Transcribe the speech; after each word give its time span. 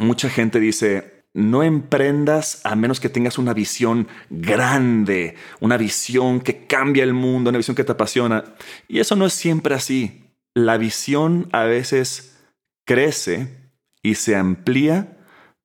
mucha 0.00 0.28
gente 0.28 0.60
dice, 0.60 1.24
no 1.32 1.62
emprendas 1.62 2.60
a 2.64 2.74
menos 2.74 3.00
que 3.00 3.08
tengas 3.08 3.38
una 3.38 3.54
visión 3.54 4.08
grande, 4.30 5.36
una 5.60 5.76
visión 5.76 6.40
que 6.40 6.66
cambia 6.66 7.04
el 7.04 7.14
mundo, 7.14 7.50
una 7.50 7.58
visión 7.58 7.76
que 7.76 7.84
te 7.84 7.92
apasiona. 7.92 8.44
Y 8.88 9.00
eso 9.00 9.16
no 9.16 9.26
es 9.26 9.32
siempre 9.32 9.74
así. 9.74 10.24
La 10.54 10.76
visión 10.76 11.48
a 11.52 11.64
veces 11.64 12.38
crece 12.84 13.56
y 14.02 14.16
se 14.16 14.34
amplía 14.34 15.18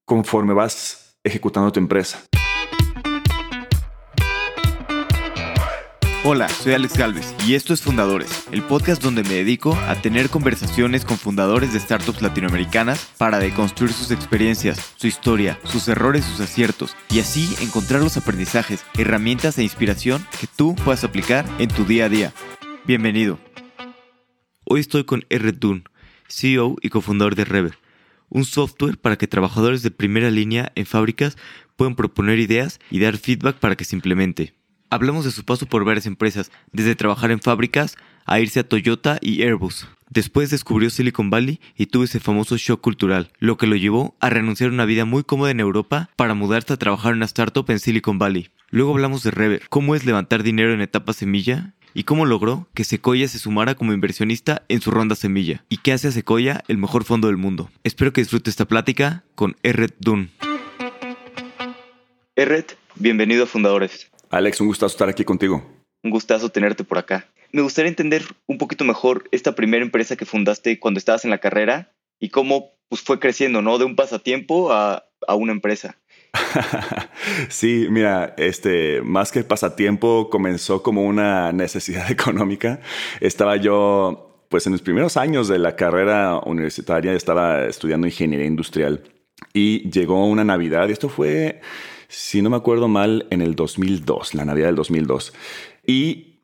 conforme 0.05 0.53
vas 0.53 1.17
ejecutando 1.23 1.71
tu 1.71 1.79
empresa. 1.79 2.23
Hola, 6.27 6.49
soy 6.49 6.73
Alex 6.73 6.97
Galvez 6.97 7.35
y 7.47 7.53
esto 7.53 7.71
es 7.71 7.83
Fundadores, 7.83 8.47
el 8.51 8.63
podcast 8.63 8.99
donde 8.99 9.21
me 9.21 9.35
dedico 9.35 9.75
a 9.87 9.93
tener 10.01 10.31
conversaciones 10.31 11.05
con 11.05 11.19
fundadores 11.19 11.71
de 11.71 11.79
startups 11.79 12.23
latinoamericanas 12.23 13.11
para 13.19 13.37
deconstruir 13.37 13.93
sus 13.93 14.09
experiencias, 14.09 14.95
su 14.95 15.05
historia, 15.05 15.59
sus 15.65 15.87
errores, 15.87 16.25
sus 16.25 16.39
aciertos 16.39 16.95
y 17.11 17.19
así 17.19 17.47
encontrar 17.61 18.01
los 18.01 18.17
aprendizajes, 18.17 18.83
herramientas 18.97 19.59
e 19.59 19.63
inspiración 19.63 20.25
que 20.41 20.47
tú 20.47 20.73
puedas 20.83 21.03
aplicar 21.03 21.45
en 21.59 21.69
tu 21.69 21.85
día 21.85 22.05
a 22.05 22.09
día. 22.09 22.33
Bienvenido. 22.87 23.37
Hoy 24.63 24.79
estoy 24.79 25.03
con 25.03 25.25
R. 25.29 25.51
Dunn, 25.51 25.87
CEO 26.27 26.77
y 26.81 26.89
cofundador 26.89 27.35
de 27.35 27.45
Rever, 27.45 27.77
un 28.29 28.45
software 28.45 28.97
para 28.97 29.15
que 29.15 29.27
trabajadores 29.27 29.83
de 29.83 29.91
primera 29.91 30.31
línea 30.31 30.71
en 30.73 30.87
fábricas 30.87 31.37
puedan 31.75 31.95
proponer 31.95 32.39
ideas 32.39 32.79
y 32.89 32.99
dar 32.99 33.15
feedback 33.17 33.57
para 33.57 33.75
que 33.75 33.85
se 33.85 33.95
implemente. 33.95 34.55
Hablamos 34.95 35.25
de 35.25 35.31
su 35.31 35.43
paso 35.43 35.65
por 35.65 35.83
varias 35.83 36.05
empresas, 36.05 36.53
desde 36.71 36.95
trabajar 36.95 37.29
en 37.29 37.41
fábricas 37.41 37.97
a 38.25 38.39
irse 38.39 38.61
a 38.61 38.63
Toyota 38.63 39.17
y 39.19 39.41
Airbus. 39.41 39.89
Después 40.09 40.51
descubrió 40.51 40.89
Silicon 40.89 41.29
Valley 41.29 41.59
y 41.75 41.87
tuvo 41.87 42.05
ese 42.05 42.21
famoso 42.21 42.55
shock 42.55 42.79
cultural, 42.79 43.29
lo 43.39 43.57
que 43.57 43.67
lo 43.67 43.75
llevó 43.75 44.15
a 44.21 44.29
renunciar 44.29 44.69
a 44.69 44.73
una 44.73 44.85
vida 44.85 45.03
muy 45.03 45.25
cómoda 45.25 45.51
en 45.51 45.59
Europa 45.59 46.09
para 46.15 46.33
mudarse 46.33 46.71
a 46.71 46.77
trabajar 46.77 47.11
en 47.11 47.17
una 47.17 47.25
startup 47.25 47.69
en 47.71 47.79
Silicon 47.79 48.19
Valley. 48.19 48.51
Luego 48.69 48.93
hablamos 48.93 49.21
de 49.23 49.31
Rever, 49.31 49.63
cómo 49.67 49.95
es 49.95 50.05
levantar 50.05 50.43
dinero 50.43 50.73
en 50.73 50.79
etapa 50.79 51.11
semilla 51.11 51.73
y 51.93 52.05
cómo 52.05 52.25
logró 52.25 52.69
que 52.73 52.85
Sequoia 52.85 53.27
se 53.27 53.39
sumara 53.39 53.75
como 53.75 53.91
inversionista 53.91 54.63
en 54.69 54.79
su 54.79 54.91
ronda 54.91 55.15
semilla 55.15 55.65
y 55.67 55.79
qué 55.79 55.91
hace 55.91 56.07
a 56.07 56.11
Sequoia 56.11 56.63
el 56.69 56.77
mejor 56.77 57.03
fondo 57.03 57.27
del 57.27 57.35
mundo. 57.35 57.69
Espero 57.83 58.13
que 58.13 58.21
disfrute 58.21 58.49
esta 58.49 58.63
plática 58.63 59.25
con 59.35 59.57
Erret 59.61 59.97
Dunn. 59.99 60.31
Erret, 62.37 62.77
bienvenido 62.95 63.43
a 63.43 63.47
Fundadores. 63.47 64.09
Alex, 64.35 64.59
un 64.59 64.67
gustazo 64.67 64.91
estar 64.91 65.07
aquí 65.07 65.23
contigo. 65.23 65.63
Un 66.03 66.11
gustazo 66.11 66.49
tenerte 66.49 66.83
por 66.83 66.97
acá. 66.97 67.25
Me 67.53 67.61
gustaría 67.61 67.87
entender 67.87 68.21
un 68.47 68.57
poquito 68.57 68.83
mejor 68.83 69.29
esta 69.31 69.55
primera 69.55 69.81
empresa 69.81 70.17
que 70.17 70.25
fundaste 70.25 70.77
cuando 70.77 70.97
estabas 70.97 71.23
en 71.23 71.31
la 71.31 71.37
carrera 71.37 71.93
y 72.19 72.27
cómo 72.27 72.73
pues, 72.89 73.01
fue 73.01 73.17
creciendo, 73.17 73.61
¿no? 73.61 73.77
De 73.77 73.85
un 73.85 73.95
pasatiempo 73.95 74.73
a, 74.73 75.05
a 75.25 75.35
una 75.35 75.53
empresa. 75.53 75.95
sí, 77.47 77.87
mira, 77.89 78.35
este, 78.37 79.01
más 79.03 79.31
que 79.31 79.45
pasatiempo, 79.45 80.29
comenzó 80.29 80.83
como 80.83 81.05
una 81.05 81.53
necesidad 81.53 82.11
económica. 82.11 82.81
Estaba 83.21 83.55
yo, 83.55 84.45
pues 84.49 84.65
en 84.65 84.73
los 84.73 84.81
primeros 84.81 85.15
años 85.15 85.47
de 85.47 85.59
la 85.59 85.77
carrera 85.77 86.41
universitaria, 86.45 87.13
estaba 87.13 87.67
estudiando 87.67 88.05
ingeniería 88.05 88.47
industrial 88.47 89.01
y 89.53 89.89
llegó 89.89 90.25
una 90.27 90.43
Navidad, 90.43 90.89
y 90.89 90.91
esto 90.91 91.07
fue 91.07 91.61
si 92.07 92.41
no 92.41 92.49
me 92.49 92.57
acuerdo 92.57 92.87
mal, 92.87 93.27
en 93.29 93.41
el 93.41 93.55
2002, 93.55 94.33
la 94.33 94.45
Navidad 94.45 94.67
del 94.67 94.75
2002. 94.75 95.33
Y 95.85 96.35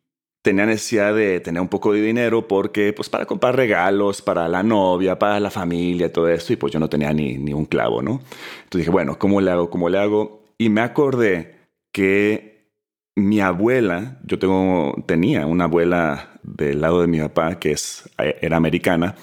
tenía 0.42 0.66
necesidad 0.66 1.14
de 1.16 1.40
tener 1.40 1.62
un 1.62 1.68
poco 1.68 1.94
de 1.94 2.02
dinero 2.02 2.48
porque, 2.48 2.94
pues, 2.94 3.09
para 3.09 3.26
comprar 3.26 3.56
regalos 3.56 4.22
para 4.22 4.48
la 4.48 4.64
novia, 4.64 5.20
para 5.20 5.40
la 5.40 5.52
familia, 5.52 6.12
todo 6.12 6.30
esto. 6.30 6.53
Y 6.53 6.56
pues 6.56 6.73
yo 6.73 6.80
no 6.80 6.90
tenía 6.90 7.14
ni, 7.14 7.53
un 7.53 7.66
clavo, 7.66 8.02
¿no? 8.02 8.22
Entonces 8.64 8.80
dije, 8.80 8.90
bueno, 8.90 9.20
¿cómo 9.20 9.42
le 9.42 9.52
hago? 9.52 9.70
¿Cómo 9.70 9.90
le 9.90 10.00
hago? 10.00 10.44
Y 10.58 10.70
me 10.70 10.81
acordé 10.81 11.56
que 11.92 12.72
mi 13.16 13.42
abuela, 13.42 14.20
yo 14.23 14.40
tengo, 14.40 14.96
tenía 15.06 15.46
una 15.46 15.66
abuela 15.66 16.40
del 16.44 16.81
lado 16.81 17.02
de 17.02 17.07
mi 17.07 17.19
papá 17.19 17.59
que 17.59 17.72
es, 17.72 18.09
era 18.18 18.57
americana 18.57 19.16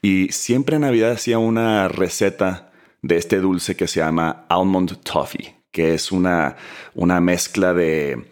y 0.00 0.28
siempre 0.28 0.76
en 0.76 0.82
Navidad 0.82 1.12
hacía 1.12 1.38
una 1.38 1.88
receta 1.88 2.72
de 3.02 3.16
este 3.16 3.40
dulce 3.40 3.76
que 3.76 3.88
se 3.88 4.00
llama 4.00 4.46
almond 4.48 5.02
toffee 5.02 5.61
que 5.72 5.94
es 5.94 6.12
una, 6.12 6.56
una 6.94 7.20
mezcla 7.20 7.74
de, 7.74 8.22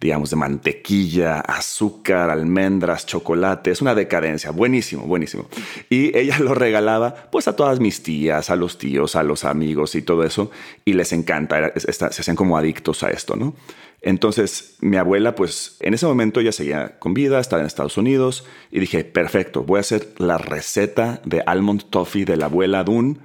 digamos, 0.00 0.30
de 0.30 0.36
mantequilla, 0.36 1.40
azúcar, 1.40 2.30
almendras, 2.30 3.06
chocolate. 3.06 3.72
Es 3.72 3.82
una 3.82 3.94
decadencia. 3.94 4.52
Buenísimo, 4.52 5.02
buenísimo. 5.02 5.48
Y 5.90 6.16
ella 6.16 6.38
lo 6.40 6.54
regalaba 6.54 7.28
pues 7.30 7.48
a 7.48 7.56
todas 7.56 7.80
mis 7.80 8.02
tías, 8.02 8.50
a 8.50 8.56
los 8.56 8.78
tíos, 8.78 9.16
a 9.16 9.22
los 9.22 9.44
amigos 9.44 9.94
y 9.96 10.02
todo 10.02 10.24
eso. 10.24 10.50
Y 10.84 10.92
les 10.92 11.12
encanta. 11.12 11.72
se 11.76 12.04
hacían 12.04 12.36
como 12.36 12.56
adictos 12.56 13.02
a 13.02 13.10
esto, 13.10 13.36
¿no? 13.36 13.54
Entonces, 14.02 14.76
mi 14.80 14.98
abuela, 14.98 15.34
pues 15.34 15.78
en 15.80 15.94
ese 15.94 16.06
momento 16.06 16.40
ya 16.40 16.52
seguía 16.52 16.98
con 17.00 17.12
vida, 17.12 17.40
estaba 17.40 17.60
en 17.60 17.66
Estados 17.66 17.96
Unidos 17.96 18.44
y 18.70 18.78
dije, 18.78 19.02
perfecto, 19.02 19.64
voy 19.64 19.78
a 19.78 19.80
hacer 19.80 20.14
la 20.18 20.38
receta 20.38 21.20
de 21.24 21.42
almond 21.44 21.90
toffee 21.90 22.24
de 22.24 22.36
la 22.36 22.46
abuela 22.46 22.84
Dun 22.84 23.18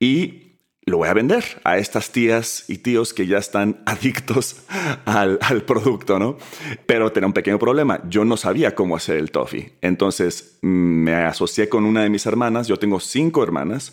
y 0.00 0.43
lo 0.86 0.98
voy 0.98 1.08
a 1.08 1.14
vender 1.14 1.44
a 1.64 1.78
estas 1.78 2.10
tías 2.10 2.64
y 2.68 2.78
tíos 2.78 3.14
que 3.14 3.26
ya 3.26 3.38
están 3.38 3.80
adictos 3.86 4.64
al, 5.04 5.38
producto, 5.66 6.18
¿no? 6.18 6.36
Pero 6.86 7.10
tenía 7.12 7.26
un 7.26 7.32
pequeño 7.32 7.58
problema. 7.58 8.00
Yo 8.08 8.24
no 8.24 8.36
sabía 8.36 8.74
cómo 8.74 8.96
hacer 8.96 9.16
el 9.16 9.30
toffee. 9.30 9.72
Entonces 9.80 10.58
me 10.62 11.14
asocié 11.14 11.68
con 11.68 11.84
una 11.84 12.02
de 12.02 12.10
mis 12.10 12.26
hermanas. 12.26 12.68
Yo 12.68 12.78
tengo 12.78 13.00
cinco 13.00 13.42
hermanas 13.42 13.92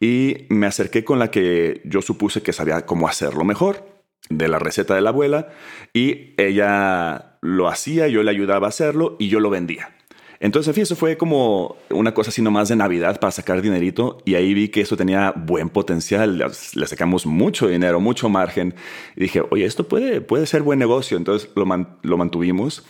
y 0.00 0.46
me 0.48 0.66
acerqué 0.66 1.04
con 1.04 1.18
la 1.18 1.30
que 1.30 1.80
yo 1.84 2.02
supuse 2.02 2.42
que 2.42 2.52
sabía 2.52 2.84
cómo 2.84 3.08
hacerlo 3.08 3.44
mejor 3.44 3.94
de 4.28 4.48
la 4.48 4.58
receta 4.58 4.94
de 4.94 5.02
la 5.02 5.10
abuela 5.10 5.48
y 5.92 6.34
ella 6.38 7.38
lo 7.42 7.68
hacía, 7.68 8.08
yo 8.08 8.22
le 8.22 8.30
ayudaba 8.30 8.66
a 8.66 8.70
hacerlo 8.70 9.16
y 9.18 9.28
yo 9.28 9.38
lo 9.38 9.50
vendía. 9.50 9.94
Entonces, 10.40 10.76
eso 10.76 10.96
fue 10.96 11.16
como 11.16 11.76
una 11.90 12.12
cosa 12.12 12.30
así 12.30 12.42
nomás 12.42 12.68
de 12.68 12.76
Navidad 12.76 13.20
para 13.20 13.30
sacar 13.30 13.62
dinerito 13.62 14.18
y 14.24 14.34
ahí 14.34 14.54
vi 14.54 14.68
que 14.68 14.80
eso 14.80 14.96
tenía 14.96 15.32
buen 15.36 15.68
potencial, 15.68 16.38
le 16.74 16.86
sacamos 16.86 17.26
mucho 17.26 17.68
dinero, 17.68 18.00
mucho 18.00 18.28
margen 18.28 18.74
y 19.16 19.22
dije, 19.22 19.42
oye, 19.50 19.64
esto 19.64 19.88
puede, 19.88 20.20
puede 20.20 20.46
ser 20.46 20.62
buen 20.62 20.78
negocio, 20.78 21.16
entonces 21.16 21.50
lo, 21.54 21.64
lo 22.02 22.16
mantuvimos. 22.16 22.84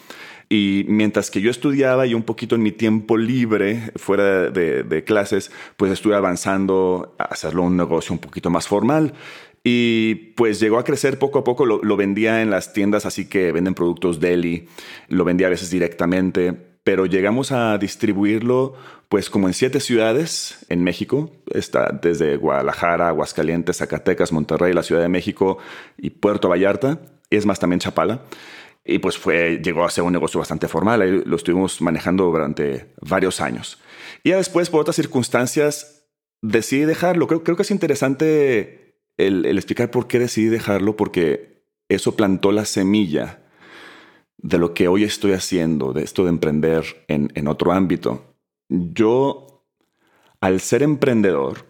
Y 0.48 0.84
mientras 0.88 1.30
que 1.30 1.40
yo 1.40 1.50
estudiaba 1.50 2.06
y 2.06 2.14
un 2.14 2.22
poquito 2.22 2.54
en 2.54 2.62
mi 2.62 2.72
tiempo 2.72 3.16
libre, 3.16 3.92
fuera 3.96 4.50
de, 4.50 5.04
clases, 5.04 5.50
pues 5.76 5.90
estuve 5.92 6.14
avanzando 6.14 7.14
a 7.18 7.24
hacerlo 7.24 7.62
un 7.62 7.76
negocio 7.76 8.12
un 8.12 8.18
poquito 8.18 8.50
más 8.50 8.68
formal. 8.68 9.14
Y 9.66 10.14
pues 10.36 10.60
llegó 10.60 10.78
a 10.78 10.84
crecer 10.84 11.18
poco 11.18 11.38
a 11.38 11.44
poco, 11.44 11.64
lo, 11.64 11.82
lo 11.82 11.96
vendía 11.96 12.42
en 12.42 12.50
las 12.50 12.74
tiendas, 12.74 13.06
así 13.06 13.26
que 13.26 13.50
venden 13.50 13.74
productos 13.74 14.20
deli, 14.20 14.68
lo 15.08 15.24
vendía 15.24 15.46
a 15.46 15.50
veces 15.50 15.70
directamente 15.70 16.73
pero 16.84 17.06
llegamos 17.06 17.50
a 17.50 17.76
distribuirlo 17.78 18.74
pues 19.08 19.30
como 19.30 19.46
en 19.46 19.54
siete 19.54 19.80
ciudades 19.80 20.64
en 20.68 20.82
México, 20.82 21.30
está 21.52 21.98
desde 22.02 22.36
Guadalajara, 22.36 23.08
Aguascalientes, 23.08 23.78
Zacatecas, 23.78 24.32
Monterrey, 24.32 24.72
la 24.72 24.82
Ciudad 24.82 25.02
de 25.02 25.08
México 25.08 25.58
y 25.96 26.10
Puerto 26.10 26.48
Vallarta, 26.48 27.00
es 27.30 27.46
más 27.46 27.58
también 27.60 27.80
Chapala. 27.80 28.22
Y 28.84 28.98
pues 28.98 29.16
fue, 29.16 29.62
llegó 29.64 29.84
a 29.84 29.90
ser 29.90 30.04
un 30.04 30.12
negocio 30.12 30.40
bastante 30.40 30.68
formal, 30.68 31.00
ahí 31.00 31.22
lo 31.24 31.36
estuvimos 31.36 31.80
manejando 31.80 32.24
durante 32.24 32.92
varios 33.00 33.40
años. 33.40 33.80
Y 34.24 34.30
después, 34.30 34.68
por 34.68 34.80
otras 34.80 34.96
circunstancias, 34.96 36.06
decidí 36.42 36.84
dejarlo. 36.84 37.26
Creo, 37.26 37.44
creo 37.44 37.56
que 37.56 37.62
es 37.62 37.70
interesante 37.70 39.00
el, 39.16 39.46
el 39.46 39.56
explicar 39.56 39.90
por 39.90 40.06
qué 40.06 40.18
decidí 40.18 40.48
dejarlo, 40.48 40.96
porque 40.96 41.64
eso 41.88 42.16
plantó 42.16 42.52
la 42.52 42.64
semilla 42.64 43.43
de 44.44 44.58
lo 44.58 44.74
que 44.74 44.88
hoy 44.88 45.04
estoy 45.04 45.32
haciendo, 45.32 45.94
de 45.94 46.04
esto 46.04 46.24
de 46.24 46.28
emprender 46.28 47.06
en, 47.08 47.48
otro 47.48 47.72
ámbito. 47.72 48.36
Yo, 48.68 49.64
al 50.38 50.60
ser 50.60 50.82
emprendedor, 50.82 51.66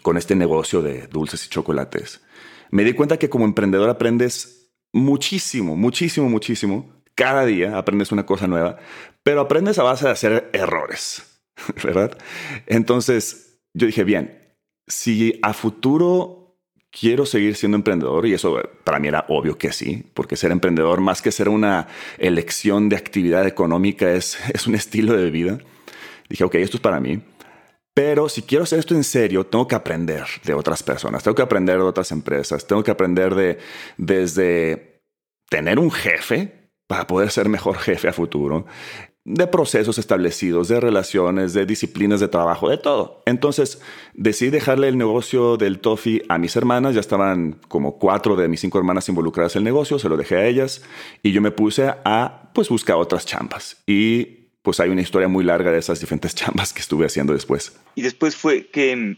con 0.00 0.16
este 0.16 0.36
negocio 0.36 0.82
de 0.82 1.08
dulces 1.08 1.44
y 1.44 1.48
chocolates, 1.48 2.22
me 2.70 2.84
di 2.84 2.92
cuenta 2.92 3.18
que 3.18 3.28
como 3.28 3.44
emprendedor 3.44 3.90
aprendes 3.90 4.72
muchísimo, 4.92 5.74
muchísimo, 5.74 6.28
muchísimo. 6.28 7.02
Cada 7.16 7.44
día 7.44 7.76
aprendes 7.76 8.12
una 8.12 8.24
cosa 8.24 8.46
nueva, 8.46 8.78
pero 9.24 9.40
aprendes 9.40 9.80
a 9.80 9.82
base 9.82 10.04
de 10.06 10.12
hacer 10.12 10.48
errores, 10.52 11.42
¿verdad? 11.82 12.16
Entonces, 12.66 13.58
yo 13.74 13.88
dije, 13.88 14.04
bien, 14.04 14.54
si 14.86 15.40
a 15.42 15.52
futuro 15.54 16.39
quiero 16.90 17.26
seguir 17.26 17.56
siendo 17.56 17.76
emprendedor 17.76 18.26
y 18.26 18.34
eso 18.34 18.60
para 18.84 18.98
mí 18.98 19.08
era 19.08 19.24
obvio 19.28 19.56
que 19.56 19.72
sí, 19.72 20.04
porque 20.14 20.36
ser 20.36 20.50
emprendedor 20.52 21.00
más 21.00 21.22
que 21.22 21.32
ser 21.32 21.48
una 21.48 21.88
elección 22.18 22.88
de 22.88 22.96
actividad 22.96 23.46
económica 23.46 24.10
es, 24.12 24.38
es 24.54 24.66
un 24.66 24.74
estilo 24.74 25.16
de 25.16 25.30
vida. 25.30 25.58
Dije, 26.28 26.44
ok, 26.44 26.54
esto 26.56 26.76
es 26.76 26.82
para 26.82 27.00
mí. 27.00 27.22
Pero 27.92 28.28
si 28.28 28.42
quiero 28.42 28.64
hacer 28.64 28.78
esto 28.78 28.94
en 28.94 29.04
serio, 29.04 29.44
tengo 29.44 29.66
que 29.66 29.74
aprender 29.74 30.24
de 30.44 30.54
otras 30.54 30.82
personas, 30.82 31.22
tengo 31.24 31.34
que 31.34 31.42
aprender 31.42 31.76
de 31.76 31.82
otras 31.82 32.12
empresas, 32.12 32.66
tengo 32.66 32.84
que 32.84 32.90
aprender 32.92 33.34
de 33.34 33.58
desde 33.96 35.02
tener 35.48 35.78
un 35.78 35.90
jefe 35.90 36.70
para 36.86 37.06
poder 37.06 37.30
ser 37.30 37.48
mejor 37.48 37.78
jefe 37.78 38.08
a 38.08 38.12
futuro, 38.12 38.66
de 39.24 39.46
procesos 39.46 39.98
establecidos, 39.98 40.68
de 40.68 40.80
relaciones, 40.80 41.52
de 41.52 41.66
disciplinas 41.66 42.20
de 42.20 42.28
trabajo, 42.28 42.70
de 42.70 42.78
todo. 42.78 43.22
Entonces 43.26 43.80
decidí 44.14 44.50
dejarle 44.50 44.88
el 44.88 44.96
negocio 44.96 45.56
del 45.56 45.78
toffee 45.78 46.22
a 46.28 46.38
mis 46.38 46.56
hermanas, 46.56 46.94
ya 46.94 47.00
estaban 47.00 47.60
como 47.68 47.98
cuatro 47.98 48.34
de 48.36 48.48
mis 48.48 48.60
cinco 48.60 48.78
hermanas 48.78 49.08
involucradas 49.08 49.56
en 49.56 49.60
el 49.60 49.64
negocio, 49.64 49.98
se 49.98 50.08
lo 50.08 50.16
dejé 50.16 50.36
a 50.36 50.46
ellas 50.46 50.82
y 51.22 51.32
yo 51.32 51.42
me 51.42 51.50
puse 51.50 51.92
a 52.04 52.50
pues 52.54 52.68
buscar 52.68 52.96
otras 52.96 53.26
chambas. 53.26 53.82
Y 53.86 54.40
pues 54.62 54.80
hay 54.80 54.90
una 54.90 55.02
historia 55.02 55.28
muy 55.28 55.44
larga 55.44 55.70
de 55.70 55.78
esas 55.78 56.00
diferentes 56.00 56.34
chambas 56.34 56.72
que 56.72 56.80
estuve 56.80 57.06
haciendo 57.06 57.32
después. 57.32 57.78
Y 57.94 58.02
después 58.02 58.36
fue 58.36 58.66
que, 58.68 59.16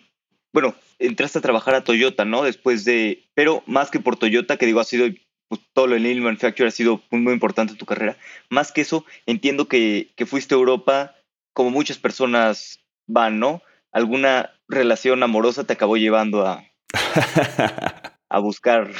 bueno, 0.52 0.74
entraste 0.98 1.38
a 1.38 1.42
trabajar 1.42 1.74
a 1.74 1.84
Toyota, 1.84 2.24
¿no? 2.24 2.42
Después 2.42 2.84
de, 2.84 3.24
pero 3.34 3.62
más 3.66 3.90
que 3.90 4.00
por 4.00 4.16
Toyota, 4.16 4.56
que 4.56 4.66
digo, 4.66 4.80
ha 4.80 4.84
sido 4.84 5.06
pues, 5.52 5.60
todo 5.74 5.86
lo 5.86 5.96
el 5.96 6.20
manufacturing 6.22 6.68
ha 6.68 6.70
sido 6.70 7.02
muy, 7.10 7.20
muy 7.20 7.34
importante 7.34 7.72
en 7.72 7.78
tu 7.78 7.84
carrera. 7.84 8.16
Más 8.48 8.72
que 8.72 8.80
eso, 8.80 9.04
entiendo 9.26 9.68
que, 9.68 10.08
que 10.16 10.24
fuiste 10.24 10.54
a 10.54 10.56
Europa 10.56 11.14
como 11.52 11.68
muchas 11.68 11.98
personas 11.98 12.80
van, 13.06 13.38
¿no? 13.38 13.60
¿Alguna 13.92 14.52
relación 14.66 15.22
amorosa 15.22 15.64
te 15.64 15.74
acabó 15.74 15.98
llevando 15.98 16.46
a, 16.46 16.64
a 18.30 18.38
buscar 18.38 18.92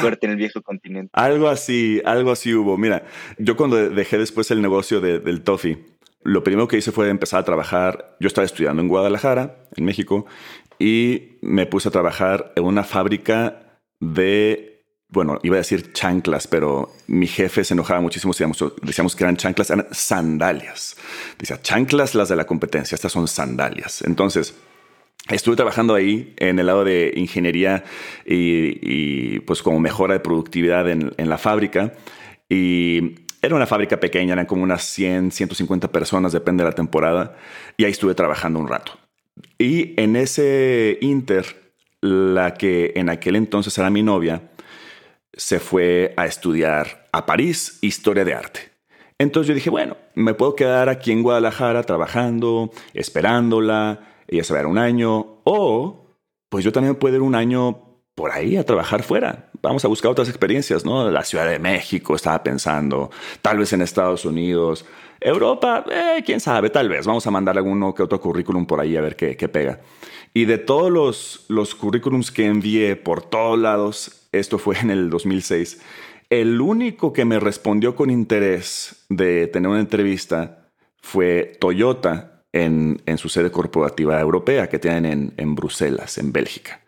suerte 0.00 0.24
en 0.24 0.32
el 0.32 0.38
viejo 0.38 0.62
continente? 0.62 1.10
Algo 1.12 1.48
así, 1.48 2.00
algo 2.06 2.32
así 2.32 2.54
hubo. 2.54 2.78
Mira, 2.78 3.04
yo 3.36 3.54
cuando 3.54 3.76
dejé 3.90 4.16
después 4.16 4.50
el 4.50 4.62
negocio 4.62 5.02
del 5.02 5.42
toffee, 5.42 5.76
lo 6.22 6.42
primero 6.42 6.68
que 6.68 6.78
hice 6.78 6.90
fue 6.90 7.10
empezar 7.10 7.40
a 7.40 7.44
trabajar. 7.44 8.16
Yo 8.18 8.28
estaba 8.28 8.46
estudiando 8.46 8.80
en 8.80 8.88
Guadalajara, 8.88 9.56
en 9.76 9.84
México, 9.84 10.24
y 10.78 11.36
me 11.42 11.66
puse 11.66 11.90
a 11.90 11.92
trabajar 11.92 12.54
en 12.56 12.64
una 12.64 12.82
fábrica 12.82 13.60
de 14.00 14.73
bueno, 15.14 15.38
iba 15.44 15.54
a 15.54 15.58
decir 15.58 15.92
chanclas, 15.92 16.48
pero 16.48 16.92
mi 17.06 17.28
jefe 17.28 17.62
se 17.62 17.72
enojaba 17.72 18.00
muchísimo 18.00 18.32
decíamos, 18.32 18.62
decíamos 18.82 19.14
que 19.14 19.22
eran 19.22 19.36
chanclas, 19.36 19.70
eran 19.70 19.86
sandalias. 19.92 20.96
Dice, 21.38 21.56
chanclas 21.62 22.16
las 22.16 22.28
de 22.28 22.36
la 22.36 22.44
competencia, 22.44 22.96
estas 22.96 23.12
son 23.12 23.28
sandalias. 23.28 24.02
Entonces, 24.02 24.56
estuve 25.30 25.54
trabajando 25.54 25.94
ahí 25.94 26.34
en 26.36 26.58
el 26.58 26.66
lado 26.66 26.84
de 26.84 27.12
ingeniería 27.14 27.84
y, 28.26 29.38
pues 29.40 29.62
como 29.62 29.78
mejora 29.78 30.14
de 30.14 30.20
productividad 30.20 30.90
en, 30.90 31.12
en, 31.16 31.28
la 31.28 31.38
fábrica. 31.38 31.94
Y 32.48 33.14
era 33.40 33.54
una 33.54 33.66
fábrica 33.66 34.00
pequeña, 34.00 34.32
eran 34.32 34.46
como 34.46 34.64
unas 34.64 34.82
100, 34.82 35.30
150 35.30 35.92
personas, 35.92 36.32
depende 36.32 36.64
de 36.64 36.70
la 36.70 36.74
temporada. 36.74 37.36
Y 37.76 37.84
ahí 37.84 37.92
estuve 37.92 38.16
trabajando 38.16 38.58
un 38.58 38.66
rato. 38.66 38.98
Y 39.58 39.94
en 40.00 40.16
ese 40.16 40.98
inter, 41.00 41.72
la 42.00 42.54
que 42.54 42.92
en 42.96 43.10
aquel 43.10 43.36
entonces 43.36 43.78
era 43.78 43.90
mi 43.90 44.02
novia, 44.02 44.50
se 45.36 45.60
fue 45.60 46.14
a 46.16 46.26
estudiar 46.26 47.08
a 47.12 47.26
París 47.26 47.78
historia 47.80 48.24
de 48.24 48.34
arte. 48.34 48.60
Entonces 49.18 49.48
yo 49.48 49.54
dije, 49.54 49.70
bueno, 49.70 49.96
me 50.14 50.34
puedo 50.34 50.56
quedar 50.56 50.88
aquí 50.88 51.12
en 51.12 51.22
Guadalajara 51.22 51.82
trabajando, 51.84 52.70
esperándola, 52.94 54.00
ella 54.26 54.44
se 54.44 54.52
va 54.52 54.60
a 54.60 54.62
ir 54.62 54.66
un 54.66 54.78
año, 54.78 55.40
o 55.44 56.06
pues 56.48 56.64
yo 56.64 56.72
también 56.72 56.96
puedo 56.96 57.16
ir 57.16 57.22
un 57.22 57.34
año 57.34 57.84
por 58.14 58.30
ahí 58.30 58.56
a 58.56 58.64
trabajar 58.64 59.02
fuera. 59.02 59.50
Vamos 59.62 59.84
a 59.84 59.88
buscar 59.88 60.10
otras 60.10 60.28
experiencias, 60.28 60.84
¿no? 60.84 61.10
La 61.10 61.24
Ciudad 61.24 61.48
de 61.48 61.58
México 61.58 62.14
estaba 62.14 62.42
pensando, 62.42 63.10
tal 63.42 63.58
vez 63.58 63.72
en 63.72 63.82
Estados 63.82 64.24
Unidos, 64.24 64.84
Europa, 65.20 65.84
eh, 65.90 66.22
quién 66.24 66.40
sabe, 66.40 66.70
tal 66.70 66.88
vez. 66.88 67.06
Vamos 67.06 67.26
a 67.26 67.30
mandar 67.30 67.56
alguno 67.56 67.94
que 67.94 68.02
otro 68.02 68.20
currículum 68.20 68.66
por 68.66 68.80
ahí 68.80 68.96
a 68.96 69.00
ver 69.00 69.16
qué, 69.16 69.36
qué 69.36 69.48
pega. 69.48 69.80
Y 70.34 70.46
de 70.46 70.58
todos 70.58 70.90
los, 70.90 71.44
los 71.48 71.76
currículums 71.76 72.32
que 72.32 72.46
envié 72.46 72.96
por 72.96 73.22
todos 73.22 73.56
lados, 73.58 74.28
esto 74.32 74.58
fue 74.58 74.76
en 74.80 74.90
el 74.90 75.08
2006, 75.08 75.80
el 76.28 76.60
único 76.60 77.12
que 77.12 77.24
me 77.24 77.38
respondió 77.38 77.94
con 77.94 78.10
interés 78.10 79.06
de 79.08 79.46
tener 79.46 79.70
una 79.70 79.78
entrevista 79.78 80.68
fue 81.00 81.52
Toyota 81.60 82.42
en, 82.52 83.00
su 83.16 83.28
sede 83.28 83.50
corporativa 83.50 84.20
europea 84.20 84.68
que 84.68 84.78
tienen 84.78 85.34
en, 85.36 85.54
Bruselas, 85.54 86.18
en 86.18 86.32
Bélgica. 86.32 86.80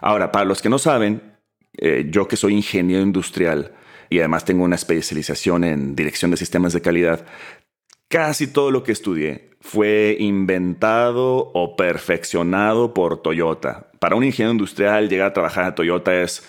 Ahora, 0.00 0.32
para 0.32 0.44
los 0.44 0.62
que 0.62 0.68
no 0.68 0.78
saben, 0.78 1.36
eh, 1.76 2.06
yo 2.08 2.28
que 2.28 2.36
soy 2.36 2.54
ingeniero 2.54 3.02
industrial 3.02 3.72
y 4.08 4.20
además 4.20 4.44
tengo 4.44 4.64
una 4.64 4.76
especialización 4.76 5.64
en 5.64 5.96
dirección 5.96 6.30
de 6.30 6.36
sistemas 6.36 6.72
de 6.72 6.80
calidad, 6.80 7.26
casi 8.08 8.46
todo 8.46 8.70
lo 8.70 8.82
que 8.82 8.92
estudié 8.92 9.50
fue 9.60 10.16
inventado 10.20 11.50
o 11.52 11.76
perfeccionado 11.76 12.94
por 12.94 13.22
Toyota. 13.22 13.88
Para 13.98 14.16
un 14.16 14.24
ingeniero 14.24 14.52
industrial 14.52 15.08
llegar 15.08 15.28
a 15.28 15.32
trabajar 15.32 15.64
a 15.64 15.74
Toyota 15.74 16.14
es 16.20 16.46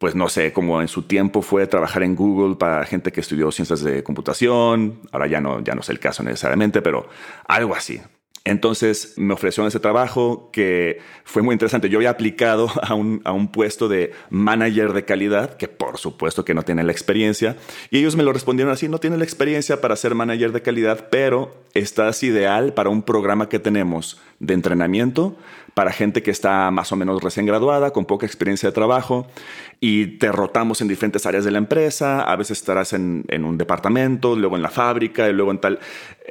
pues 0.00 0.14
no 0.14 0.30
sé, 0.30 0.54
como 0.54 0.80
en 0.80 0.88
su 0.88 1.02
tiempo 1.02 1.42
fue 1.42 1.66
trabajar 1.66 2.02
en 2.02 2.16
Google 2.16 2.56
para 2.56 2.86
gente 2.86 3.12
que 3.12 3.20
estudió 3.20 3.52
ciencias 3.52 3.84
de 3.84 4.02
computación, 4.02 4.98
ahora 5.12 5.26
ya 5.26 5.42
no, 5.42 5.60
ya 5.60 5.74
no 5.74 5.82
es 5.82 5.90
el 5.90 6.00
caso 6.00 6.22
necesariamente, 6.22 6.80
pero 6.80 7.06
algo 7.46 7.74
así. 7.74 8.00
Entonces 8.44 9.14
me 9.16 9.34
ofrecieron 9.34 9.68
ese 9.68 9.80
trabajo 9.80 10.48
que 10.50 10.98
fue 11.24 11.42
muy 11.42 11.52
interesante. 11.52 11.90
Yo 11.90 11.98
había 11.98 12.10
aplicado 12.10 12.70
a 12.82 12.94
un, 12.94 13.20
a 13.24 13.32
un, 13.32 13.48
puesto 13.48 13.88
de 13.88 14.12
manager 14.30 14.92
de 14.92 15.04
calidad, 15.04 15.56
que 15.56 15.68
por 15.68 15.98
supuesto 15.98 16.44
que 16.44 16.54
no 16.54 16.62
tiene 16.62 16.82
la 16.82 16.92
experiencia, 16.92 17.56
y 17.90 17.98
ellos 17.98 18.16
me 18.16 18.22
lo 18.22 18.32
respondieron 18.32 18.72
así, 18.72 18.88
no 18.88 18.98
tiene 18.98 19.18
la 19.18 19.24
experiencia 19.24 19.80
para 19.80 19.96
ser 19.96 20.14
manager 20.14 20.52
de 20.52 20.62
calidad, 20.62 21.08
pero 21.10 21.54
estás 21.74 22.22
ideal 22.22 22.72
para 22.72 22.88
un 22.88 23.02
programa 23.02 23.48
que 23.48 23.58
tenemos 23.58 24.18
de 24.38 24.54
entrenamiento 24.54 25.36
para 25.74 25.92
gente 25.92 26.22
que 26.22 26.30
está 26.30 26.70
más 26.70 26.92
o 26.92 26.96
menos 26.96 27.22
recién 27.22 27.46
graduada, 27.46 27.92
con 27.92 28.04
poca 28.04 28.26
experiencia 28.26 28.68
de 28.68 28.72
trabajo, 28.72 29.26
y 29.80 30.18
te 30.18 30.32
rotamos 30.32 30.80
en 30.80 30.88
diferentes 30.88 31.24
áreas 31.26 31.44
de 31.44 31.50
la 31.50 31.58
empresa, 31.58 32.22
a 32.22 32.36
veces 32.36 32.58
estarás 32.58 32.92
en, 32.92 33.24
un 33.44 33.58
departamento, 33.58 34.36
luego 34.36 34.56
en 34.56 34.62
la 34.62 34.70
fábrica, 34.70 35.28
luego 35.28 35.50
en 35.50 35.58
tal... 35.58 35.78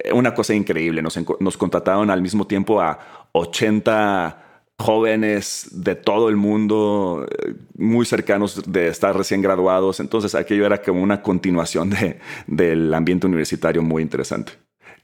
Eh, 0.04 0.14
una 0.14 0.34
cosa 0.34 0.54
increíble, 0.54 1.02
nos, 1.02 1.58
contrataron 1.58 2.10
al 2.10 2.22
mismo 2.22 2.46
tiempo 2.48 2.82
a 2.82 3.30
80 3.32 4.46
jóvenes 4.78 5.68
de 5.72 5.96
todo 5.96 6.30
el 6.30 6.38
mundo, 6.38 7.26
eh, 7.30 7.54
muy 7.78 8.06
cercanos 8.06 8.72
de 8.72 8.88
estar 8.88 9.16
recién 9.16 9.42
graduados. 9.42 10.00
Entonces 10.00 10.36
aquello 10.36 10.66
era 10.66 10.82
como 10.82 11.02
una 11.02 11.22
continuación 11.22 11.90
de, 11.90 12.20
del 12.48 12.94
ambiente 12.94 13.28
universitario 13.28 13.82
muy 13.82 14.04
interesante. 14.04 14.54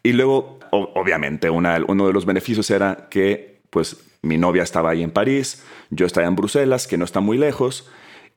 Y 0.02 0.14
luego, 0.14 0.60
obviamente, 0.72 1.50
uno 1.50 2.08
de 2.08 2.14
los 2.14 2.26
beneficios 2.26 2.70
era 2.70 3.08
que 3.10 3.56
pues 3.76 3.98
mi 4.25 4.38
novia 4.38 4.63
estaba 4.63 4.92
ahí 4.92 5.04
en 5.04 5.12
París, 5.12 5.63
yo 5.89 6.06
estaba 6.06 6.27
en 6.27 6.36
Bruselas, 6.36 6.88
que 6.88 6.98
no 6.98 7.06
está 7.06 7.19
muy 7.19 7.38
lejos. 7.38 7.89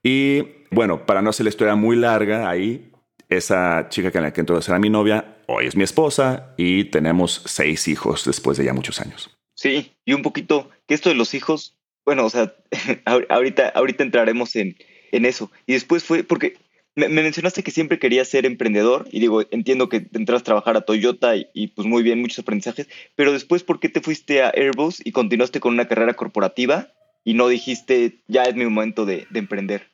Y 0.02 0.42
bueno, 0.70 1.06
para 1.06 1.22
no 1.22 1.30
hacer 1.30 1.44
la 1.44 1.50
historia 1.50 1.74
muy 1.74 1.96
larga, 1.96 2.48
ahí 2.48 2.92
esa 3.28 3.88
chica 3.88 4.10
que 4.10 4.18
en 4.18 4.24
la 4.24 4.32
que 4.32 4.40
entonces 4.40 4.68
era 4.68 4.78
mi 4.78 4.90
novia, 4.90 5.38
hoy 5.46 5.66
es 5.66 5.76
mi 5.76 5.84
esposa 5.84 6.54
y 6.56 6.84
tenemos 6.84 7.42
seis 7.46 7.88
hijos 7.88 8.24
después 8.24 8.56
de 8.58 8.64
ya 8.64 8.72
muchos 8.72 9.00
años. 9.00 9.36
Sí, 9.54 9.92
y 10.04 10.12
un 10.12 10.22
poquito 10.22 10.70
que 10.86 10.94
esto 10.94 11.08
de 11.08 11.14
los 11.14 11.34
hijos, 11.34 11.76
bueno, 12.04 12.24
o 12.24 12.30
sea, 12.30 12.54
ahorita, 13.28 13.70
ahorita 13.70 14.04
entraremos 14.04 14.56
en, 14.56 14.76
en 15.12 15.24
eso. 15.24 15.50
Y 15.66 15.72
después 15.72 16.04
fue, 16.04 16.22
porque 16.24 16.56
me, 16.98 17.22
mencionaste 17.22 17.62
que 17.62 17.70
siempre 17.70 17.98
querías 17.98 18.28
ser 18.28 18.44
emprendedor 18.44 19.06
y 19.10 19.20
digo, 19.20 19.42
entiendo 19.50 19.88
que 19.88 20.08
entras 20.12 20.40
a 20.42 20.44
trabajar 20.44 20.76
a 20.76 20.80
Toyota 20.82 21.34
y, 21.36 21.68
pues 21.68 21.86
muy 21.86 22.02
bien, 22.02 22.20
muchos 22.20 22.40
aprendizajes, 22.40 22.88
pero 23.14 23.32
después, 23.32 23.62
¿por 23.62 23.78
qué 23.80 23.88
te 23.88 24.00
fuiste 24.00 24.42
a 24.42 24.50
Airbus 24.50 25.00
y 25.04 25.12
continuaste 25.12 25.60
con 25.60 25.74
una 25.74 25.86
carrera 25.86 26.14
corporativa 26.14 26.88
y 27.24 27.34
no 27.34 27.48
dijiste, 27.48 28.20
ya 28.26 28.44
es 28.44 28.54
mi 28.54 28.64
momento 28.64 29.06
de, 29.06 29.26
de 29.30 29.38
emprender? 29.38 29.90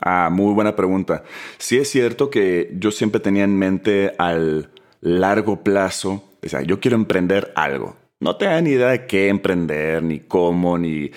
Ah, 0.00 0.28
muy 0.30 0.52
buena 0.54 0.76
pregunta. 0.76 1.24
Sí 1.58 1.78
es 1.78 1.88
cierto 1.88 2.30
que 2.30 2.70
yo 2.78 2.90
siempre 2.90 3.20
tenía 3.20 3.44
en 3.44 3.56
mente 3.56 4.14
al 4.18 4.70
largo 5.00 5.62
plazo, 5.62 6.30
o 6.42 6.48
sea, 6.48 6.62
yo 6.62 6.80
quiero 6.80 6.96
emprender 6.96 7.52
algo. 7.54 7.96
No 8.18 8.36
tenía 8.36 8.60
ni 8.60 8.70
idea 8.70 8.88
de 8.88 9.06
qué 9.06 9.28
emprender, 9.28 10.02
ni 10.02 10.20
cómo, 10.20 10.78
ni 10.78 11.10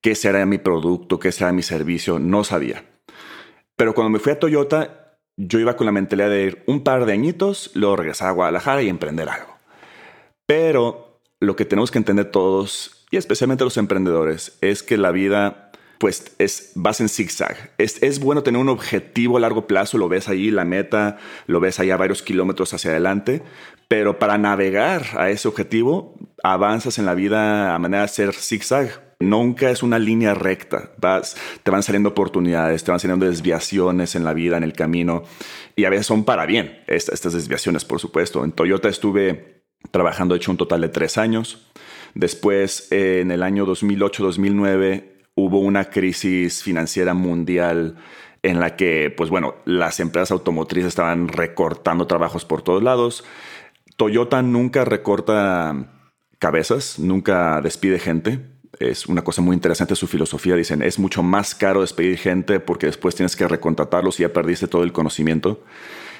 qué 0.00 0.14
será 0.14 0.44
mi 0.46 0.58
producto, 0.58 1.18
qué 1.18 1.32
será 1.32 1.52
mi 1.52 1.62
servicio, 1.62 2.18
no 2.18 2.44
sabía. 2.44 2.84
Pero 3.76 3.94
cuando 3.94 4.10
me 4.10 4.18
fui 4.18 4.32
a 4.32 4.38
Toyota, 4.38 5.18
yo 5.36 5.58
iba 5.58 5.76
con 5.76 5.86
la 5.86 5.92
mentalidad 5.92 6.30
de 6.30 6.44
ir 6.44 6.62
un 6.66 6.84
par 6.84 7.06
de 7.06 7.12
añitos, 7.12 7.70
luego 7.74 7.96
regresar 7.96 8.28
a 8.28 8.32
Guadalajara 8.32 8.82
y 8.82 8.88
emprender 8.88 9.28
algo. 9.28 9.56
Pero 10.46 11.20
lo 11.40 11.56
que 11.56 11.64
tenemos 11.64 11.90
que 11.90 11.98
entender 11.98 12.30
todos, 12.30 13.04
y 13.10 13.16
especialmente 13.16 13.64
los 13.64 13.76
emprendedores, 13.76 14.56
es 14.60 14.82
que 14.82 14.96
la 14.96 15.10
vida 15.10 15.72
pues 15.98 16.34
es, 16.38 16.72
vas 16.74 17.00
en 17.00 17.08
zigzag. 17.08 17.72
Es, 17.78 18.02
es 18.02 18.20
bueno 18.20 18.42
tener 18.42 18.60
un 18.60 18.68
objetivo 18.68 19.36
a 19.36 19.40
largo 19.40 19.66
plazo, 19.66 19.96
lo 19.96 20.08
ves 20.08 20.28
ahí, 20.28 20.50
la 20.50 20.64
meta, 20.64 21.18
lo 21.46 21.60
ves 21.60 21.80
ahí 21.80 21.90
a 21.90 21.96
varios 21.96 22.22
kilómetros 22.22 22.74
hacia 22.74 22.90
adelante, 22.90 23.42
pero 23.88 24.18
para 24.18 24.36
navegar 24.36 25.04
a 25.16 25.30
ese 25.30 25.48
objetivo, 25.48 26.14
avanzas 26.42 26.98
en 26.98 27.06
la 27.06 27.14
vida 27.14 27.74
a 27.74 27.78
manera 27.78 28.02
de 28.02 28.08
ser 28.08 28.34
zigzag. 28.34 29.13
Nunca 29.24 29.70
es 29.70 29.82
una 29.82 29.98
línea 29.98 30.34
recta. 30.34 30.90
Vas, 30.98 31.36
te 31.62 31.70
van 31.70 31.82
saliendo 31.82 32.10
oportunidades, 32.10 32.84
te 32.84 32.90
van 32.90 33.00
saliendo 33.00 33.26
desviaciones 33.26 34.14
en 34.14 34.24
la 34.24 34.34
vida, 34.34 34.56
en 34.56 34.64
el 34.64 34.72
camino, 34.72 35.24
y 35.76 35.84
a 35.84 35.90
veces 35.90 36.06
son 36.06 36.24
para 36.24 36.46
bien 36.46 36.82
estas, 36.86 37.32
desviaciones, 37.32 37.84
por 37.84 38.00
supuesto. 38.00 38.44
En 38.44 38.52
Toyota 38.52 38.88
estuve 38.88 39.64
trabajando, 39.90 40.34
hecho 40.34 40.50
un 40.50 40.56
total 40.56 40.80
de 40.80 40.88
tres 40.88 41.18
años. 41.18 41.70
Después, 42.14 42.90
en 42.92 43.30
el 43.30 43.42
año 43.42 43.66
2008-2009, 43.66 45.04
hubo 45.34 45.58
una 45.58 45.86
crisis 45.86 46.62
financiera 46.62 47.14
mundial 47.14 47.96
en 48.42 48.60
la 48.60 48.76
que, 48.76 49.12
pues 49.16 49.30
bueno, 49.30 49.56
las 49.64 50.00
empresas 50.00 50.30
automotrices 50.30 50.88
estaban 50.88 51.28
recortando 51.28 52.06
trabajos 52.06 52.44
por 52.44 52.62
todos 52.62 52.82
lados 52.82 53.24
Toyota 53.96 54.42
nunca 54.42 54.84
recorta 54.84 55.86
cabezas, 56.38 56.98
nunca 56.98 57.60
despide 57.60 57.98
gente. 57.98 58.53
Es 58.78 59.06
una 59.06 59.22
cosa 59.22 59.42
muy 59.42 59.54
interesante 59.54 59.96
su 59.96 60.06
filosofía. 60.06 60.56
Dicen, 60.56 60.82
es 60.82 60.98
mucho 60.98 61.22
más 61.22 61.54
caro 61.54 61.80
despedir 61.80 62.18
gente 62.18 62.60
porque 62.60 62.86
después 62.86 63.14
tienes 63.14 63.36
que 63.36 63.46
recontratarlos 63.48 64.18
y 64.20 64.22
ya 64.22 64.32
perdiste 64.32 64.68
todo 64.68 64.82
el 64.82 64.92
conocimiento. 64.92 65.60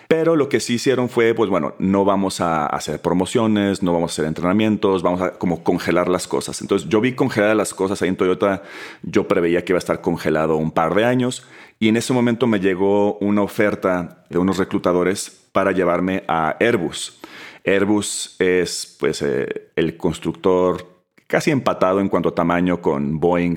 Pero 0.08 0.36
lo 0.36 0.48
que 0.48 0.60
sí 0.60 0.74
hicieron 0.74 1.08
fue, 1.08 1.34
pues 1.34 1.48
bueno, 1.48 1.74
no 1.78 2.04
vamos 2.04 2.40
a 2.40 2.66
hacer 2.66 3.00
promociones, 3.00 3.82
no 3.82 3.92
vamos 3.92 4.10
a 4.10 4.14
hacer 4.14 4.26
entrenamientos, 4.26 5.02
vamos 5.02 5.20
a 5.22 5.30
como 5.32 5.64
congelar 5.64 6.08
las 6.08 6.28
cosas. 6.28 6.60
Entonces 6.60 6.88
yo 6.88 7.00
vi 7.00 7.14
congeladas 7.14 7.56
las 7.56 7.72
cosas 7.72 8.02
ahí 8.02 8.10
en 8.10 8.16
Toyota, 8.16 8.62
yo 9.02 9.26
preveía 9.26 9.64
que 9.64 9.72
iba 9.72 9.78
a 9.78 9.80
estar 9.80 10.00
congelado 10.00 10.56
un 10.56 10.72
par 10.72 10.94
de 10.94 11.04
años 11.04 11.46
y 11.78 11.88
en 11.88 11.96
ese 11.96 12.12
momento 12.12 12.46
me 12.46 12.60
llegó 12.60 13.18
una 13.18 13.42
oferta 13.42 14.24
de 14.28 14.38
unos 14.38 14.58
reclutadores 14.58 15.48
para 15.52 15.72
llevarme 15.72 16.22
a 16.28 16.56
Airbus. 16.60 17.18
Airbus 17.64 18.36
es 18.38 18.96
pues 19.00 19.22
eh, 19.22 19.70
el 19.74 19.96
constructor 19.96 20.93
casi 21.34 21.50
empatado 21.50 21.98
en 21.98 22.08
cuanto 22.08 22.28
a 22.28 22.34
tamaño 22.36 22.80
con 22.80 23.18
Boeing 23.18 23.56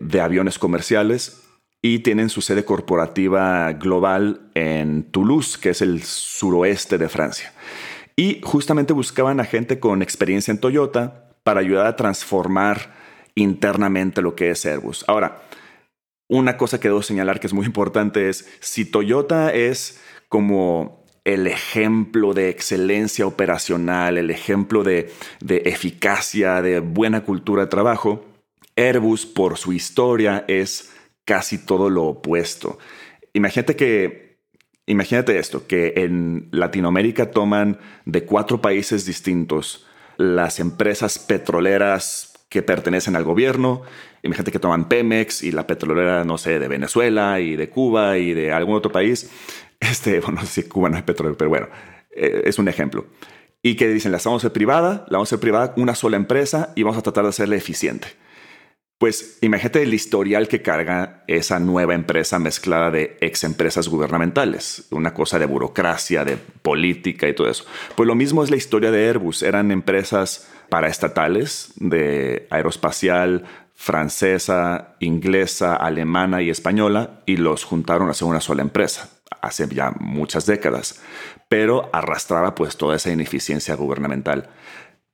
de 0.00 0.20
aviones 0.20 0.58
comerciales 0.58 1.40
y 1.80 2.00
tienen 2.00 2.28
su 2.28 2.42
sede 2.42 2.66
corporativa 2.66 3.72
global 3.72 4.50
en 4.52 5.10
Toulouse, 5.12 5.58
que 5.58 5.70
es 5.70 5.80
el 5.80 6.02
suroeste 6.02 6.98
de 6.98 7.08
Francia. 7.08 7.54
Y 8.16 8.42
justamente 8.44 8.92
buscaban 8.92 9.40
a 9.40 9.46
gente 9.46 9.80
con 9.80 10.02
experiencia 10.02 10.52
en 10.52 10.60
Toyota 10.60 11.30
para 11.42 11.60
ayudar 11.60 11.86
a 11.86 11.96
transformar 11.96 12.92
internamente 13.34 14.20
lo 14.20 14.34
que 14.34 14.50
es 14.50 14.66
Airbus. 14.66 15.02
Ahora, 15.08 15.40
una 16.28 16.58
cosa 16.58 16.80
que 16.80 16.88
debo 16.88 17.00
señalar 17.00 17.40
que 17.40 17.46
es 17.46 17.54
muy 17.54 17.64
importante 17.64 18.28
es, 18.28 18.46
si 18.60 18.84
Toyota 18.84 19.54
es 19.54 20.02
como 20.28 21.05
el 21.26 21.48
ejemplo 21.48 22.34
de 22.34 22.48
excelencia 22.50 23.26
operacional, 23.26 24.16
el 24.16 24.30
ejemplo 24.30 24.84
de, 24.84 25.12
de 25.40 25.62
eficacia, 25.66 26.62
de 26.62 26.78
buena 26.78 27.24
cultura 27.24 27.64
de 27.64 27.68
trabajo, 27.68 28.24
Airbus 28.76 29.26
por 29.26 29.58
su 29.58 29.72
historia 29.72 30.44
es 30.46 30.92
casi 31.24 31.58
todo 31.58 31.90
lo 31.90 32.04
opuesto. 32.04 32.78
Imagínate 33.32 33.74
que, 33.74 34.38
imagínate 34.86 35.36
esto, 35.38 35.66
que 35.66 35.94
en 35.96 36.48
Latinoamérica 36.52 37.32
toman 37.32 37.80
de 38.04 38.24
cuatro 38.24 38.60
países 38.60 39.04
distintos 39.04 39.84
las 40.18 40.60
empresas 40.60 41.18
petroleras 41.18 42.34
que 42.48 42.62
pertenecen 42.62 43.16
al 43.16 43.24
gobierno. 43.24 43.82
Imagínate 44.22 44.52
que 44.52 44.60
toman 44.60 44.88
Pemex 44.88 45.42
y 45.42 45.50
la 45.50 45.66
petrolera, 45.66 46.24
no 46.24 46.38
sé, 46.38 46.60
de 46.60 46.68
Venezuela 46.68 47.40
y 47.40 47.56
de 47.56 47.68
Cuba 47.68 48.16
y 48.18 48.32
de 48.32 48.52
algún 48.52 48.76
otro 48.76 48.92
país. 48.92 49.30
Este, 49.80 50.20
bueno, 50.20 50.44
si 50.44 50.64
Cuba 50.64 50.88
no 50.88 50.96
es 50.96 51.02
petróleo, 51.02 51.36
pero 51.36 51.50
bueno, 51.50 51.68
eh, 52.10 52.42
es 52.44 52.58
un 52.58 52.68
ejemplo. 52.68 53.06
Y 53.62 53.76
que 53.76 53.88
dicen, 53.88 54.12
la 54.12 54.18
vamos 54.24 54.44
a 54.44 54.46
hacer 54.46 54.52
privada, 54.52 55.04
la 55.08 55.18
vamos 55.18 55.28
a 55.28 55.30
hacer 55.30 55.40
privada, 55.40 55.74
una 55.76 55.94
sola 55.94 56.16
empresa 56.16 56.72
y 56.76 56.82
vamos 56.82 56.98
a 56.98 57.02
tratar 57.02 57.24
de 57.24 57.30
hacerla 57.30 57.56
eficiente. 57.56 58.08
Pues 58.98 59.38
imagínate 59.42 59.82
el 59.82 59.92
historial 59.92 60.48
que 60.48 60.62
carga 60.62 61.22
esa 61.26 61.58
nueva 61.58 61.94
empresa 61.94 62.38
mezclada 62.38 62.90
de 62.90 63.18
ex 63.20 63.44
empresas 63.44 63.88
gubernamentales, 63.88 64.86
una 64.90 65.12
cosa 65.12 65.38
de 65.38 65.44
burocracia, 65.44 66.24
de 66.24 66.38
política 66.38 67.28
y 67.28 67.34
todo 67.34 67.50
eso. 67.50 67.66
Pues 67.94 68.06
lo 68.06 68.14
mismo 68.14 68.42
es 68.42 68.50
la 68.50 68.56
historia 68.56 68.90
de 68.90 69.06
Airbus. 69.06 69.42
Eran 69.42 69.70
empresas 69.70 70.48
paraestatales 70.70 71.72
de 71.76 72.46
aeroespacial 72.48 73.44
francesa, 73.74 74.96
inglesa, 75.00 75.76
alemana 75.76 76.40
y 76.40 76.48
española 76.48 77.20
y 77.26 77.36
los 77.36 77.64
juntaron 77.64 78.08
a 78.08 78.12
hacer 78.12 78.26
una 78.26 78.40
sola 78.40 78.62
empresa 78.62 79.15
hace 79.40 79.66
ya 79.68 79.92
muchas 79.98 80.46
décadas, 80.46 81.00
pero 81.48 81.88
arrastraba 81.92 82.54
pues 82.54 82.76
toda 82.76 82.96
esa 82.96 83.10
ineficiencia 83.10 83.74
gubernamental. 83.74 84.48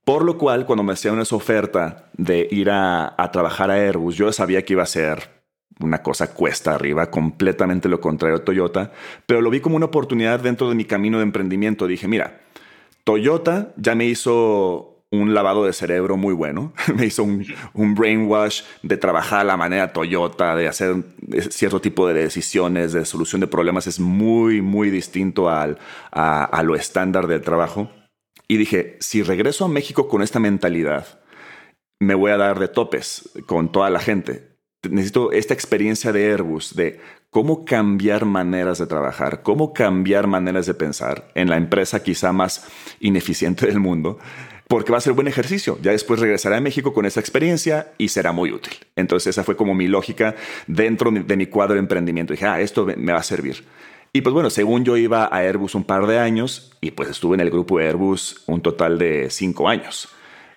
Por 0.05 0.25
lo 0.25 0.37
cual, 0.37 0.67
cuando 0.67 0.83
me 0.83 0.95
hacían 0.95 1.21
esa 1.21 1.37
oferta 1.37 2.11
de 2.15 2.49
ir 2.51 2.71
a, 2.71 3.15
trabajar 3.33 3.71
a 3.71 3.75
Airbus, 3.75 4.17
yo 4.17 4.33
sabía 4.33 4.65
que 4.65 4.73
iba 4.73 4.83
a 4.83 4.87
ser 4.87 5.43
una 5.79 6.03
cosa 6.03 6.35
cuesta 6.35 6.75
arriba, 6.75 7.11
completamente 7.11 7.89
lo 7.89 8.01
contrario 8.01 8.39
a 8.39 8.45
Toyota, 8.45 8.93
pero 9.27 9.41
lo 9.41 9.51
vi 9.51 9.61
como 9.61 9.77
una 9.77 9.87
oportunidad 9.87 10.41
dentro 10.41 10.69
de 10.69 10.75
mi 10.75 10.85
camino 10.85 11.19
de 11.19 11.25
emprendimiento. 11.25 11.87
Dije, 11.87 12.09
mira, 12.09 12.41
Toyota 13.05 13.73
ya 13.77 13.95
me 13.95 14.05
hizo 14.05 14.92
un 15.13 15.35
lavado 15.35 15.65
de 15.65 15.73
cerebro 15.73 16.17
muy 16.17 16.35
bueno, 16.35 16.73
me 16.97 17.07
hizo 17.07 17.23
un, 17.23 17.95
brainwash 17.95 18.63
de 18.83 18.97
trabajar 18.97 19.41
a 19.41 19.45
la 19.45 19.57
manera 19.57 19.93
Toyota, 19.93 20.57
de 20.57 20.67
hacer 20.67 20.97
cierto 21.51 21.81
tipo 21.81 22.09
de 22.09 22.15
decisiones, 22.15 22.93
de 22.93 23.05
solución 23.05 23.41
de 23.41 23.47
problemas, 23.47 23.87
es 23.87 24.01
muy, 24.01 24.63
muy 24.63 24.91
distinto 24.91 25.49
al, 25.51 25.79
a 26.11 26.63
lo 26.65 26.75
estándar 26.75 27.27
del 27.27 27.43
trabajo. 27.43 27.91
Y 28.49 28.57
dije, 28.57 28.97
si 29.01 29.23
regreso 29.23 29.65
a 29.65 29.69
México 29.69 30.09
con 30.09 30.23
esta 30.23 30.41
mentalidad, 30.41 31.21
me 32.01 32.15
voy 32.15 32.33
a 32.33 32.37
dar 32.37 32.59
de 32.59 32.69
topes 32.69 33.31
con 33.47 33.71
toda 33.71 33.89
la 33.91 34.01
gente. 34.01 34.57
Necesito 34.91 35.31
esta 35.31 35.55
experiencia 35.55 36.13
de 36.13 36.33
Airbus, 36.33 36.75
de 36.75 37.01
cómo 37.31 37.65
cambiar 37.65 38.25
maneras 38.25 38.79
de 38.79 38.87
trabajar, 38.87 39.43
cómo 39.43 39.73
cambiar 39.73 40.27
maneras 40.27 40.67
de 40.67 40.75
pensar 40.75 41.31
en 41.35 41.49
la 41.49 41.57
empresa 41.57 42.03
quizá 42.03 42.33
más 42.33 42.67
ineficiente 42.99 43.67
del 43.67 43.79
mundo, 43.79 44.19
porque 44.73 44.91
va 44.91 44.97
a 44.97 45.03
ser 45.03 45.13
buen 45.13 45.29
ejercicio. 45.29 45.79
Ya 45.83 45.91
después 45.91 46.19
regresaré 46.19 46.57
a 46.57 46.61
México 46.63 46.95
con 46.95 47.05
esa 47.05 47.21
experiencia 47.21 47.93
y 47.99 48.09
será 48.09 48.33
muy 48.33 48.53
útil. 48.53 48.73
Entonces 48.97 49.27
esa 49.37 49.45
fue 49.45 49.55
como 49.55 49.75
mi 49.75 49.87
lógica 49.87 50.35
dentro 50.67 51.11
de 51.11 51.37
mi 51.37 51.45
cuadro 51.45 51.75
de 51.75 51.81
emprendimiento. 51.81 52.33
Dije, 52.33 52.47
ah, 52.47 52.59
esto 52.59 52.87
me 52.87 53.13
va 53.13 53.19
a 53.19 53.23
servir. 53.23 53.65
Y 54.15 54.23
pues 54.23 54.33
bueno, 54.33 54.49
según 54.49 54.83
yo 54.83 54.97
iba 54.97 55.27
a 55.27 55.37
Airbus 55.41 55.75
un 55.75 55.85
par 55.85 56.07
de 56.07 56.19
años 56.19 56.73
y 56.81 56.93
pues 56.93 57.11
estuve 57.11 57.35
en 57.35 57.41
el 57.41 57.51
grupo 57.51 57.81
Airbus 57.81 58.45
un 58.47 58.63
total 58.63 58.97
de 58.97 59.29
cinco 59.29 59.69
años. 59.69 60.09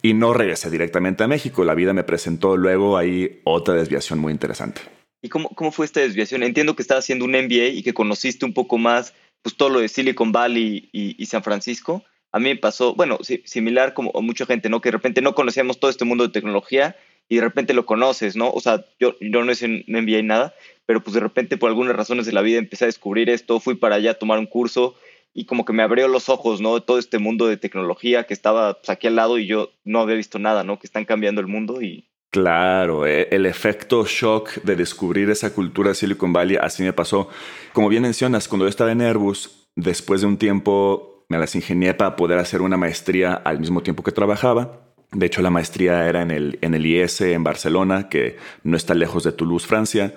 Y 0.01 0.13
no 0.13 0.33
regresé 0.33 0.69
directamente 0.69 1.25
a 1.25 1.27
México. 1.27 1.65
La 1.65 1.75
vida 1.75 1.91
me 1.91 2.05
presentó 2.05 2.55
luego 2.55 2.95
ahí 2.95 3.41
otra 3.43 3.73
desviación 3.73 4.19
muy 4.19 4.31
interesante. 4.31 4.79
¿Y 5.21 5.27
cómo, 5.27 5.49
cómo 5.49 5.73
fue 5.73 5.85
esta 5.85 5.99
desviación? 5.99 6.41
Entiendo 6.43 6.73
que 6.77 6.83
estabas 6.83 7.03
haciendo 7.03 7.25
un 7.25 7.31
MBA 7.31 7.67
y 7.73 7.83
que 7.83 7.93
conociste 7.93 8.45
un 8.45 8.53
poco 8.53 8.77
más 8.77 9.13
pues 9.45 9.57
todo 9.57 9.69
lo 9.69 9.79
de 9.79 9.89
Silicon 9.89 10.31
Valley 10.31 10.89
y, 10.91 11.23
San 11.27 11.43
Francisco. 11.43 12.01
A 12.35 12.39
mí 12.39 12.49
me 12.49 12.57
pasó, 12.57 12.93
bueno, 12.95 13.17
similar 13.45 13.93
como 13.93 14.11
mucha 14.21 14.45
gente, 14.45 14.67
¿no? 14.67 14.81
Que 14.81 14.89
de 14.89 14.97
repente 14.97 15.21
no 15.21 15.33
conocíamos 15.35 15.79
todo 15.79 15.89
este 15.89 16.03
mundo 16.03 16.27
de 16.27 16.33
tecnología 16.33 16.97
y 17.29 17.37
de 17.37 17.41
repente 17.41 17.73
lo 17.73 17.85
conoces, 17.85 18.35
¿no? 18.35 18.51
O 18.51 18.59
sea, 18.59 18.83
yo, 18.99 19.15
yo 19.21 19.45
no 19.45 19.53
un 19.53 19.83
MBA 19.87 20.21
nada, 20.21 20.53
pero 20.85 21.01
pues 21.01 21.13
de 21.13 21.21
repente 21.21 21.55
por 21.55 21.69
algunas 21.69 21.95
razones 21.95 22.25
de 22.25 22.33
la 22.33 22.41
vida 22.41 22.59
empecé 22.59 22.83
a 22.83 22.87
descubrir 22.87 23.29
esto, 23.29 23.61
fui 23.61 23.75
para 23.75 23.95
allá 23.95 24.11
a 24.11 24.13
tomar 24.15 24.37
un 24.37 24.47
curso 24.47 24.95
y 25.33 25.45
como 25.45 25.63
que 25.63 25.71
me 25.71 25.81
abrió 25.81 26.09
los 26.09 26.27
ojos, 26.27 26.59
¿no? 26.59 26.81
Todo 26.81 26.99
este 26.99 27.19
mundo 27.19 27.47
de 27.47 27.55
tecnología 27.55 28.25
que 28.25 28.33
estaba 28.33 28.73
pues, 28.73 28.89
aquí 28.89 29.07
al 29.07 29.15
lado 29.15 29.39
y 29.39 29.47
yo 29.47 29.71
no 29.85 30.01
había 30.01 30.17
visto 30.17 30.37
nada, 30.37 30.65
¿no? 30.65 30.77
Que 30.77 30.87
están 30.87 31.05
cambiando 31.05 31.39
el 31.39 31.47
mundo 31.47 31.81
y... 31.81 32.03
Claro, 32.31 33.07
eh, 33.07 33.29
el 33.31 33.45
efecto 33.45 34.05
shock 34.05 34.55
de 34.63 34.75
descubrir 34.75 35.29
esa 35.29 35.53
cultura 35.53 35.91
de 35.91 35.95
Silicon 35.95 36.33
Valley, 36.33 36.57
así 36.59 36.83
me 36.83 36.91
pasó. 36.91 37.29
Como 37.71 37.87
bien 37.87 38.03
mencionas, 38.03 38.49
cuando 38.49 38.65
yo 38.65 38.69
estaba 38.69 38.91
en 38.91 38.99
Airbus, 38.99 39.69
después 39.77 40.19
de 40.19 40.27
un 40.27 40.37
tiempo 40.37 41.14
me 41.29 41.37
las 41.37 41.55
ingenié 41.55 41.93
para 41.93 42.15
poder 42.15 42.39
hacer 42.39 42.61
una 42.61 42.77
maestría 42.77 43.33
al 43.33 43.59
mismo 43.59 43.81
tiempo 43.81 44.03
que 44.03 44.11
trabajaba. 44.11 44.79
De 45.11 45.25
hecho, 45.25 45.41
la 45.41 45.49
maestría 45.49 46.07
era 46.07 46.21
en 46.21 46.31
el, 46.31 46.59
en 46.61 46.73
el 46.73 46.85
IS 46.85 47.21
en 47.21 47.43
Barcelona, 47.43 48.09
que 48.09 48.37
no 48.63 48.75
está 48.75 48.93
lejos 48.93 49.23
de 49.23 49.31
Toulouse, 49.31 49.67
Francia. 49.67 50.13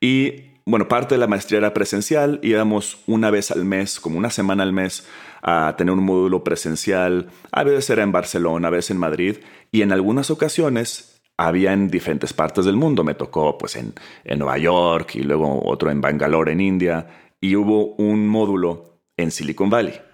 Y 0.00 0.50
bueno, 0.64 0.88
parte 0.88 1.14
de 1.14 1.18
la 1.18 1.26
maestría 1.26 1.58
era 1.58 1.74
presencial, 1.74 2.40
íbamos 2.42 3.02
una 3.06 3.30
vez 3.30 3.50
al 3.50 3.64
mes, 3.64 4.00
como 4.00 4.18
una 4.18 4.30
semana 4.30 4.62
al 4.62 4.72
mes, 4.72 5.06
a 5.42 5.74
tener 5.76 5.94
un 5.94 6.04
módulo 6.04 6.44
presencial. 6.44 7.30
A 7.52 7.64
veces 7.64 7.90
era 7.90 8.02
en 8.02 8.12
Barcelona, 8.12 8.68
a 8.68 8.70
veces 8.70 8.92
en 8.92 8.98
Madrid, 8.98 9.36
y 9.72 9.82
en 9.82 9.92
algunas 9.92 10.30
ocasiones 10.30 11.20
había 11.36 11.72
en 11.72 11.88
diferentes 11.88 12.32
partes 12.32 12.64
del 12.64 12.76
mundo. 12.76 13.04
Me 13.04 13.14
tocó 13.14 13.56
pues 13.56 13.76
en, 13.76 13.94
en 14.24 14.38
Nueva 14.38 14.58
York 14.58 15.14
y 15.14 15.22
luego 15.22 15.60
otro 15.64 15.90
en 15.90 16.00
Bangalore, 16.00 16.52
en 16.52 16.60
India, 16.60 17.06
y 17.40 17.56
hubo 17.56 17.94
un 17.94 18.28
módulo 18.28 19.00
en 19.16 19.30
Silicon 19.30 19.70
Valley. 19.70 20.09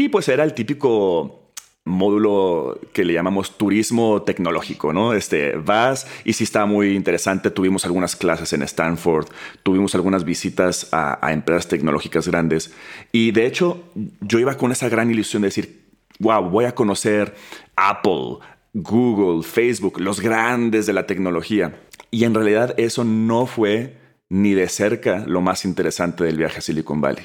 Y 0.00 0.10
pues 0.10 0.28
era 0.28 0.44
el 0.44 0.54
típico 0.54 1.50
módulo 1.84 2.78
que 2.92 3.04
le 3.04 3.14
llamamos 3.14 3.58
turismo 3.58 4.22
tecnológico, 4.22 4.92
¿no? 4.92 5.12
Este, 5.12 5.56
vas 5.56 6.06
y 6.24 6.34
sí 6.34 6.44
está 6.44 6.66
muy 6.66 6.94
interesante. 6.94 7.50
Tuvimos 7.50 7.84
algunas 7.84 8.14
clases 8.14 8.52
en 8.52 8.62
Stanford, 8.62 9.26
tuvimos 9.64 9.96
algunas 9.96 10.22
visitas 10.22 10.88
a, 10.92 11.32
empresas 11.32 11.66
tecnológicas 11.66 12.28
grandes 12.28 12.72
y 13.10 13.32
de 13.32 13.46
hecho 13.46 13.82
yo 14.20 14.38
iba 14.38 14.56
con 14.56 14.70
esa 14.70 14.88
gran 14.88 15.10
ilusión 15.10 15.42
de 15.42 15.48
decir, 15.48 15.88
wow, 16.20 16.48
voy 16.48 16.66
a 16.66 16.76
conocer 16.76 17.34
Apple, 17.74 18.38
Google, 18.74 19.42
Facebook, 19.42 19.98
los 19.98 20.20
grandes 20.20 20.86
de 20.86 20.92
la 20.92 21.08
tecnología. 21.08 21.80
Y 22.12 22.22
en 22.22 22.34
realidad 22.34 22.72
eso 22.78 23.02
no 23.02 23.46
fue 23.46 23.98
ni 24.28 24.54
de 24.54 24.68
cerca 24.68 25.24
lo 25.26 25.40
más 25.40 25.64
interesante 25.64 26.22
del 26.22 26.36
viaje 26.36 26.58
a 26.58 26.60
Silicon 26.60 27.00
Valley. 27.00 27.24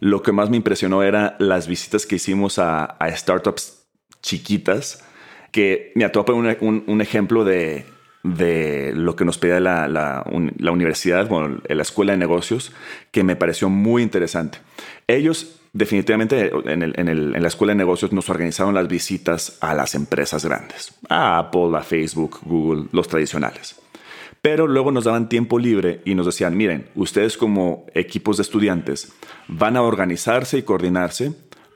Lo 0.00 0.22
que 0.22 0.32
más 0.32 0.50
me 0.50 0.56
impresionó 0.56 1.02
era 1.02 1.36
las 1.38 1.68
visitas 1.68 2.06
que 2.06 2.16
hicimos 2.16 2.58
a, 2.58 2.96
startups 3.14 3.84
chiquitas 4.22 5.04
que, 5.52 5.92
mira, 5.94 6.10
te 6.10 6.18
voy 6.18 6.22
a 6.22 6.26
poner 6.26 6.58
un, 6.60 7.00
ejemplo 7.00 7.44
de, 7.44 7.84
de 8.22 8.92
lo 8.94 9.16
que 9.16 9.24
nos 9.24 9.38
pedía 9.38 9.60
la, 9.60 9.88
la, 9.88 10.24
universidad, 10.72 11.28
bueno, 11.28 11.60
la 11.68 11.82
escuela 11.82 12.12
de 12.12 12.18
negocios, 12.18 12.72
que 13.10 13.24
me 13.24 13.36
pareció 13.36 13.68
muy 13.68 14.02
interesante. 14.02 14.58
Ellos 15.06 15.60
definitivamente 15.72 16.50
en, 16.50 16.82
el, 16.82 16.94
en, 16.98 17.08
el, 17.08 17.34
en, 17.34 17.42
la 17.42 17.48
escuela 17.48 17.72
de 17.72 17.78
negocios 17.78 18.12
nos 18.12 18.28
organizaron 18.28 18.74
las 18.74 18.88
visitas 18.88 19.58
a 19.60 19.74
las 19.74 19.94
empresas 19.94 20.44
grandes, 20.44 20.94
a 21.08 21.38
Apple, 21.38 21.76
a 21.76 21.82
Facebook, 21.82 22.38
Google, 22.42 22.88
los 22.92 23.08
tradicionales. 23.08 23.79
Pero 24.42 24.66
luego 24.66 24.90
nos 24.90 25.04
daban 25.04 25.28
tiempo 25.28 25.58
libre 25.58 26.00
y 26.04 26.14
nos 26.14 26.26
decían, 26.26 26.56
miren, 26.56 26.88
ustedes 26.94 27.36
como 27.36 27.86
equipos 27.94 28.38
de 28.38 28.42
estudiantes 28.42 29.12
van 29.48 29.76
a 29.76 29.82
organizarse 29.82 30.58
y 30.58 30.62
coordinarse 30.62 31.32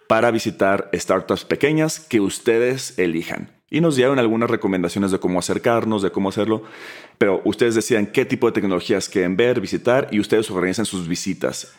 para 0.09 0.30
visitar 0.30 0.88
startups 0.94 1.44
pequeñas 1.44 2.00
que 2.00 2.21
ustedes 2.21 2.99
elijan. 2.99 3.50
Y 3.71 3.80
nos 3.80 3.97
dieron 3.97 4.18
algunas 4.18 4.50
recomendaciones 4.50 5.11
de 5.11 5.18
cómo 5.18 5.38
acercarnos, 5.38 6.02
de 6.02 6.11
cómo 6.11 6.28
hacerlo, 6.28 6.62
pero 7.18 7.42
ustedes 7.44 7.75
decían 7.75 8.06
qué 8.06 8.25
tipo 8.25 8.47
de 8.47 8.52
tecnologías 8.52 9.09
quieren 9.09 9.37
ver, 9.37 9.61
visitar 9.61 10.09
y 10.11 10.21
ustedes 10.21 10.50
organizan 10.50 10.87
sus 10.87 11.09
visitas. 11.09 11.75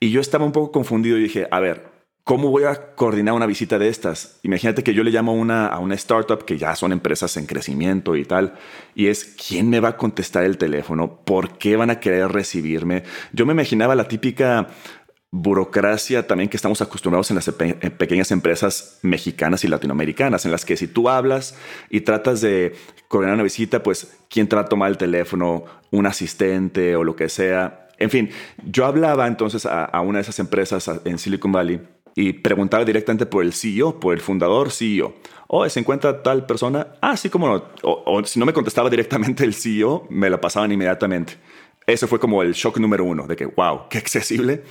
Y 0.00 0.10
yo 0.10 0.20
estaba 0.20 0.44
un 0.44 0.52
poco 0.52 0.72
confundido 0.72 1.16
y 1.16 1.22
dije, 1.22 1.46
a 1.50 1.60
ver, 1.60 1.95
¿cómo 2.26 2.50
voy 2.50 2.64
a 2.64 2.96
coordinar 2.96 3.34
una 3.34 3.46
visita 3.46 3.78
de 3.78 3.86
estas? 3.86 4.40
Imagínate 4.42 4.82
que 4.82 4.92
yo 4.92 5.04
le 5.04 5.12
llamo 5.12 5.30
a 5.30 5.78
una 5.78 5.94
startup 5.94 6.44
que 6.44 6.58
ya 6.58 6.74
son 6.74 6.90
empresas 6.90 7.36
en 7.36 7.46
crecimiento 7.46 8.16
y 8.16 8.24
tal, 8.24 8.54
y 8.96 9.06
es, 9.06 9.36
¿quién 9.48 9.70
me 9.70 9.78
va 9.78 9.90
a 9.90 9.96
contestar 9.96 10.42
el 10.42 10.58
teléfono? 10.58 11.20
¿Por 11.24 11.56
qué 11.56 11.76
van 11.76 11.90
a 11.90 12.00
querer 12.00 12.32
recibirme? 12.32 13.04
Yo 13.32 13.46
me 13.46 13.52
imaginaba 13.52 13.94
la 13.94 14.08
típica 14.08 14.66
burocracia 15.30 16.26
también 16.26 16.50
que 16.50 16.56
estamos 16.56 16.82
acostumbrados 16.82 17.30
en 17.30 17.36
las 17.36 17.48
pequeñas 17.96 18.32
empresas 18.32 18.98
mexicanas 19.02 19.62
y 19.62 19.68
latinoamericanas, 19.68 20.44
en 20.46 20.50
las 20.50 20.64
que 20.64 20.76
si 20.76 20.88
tú 20.88 21.08
hablas 21.08 21.56
y 21.90 22.00
tratas 22.00 22.40
de 22.40 22.74
coordinar 23.06 23.34
una 23.34 23.44
visita, 23.44 23.84
pues 23.84 24.16
quién 24.28 24.48
te 24.48 24.56
va 24.56 24.64
tomar 24.64 24.90
el 24.90 24.96
teléfono, 24.96 25.64
un 25.92 26.06
asistente 26.06 26.96
o 26.96 27.04
lo 27.04 27.14
que 27.14 27.28
sea. 27.28 27.86
En 27.98 28.10
fin, 28.10 28.30
yo 28.64 28.84
hablaba 28.84 29.28
entonces 29.28 29.64
a, 29.64 30.00
una 30.00 30.18
de 30.18 30.22
esas 30.22 30.40
empresas 30.40 30.90
en 31.04 31.18
Silicon 31.18 31.52
Valley 31.52 31.80
y 32.16 32.32
preguntaba 32.32 32.84
directamente 32.84 33.26
por 33.26 33.44
el 33.44 33.52
CEO, 33.52 34.00
por 34.00 34.14
el 34.14 34.20
fundador 34.20 34.72
CEO. 34.72 35.14
Oh, 35.48 35.68
¿se 35.68 35.78
encuentra 35.78 36.22
tal 36.22 36.46
persona? 36.46 36.88
Ah, 37.02 37.14
sí, 37.14 37.28
como 37.28 37.46
no. 37.46 37.64
O, 37.82 38.24
si 38.24 38.40
no 38.40 38.46
me 38.46 38.54
contestaba 38.54 38.88
directamente 38.88 39.44
el 39.44 39.52
CEO, 39.52 40.06
me 40.08 40.30
lo 40.30 40.40
pasaban 40.40 40.72
inmediatamente. 40.72 41.34
Ese 41.86 42.06
fue 42.06 42.18
como 42.18 42.42
el 42.42 42.54
shock 42.54 42.78
número 42.78 43.04
uno, 43.04 43.26
de 43.26 43.36
que, 43.36 43.44
wow, 43.44 43.82
qué 43.90 43.98
accesible. 43.98 44.64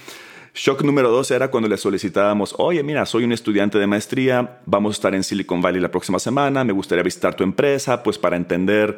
Shock 0.56 0.82
número 0.82 1.12
dos 1.12 1.30
era 1.30 1.52
cuando 1.52 1.70
le 1.70 1.78
solicitábamos, 1.78 2.56
oye, 2.58 2.82
mira, 2.82 3.06
soy 3.06 3.26
un 3.26 3.32
estudiante 3.32 3.78
de 3.78 3.86
maestría, 3.86 4.62
vamos 4.66 4.92
a 4.92 4.96
estar 4.96 5.14
en 5.14 5.24
Silicon 5.24 5.62
Valley 5.62 5.82
la 5.82 5.92
próxima 5.92 6.18
semana, 6.18 6.64
me 6.64 6.74
gustaría 6.74 7.04
visitar 7.04 7.36
tu 7.36 7.44
empresa, 7.44 8.02
pues 8.02 8.18
para 8.18 8.38
entender, 8.38 8.98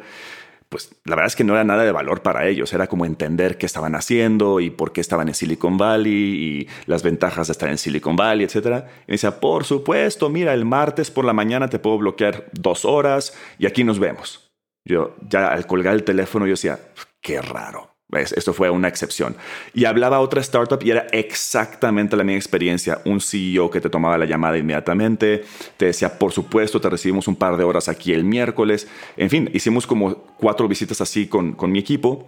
pues 0.68 0.90
la 1.04 1.16
verdad 1.16 1.28
es 1.28 1.36
que 1.36 1.44
no 1.44 1.54
era 1.54 1.64
nada 1.64 1.84
de 1.84 1.92
valor 1.92 2.22
para 2.22 2.46
ellos, 2.46 2.72
era 2.72 2.86
como 2.86 3.06
entender 3.06 3.56
qué 3.56 3.66
estaban 3.66 3.94
haciendo 3.94 4.60
y 4.60 4.70
por 4.70 4.92
qué 4.92 5.00
estaban 5.00 5.28
en 5.28 5.34
Silicon 5.34 5.78
Valley 5.78 6.12
y 6.12 6.68
las 6.86 7.02
ventajas 7.02 7.48
de 7.48 7.52
estar 7.52 7.68
en 7.68 7.78
Silicon 7.78 8.16
Valley, 8.16 8.44
etc. 8.44 8.56
Y 8.56 8.60
me 8.66 9.14
decía, 9.14 9.40
por 9.40 9.64
supuesto, 9.64 10.28
mira, 10.28 10.52
el 10.52 10.64
martes 10.64 11.10
por 11.10 11.24
la 11.24 11.32
mañana 11.32 11.68
te 11.68 11.78
puedo 11.78 11.98
bloquear 11.98 12.46
dos 12.52 12.84
horas 12.84 13.36
y 13.58 13.66
aquí 13.66 13.84
nos 13.84 13.98
vemos. 13.98 14.50
Yo 14.84 15.16
ya 15.28 15.48
al 15.48 15.66
colgar 15.66 15.94
el 15.94 16.04
teléfono 16.04 16.46
yo 16.46 16.52
decía, 16.52 16.78
qué 17.20 17.40
raro. 17.40 17.97
Esto 18.12 18.54
fue 18.54 18.70
una 18.70 18.88
excepción. 18.88 19.36
Y 19.74 19.84
hablaba 19.84 20.20
otra 20.20 20.40
startup 20.40 20.82
y 20.82 20.90
era 20.90 21.06
exactamente 21.12 22.16
la 22.16 22.24
misma 22.24 22.38
experiencia. 22.38 23.02
Un 23.04 23.20
CEO 23.20 23.70
que 23.70 23.82
te 23.82 23.90
tomaba 23.90 24.16
la 24.16 24.24
llamada 24.24 24.56
inmediatamente, 24.56 25.44
te 25.76 25.86
decía, 25.86 26.18
por 26.18 26.32
supuesto, 26.32 26.80
te 26.80 26.88
recibimos 26.88 27.28
un 27.28 27.36
par 27.36 27.58
de 27.58 27.64
horas 27.64 27.88
aquí 27.88 28.14
el 28.14 28.24
miércoles. 28.24 28.88
En 29.18 29.28
fin, 29.28 29.50
hicimos 29.52 29.86
como 29.86 30.22
cuatro 30.38 30.66
visitas 30.68 31.02
así 31.02 31.26
con, 31.26 31.52
con 31.52 31.70
mi 31.70 31.78
equipo. 31.80 32.26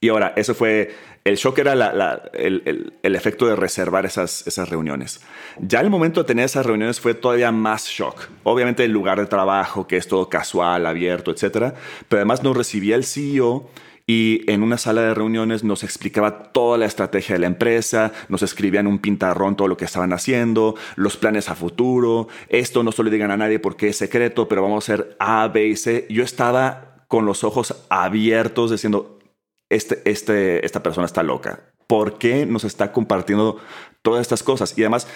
Y 0.00 0.08
ahora, 0.08 0.32
eso 0.36 0.54
fue, 0.54 0.94
el 1.24 1.36
shock 1.36 1.58
era 1.58 1.74
el, 1.74 2.62
el, 2.64 2.94
el, 3.02 3.14
efecto 3.14 3.46
de 3.46 3.54
reservar 3.54 4.06
esas, 4.06 4.46
esas 4.46 4.68
reuniones. 4.68 5.20
Ya 5.58 5.80
el 5.80 5.90
momento 5.90 6.22
de 6.22 6.26
tener 6.26 6.46
esas 6.46 6.66
reuniones 6.66 7.00
fue 7.00 7.14
todavía 7.14 7.52
más 7.52 7.86
shock. 7.86 8.28
Obviamente 8.42 8.84
el 8.84 8.90
lugar 8.92 9.20
de 9.20 9.26
trabajo, 9.26 9.86
que 9.86 9.96
es 9.96 10.08
todo 10.08 10.28
casual, 10.28 10.86
abierto, 10.86 11.30
etcétera. 11.30 11.74
Pero 12.08 12.20
además 12.20 12.42
nos 12.42 12.56
recibía 12.56 12.96
el 12.96 13.04
CEO 13.04 13.70
y 14.12 14.42
en 14.50 14.64
una 14.64 14.76
sala 14.76 15.02
de 15.02 15.14
reuniones 15.14 15.62
nos 15.62 15.84
explicaba 15.84 16.50
toda 16.50 16.76
la 16.76 16.86
estrategia 16.86 17.36
de 17.36 17.38
la 17.38 17.46
empresa, 17.46 18.10
nos 18.28 18.42
escribían 18.42 18.88
un 18.88 18.98
pintarrón 18.98 19.54
todo 19.54 19.68
lo 19.68 19.76
que 19.76 19.84
estaban 19.84 20.12
haciendo, 20.12 20.74
los 20.96 21.16
planes 21.16 21.48
a 21.48 21.54
futuro, 21.54 22.26
esto 22.48 22.82
no 22.82 22.90
se 22.90 23.04
lo 23.04 23.10
digan 23.10 23.30
a 23.30 23.36
nadie 23.36 23.60
porque 23.60 23.90
es 23.90 23.98
secreto, 23.98 24.48
pero 24.48 24.62
vamos 24.62 24.88
a 24.88 24.94
hacer 24.94 25.16
A, 25.20 25.46
B 25.46 25.68
y 25.68 25.76
C. 25.76 26.08
Yo 26.10 26.24
estaba 26.24 27.04
con 27.06 27.24
los 27.24 27.44
ojos 27.44 27.86
abiertos 27.88 28.72
diciendo, 28.72 29.20
este, 29.68 30.02
este, 30.04 30.66
esta 30.66 30.82
persona 30.82 31.06
está 31.06 31.22
loca. 31.22 31.60
¿Por 31.86 32.18
qué 32.18 32.46
nos 32.46 32.64
está 32.64 32.90
compartiendo 32.90 33.58
todas 34.02 34.22
estas 34.22 34.42
cosas? 34.42 34.76
Y 34.76 34.82
además 34.82 35.06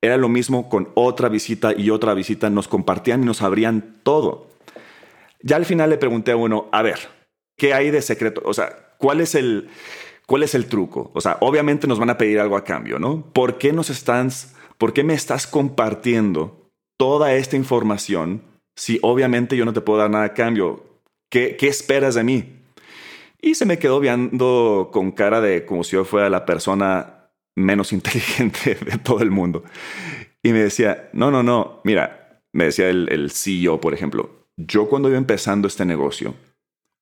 era 0.00 0.16
lo 0.16 0.28
mismo 0.28 0.68
con 0.68 0.90
otra 0.94 1.28
visita 1.28 1.72
y 1.76 1.90
otra 1.90 2.14
visita, 2.14 2.50
nos 2.50 2.68
compartían 2.68 3.24
y 3.24 3.26
nos 3.26 3.42
abrían 3.42 3.96
todo. 4.04 4.46
Ya 5.42 5.56
al 5.56 5.64
final 5.64 5.90
le 5.90 5.98
pregunté 5.98 6.30
a 6.30 6.36
uno, 6.36 6.68
a 6.70 6.82
ver, 6.82 7.00
¿Qué 7.56 7.74
hay 7.74 7.90
de 7.90 8.02
secreto? 8.02 8.42
O 8.44 8.54
sea, 8.54 8.94
¿cuál 8.98 9.20
es 9.20 9.34
el, 9.34 9.68
cuál 10.26 10.42
es 10.42 10.54
el 10.54 10.66
truco? 10.66 11.10
O 11.14 11.20
sea, 11.20 11.38
obviamente 11.40 11.86
nos 11.86 11.98
van 11.98 12.10
a 12.10 12.18
pedir 12.18 12.40
algo 12.40 12.56
a 12.56 12.64
cambio, 12.64 12.98
¿no? 12.98 13.32
¿Por 13.32 13.58
qué 13.58 13.72
nos 13.72 13.90
estás, 13.90 14.54
por 14.78 14.92
qué 14.92 15.04
me 15.04 15.14
estás 15.14 15.46
compartiendo 15.46 16.70
toda 16.96 17.34
esta 17.34 17.56
información 17.56 18.42
si 18.76 18.98
obviamente 19.02 19.56
yo 19.56 19.64
no 19.64 19.72
te 19.72 19.80
puedo 19.80 20.00
dar 20.00 20.10
nada 20.10 20.24
a 20.24 20.34
cambio? 20.34 20.84
¿Qué, 21.30 21.56
qué 21.56 21.68
esperas 21.68 22.14
de 22.14 22.24
mí? 22.24 22.60
Y 23.40 23.54
se 23.56 23.66
me 23.66 23.78
quedó 23.78 24.00
viendo 24.00 24.90
con 24.92 25.12
cara 25.12 25.40
de 25.40 25.66
como 25.66 25.84
si 25.84 25.92
yo 25.92 26.04
fuera 26.04 26.30
la 26.30 26.46
persona 26.46 27.30
menos 27.56 27.92
inteligente 27.94 28.74
de 28.74 28.98
todo 28.98 29.20
el 29.20 29.30
mundo. 29.30 29.64
Y 30.42 30.52
me 30.52 30.60
decía, 30.60 31.08
no, 31.12 31.30
no, 31.30 31.42
no, 31.42 31.80
mira, 31.84 32.42
me 32.52 32.64
decía 32.64 32.88
el, 32.88 33.08
el 33.10 33.30
CEO, 33.30 33.80
por 33.80 33.94
ejemplo, 33.94 34.46
yo 34.56 34.88
cuando 34.88 35.08
iba 35.08 35.18
empezando 35.18 35.68
este 35.68 35.84
negocio, 35.84 36.34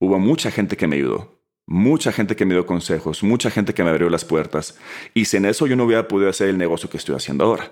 hubo 0.02 0.18
mucha 0.18 0.50
gente 0.50 0.76
que 0.76 0.88
me 0.88 0.96
ayudó, 0.96 1.38
mucha 1.64 2.10
gente 2.10 2.34
que 2.34 2.44
me 2.44 2.54
dio 2.54 2.66
consejos, 2.66 3.22
mucha 3.22 3.52
gente 3.52 3.72
que 3.72 3.84
me 3.84 3.90
abrió 3.90 4.10
las 4.10 4.24
puertas. 4.24 4.76
Y 5.14 5.26
sin 5.26 5.44
eso 5.44 5.68
yo 5.68 5.76
no 5.76 5.84
hubiera 5.84 6.08
podido 6.08 6.28
hacer 6.28 6.48
el 6.48 6.58
negocio 6.58 6.90
que 6.90 6.96
estoy 6.96 7.14
haciendo 7.14 7.44
ahora. 7.44 7.70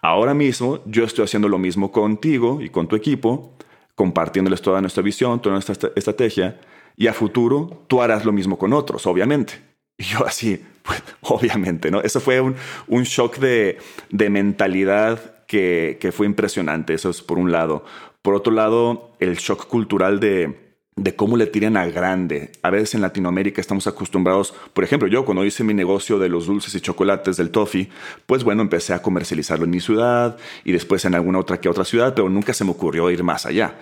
Ahora 0.00 0.32
mismo 0.32 0.78
yo 0.86 1.02
estoy 1.02 1.24
haciendo 1.24 1.48
lo 1.48 1.58
mismo 1.58 1.90
contigo 1.90 2.62
y 2.62 2.68
con 2.68 2.86
tu 2.86 2.94
equipo, 2.94 3.56
compartiéndoles 3.96 4.62
toda 4.62 4.80
nuestra 4.80 5.02
visión, 5.02 5.42
toda 5.42 5.54
nuestra 5.54 5.90
estrategia, 5.96 6.60
y 6.96 7.08
a 7.08 7.12
futuro 7.12 7.84
tú 7.88 8.00
harás 8.00 8.24
lo 8.24 8.30
mismo 8.30 8.56
con 8.58 8.72
otros, 8.72 9.04
obviamente. 9.04 9.54
Y 9.98 10.04
yo 10.04 10.24
así, 10.24 10.62
pues, 10.84 11.02
obviamente, 11.22 11.90
¿no? 11.90 12.00
Eso 12.00 12.20
fue 12.20 12.40
un, 12.40 13.02
shock 13.02 13.38
de, 13.38 13.78
de 14.10 14.30
mentalidad 14.30 15.44
que, 15.48 15.98
que 16.00 16.12
fue 16.12 16.26
impresionante, 16.26 16.94
eso 16.94 17.10
es 17.10 17.22
por 17.22 17.40
un 17.40 17.50
lado. 17.50 17.84
Por 18.22 18.36
otro 18.36 18.52
lado, 18.52 19.10
el 19.18 19.36
shock 19.36 19.66
cultural 19.66 20.20
de, 20.20 20.65
de 20.96 21.14
cómo 21.14 21.36
le 21.36 21.46
tiran 21.46 21.76
a 21.76 21.86
grande. 21.86 22.52
A 22.62 22.70
veces 22.70 22.94
en 22.94 23.02
Latinoamérica 23.02 23.60
estamos 23.60 23.86
acostumbrados, 23.86 24.54
por 24.72 24.82
ejemplo, 24.82 25.08
yo 25.08 25.26
cuando 25.26 25.44
hice 25.44 25.62
mi 25.62 25.74
negocio 25.74 26.18
de 26.18 26.30
los 26.30 26.46
dulces 26.46 26.74
y 26.74 26.80
chocolates 26.80 27.36
del 27.36 27.50
toffee, 27.50 27.90
pues 28.24 28.44
bueno, 28.44 28.62
empecé 28.62 28.94
a 28.94 29.02
comercializarlo 29.02 29.66
en 29.66 29.70
mi 29.70 29.80
ciudad 29.80 30.38
y 30.64 30.72
después 30.72 31.04
en 31.04 31.14
alguna 31.14 31.38
otra 31.38 31.60
que 31.60 31.68
otra 31.68 31.84
ciudad, 31.84 32.14
pero 32.14 32.30
nunca 32.30 32.54
se 32.54 32.64
me 32.64 32.70
ocurrió 32.70 33.10
ir 33.10 33.22
más 33.22 33.44
allá. 33.44 33.74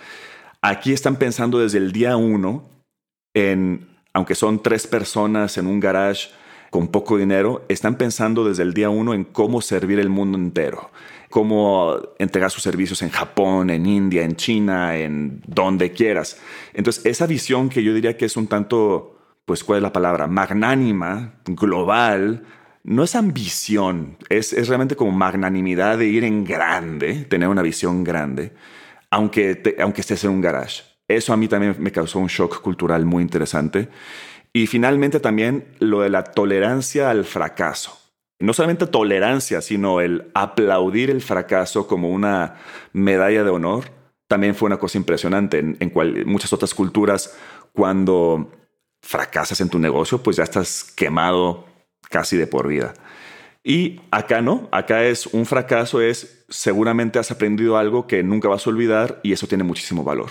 Aquí 0.60 0.92
están 0.92 1.16
pensando 1.16 1.60
desde 1.60 1.78
el 1.78 1.92
día 1.92 2.16
uno 2.16 2.68
en, 3.32 3.86
aunque 4.12 4.34
son 4.34 4.60
tres 4.60 4.88
personas 4.88 5.56
en 5.56 5.68
un 5.68 5.78
garage 5.78 6.30
con 6.70 6.88
poco 6.88 7.16
dinero, 7.16 7.64
están 7.68 7.96
pensando 7.96 8.44
desde 8.44 8.64
el 8.64 8.74
día 8.74 8.90
uno 8.90 9.14
en 9.14 9.22
cómo 9.22 9.60
servir 9.60 10.00
el 10.00 10.08
mundo 10.08 10.36
entero 10.36 10.90
cómo 11.34 11.98
entregar 12.20 12.48
sus 12.52 12.62
servicios 12.62 13.02
en 13.02 13.10
Japón, 13.10 13.68
en 13.68 13.86
India, 13.86 14.22
en 14.22 14.36
China, 14.36 14.96
en 14.96 15.42
donde 15.48 15.90
quieras. 15.90 16.40
Entonces, 16.74 17.04
esa 17.06 17.26
visión 17.26 17.70
que 17.70 17.82
yo 17.82 17.92
diría 17.92 18.16
que 18.16 18.26
es 18.26 18.36
un 18.36 18.46
tanto, 18.46 19.18
pues, 19.44 19.64
¿cuál 19.64 19.78
es 19.78 19.82
la 19.82 19.92
palabra? 19.92 20.28
Magnánima, 20.28 21.40
global, 21.44 22.44
no 22.84 23.02
es 23.02 23.16
ambición, 23.16 24.16
es, 24.28 24.52
realmente 24.68 24.94
como 24.94 25.10
magnanimidad 25.10 25.98
de 25.98 26.06
ir 26.06 26.22
en 26.22 26.44
grande, 26.44 27.24
tener 27.24 27.48
una 27.48 27.62
visión 27.62 28.04
grande, 28.04 28.52
aunque, 29.10 29.74
aunque 29.80 30.02
estés 30.02 30.22
en 30.22 30.30
un 30.30 30.40
garage. 30.40 30.84
Eso 31.08 31.32
a 31.32 31.36
mí 31.36 31.48
también 31.48 31.74
me 31.80 31.90
causó 31.90 32.20
un 32.20 32.28
shock 32.28 32.60
cultural 32.60 33.04
muy 33.06 33.24
interesante. 33.24 33.88
Y 34.52 34.68
finalmente 34.68 35.18
también 35.18 35.64
lo 35.80 36.02
de 36.02 36.10
la 36.10 36.22
tolerancia 36.22 37.10
al 37.10 37.24
fracaso 37.24 38.03
no 38.38 38.52
solamente 38.52 38.86
tolerancia, 38.86 39.60
sino 39.60 40.00
el 40.00 40.30
aplaudir 40.34 41.10
el 41.10 41.22
fracaso 41.22 41.86
como 41.86 42.10
una 42.10 42.56
medalla 42.92 43.44
de 43.44 43.50
honor, 43.50 43.84
también 44.26 44.54
fue 44.54 44.66
una 44.66 44.78
cosa 44.78 44.98
impresionante. 44.98 45.58
En, 45.58 45.92
muchas 46.26 46.52
otras 46.52 46.74
culturas, 46.74 47.36
cuando 47.72 48.50
fracasas 49.02 49.60
en 49.60 49.68
tu 49.68 49.78
negocio, 49.78 50.22
pues 50.22 50.36
ya 50.36 50.44
estás 50.44 50.84
quemado 50.84 51.66
casi 52.10 52.36
de 52.36 52.46
por 52.46 52.68
vida. 52.68 52.94
Y 53.62 54.00
acá 54.10 54.42
no, 54.42 54.68
acá 54.72 55.04
es 55.04 55.26
un 55.26 55.46
fracaso, 55.46 56.00
es 56.00 56.44
seguramente 56.48 57.18
has 57.18 57.30
aprendido 57.30 57.78
algo 57.78 58.06
que 58.06 58.22
nunca 58.22 58.48
vas 58.48 58.66
a 58.66 58.70
olvidar 58.70 59.20
y 59.22 59.32
eso 59.32 59.46
tiene 59.46 59.64
muchísimo 59.64 60.04
valor. 60.04 60.30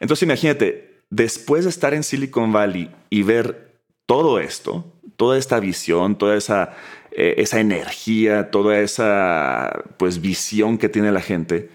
Entonces 0.00 0.24
imagínate, 0.24 1.04
después 1.10 1.64
de 1.64 1.70
estar 1.70 1.94
en 1.94 2.02
Silicon 2.02 2.52
Valley 2.52 2.90
y 3.08 3.22
ver 3.22 3.82
todo 4.06 4.40
esto, 4.40 4.92
toda 5.16 5.38
esta 5.38 5.60
visión, 5.60 6.16
toda 6.16 6.36
esa, 6.36 6.74
eh, 7.12 7.34
esa 7.38 7.60
energía, 7.60 8.50
toda 8.50 8.78
esa 8.80 9.84
pues, 9.96 10.20
visión 10.20 10.78
que 10.78 10.88
tiene 10.88 11.12
la 11.12 11.20
gente, 11.20 11.70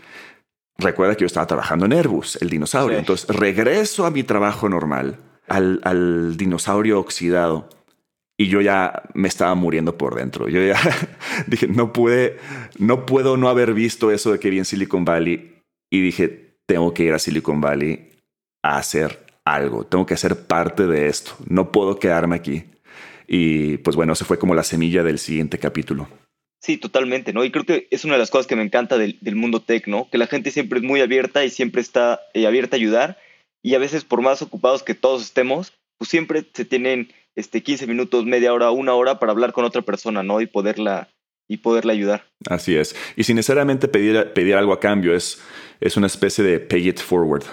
recuerda 0.77 1.15
que 1.15 1.21
yo 1.21 1.27
estaba 1.27 1.47
trabajando 1.47 1.85
en 1.85 1.93
Airbus, 1.93 2.37
el 2.41 2.49
dinosaurio. 2.49 2.97
Entonces 2.97 3.27
regreso 3.35 4.05
a 4.05 4.11
mi 4.11 4.23
trabajo 4.23 4.69
normal, 4.69 5.17
al, 5.47 5.79
al, 5.83 6.37
dinosaurio 6.37 6.99
oxidado, 6.99 7.69
y 8.37 8.47
yo 8.47 8.59
ya 8.61 9.03
me 9.13 9.27
estaba 9.27 9.55
muriendo 9.55 9.97
por 9.97 10.15
dentro. 10.15 10.49
Yo 10.49 10.61
ya 10.61 10.79
dije, 11.47 11.67
no 11.67 11.93
pude, 11.93 12.37
no 12.77 13.05
puedo 13.05 13.37
no 13.37 13.49
haber 13.49 13.73
visto 13.73 14.11
eso 14.11 14.31
de 14.31 14.39
que 14.39 14.49
vi 14.49 14.57
en 14.57 14.65
Silicon 14.65 15.05
Valley. 15.05 15.61
Y 15.89 16.01
dije, 16.01 16.57
tengo 16.65 16.93
que 16.93 17.03
ir 17.03 17.13
a 17.13 17.19
Silicon 17.19 17.61
Valley 17.61 18.11
a 18.63 18.77
hacer 18.77 19.25
algo, 19.45 19.85
tengo 19.85 20.05
que 20.05 20.17
ser 20.17 20.47
parte 20.47 20.87
de 20.87 21.07
esto, 21.07 21.33
no 21.47 21.71
puedo 21.71 21.99
quedarme 21.99 22.35
aquí. 22.35 22.65
Y 23.27 23.77
pues 23.77 23.95
bueno, 23.95 24.15
se 24.15 24.25
fue 24.25 24.39
como 24.39 24.55
la 24.55 24.63
semilla 24.63 25.03
del 25.03 25.19
siguiente 25.19 25.57
capítulo. 25.57 26.07
Sí, 26.65 26.77
totalmente, 26.77 27.31
¿no? 27.31 27.43
Y 27.43 27.51
creo 27.51 27.63
que 27.63 27.87
es 27.91 28.05
una 28.05 28.15
de 28.15 28.19
las 28.19 28.31
cosas 28.31 28.47
que 28.47 28.55
me 28.55 28.63
encanta 28.63 28.97
del, 28.97 29.19
mundo 29.35 29.61
tech, 29.61 29.87
¿no? 29.87 30.09
Que 30.09 30.17
la 30.17 30.25
gente 30.25 30.49
siempre 30.49 30.79
es 30.79 30.83
muy 30.83 30.99
abierta 30.99 31.45
y 31.45 31.51
siempre 31.51 31.79
está 31.79 32.21
eh, 32.33 32.47
abierta 32.47 32.75
a 32.75 32.79
ayudar. 32.79 33.19
Y 33.61 33.75
a 33.75 33.79
veces, 33.79 34.03
por 34.03 34.21
más 34.21 34.41
ocupados 34.41 34.81
que 34.81 34.95
todos 34.95 35.21
estemos, 35.21 35.73
pues 35.99 36.09
siempre 36.09 36.43
se 36.53 36.65
tienen 36.65 37.13
este, 37.35 37.61
15 37.61 37.85
minutos, 37.85 38.25
media 38.25 38.51
hora, 38.51 38.71
una 38.71 38.95
hora 38.95 39.19
para 39.19 39.31
hablar 39.31 39.53
con 39.53 39.63
otra 39.63 39.83
persona, 39.83 40.23
¿no? 40.23 40.41
Y 40.41 40.47
poderla, 40.47 41.09
y 41.47 41.57
poderla 41.57 41.93
ayudar. 41.93 42.25
Así 42.49 42.75
es. 42.75 42.95
Y 43.15 43.25
sin 43.25 43.35
necesariamente 43.35 43.87
pedir, 43.87 44.33
pedir 44.33 44.55
algo 44.55 44.73
a 44.73 44.79
cambio, 44.79 45.15
es, 45.15 45.39
es 45.81 45.97
una 45.97 46.07
especie 46.07 46.43
de 46.43 46.59
pay 46.59 46.89
it 46.89 46.99
forward. 46.99 47.43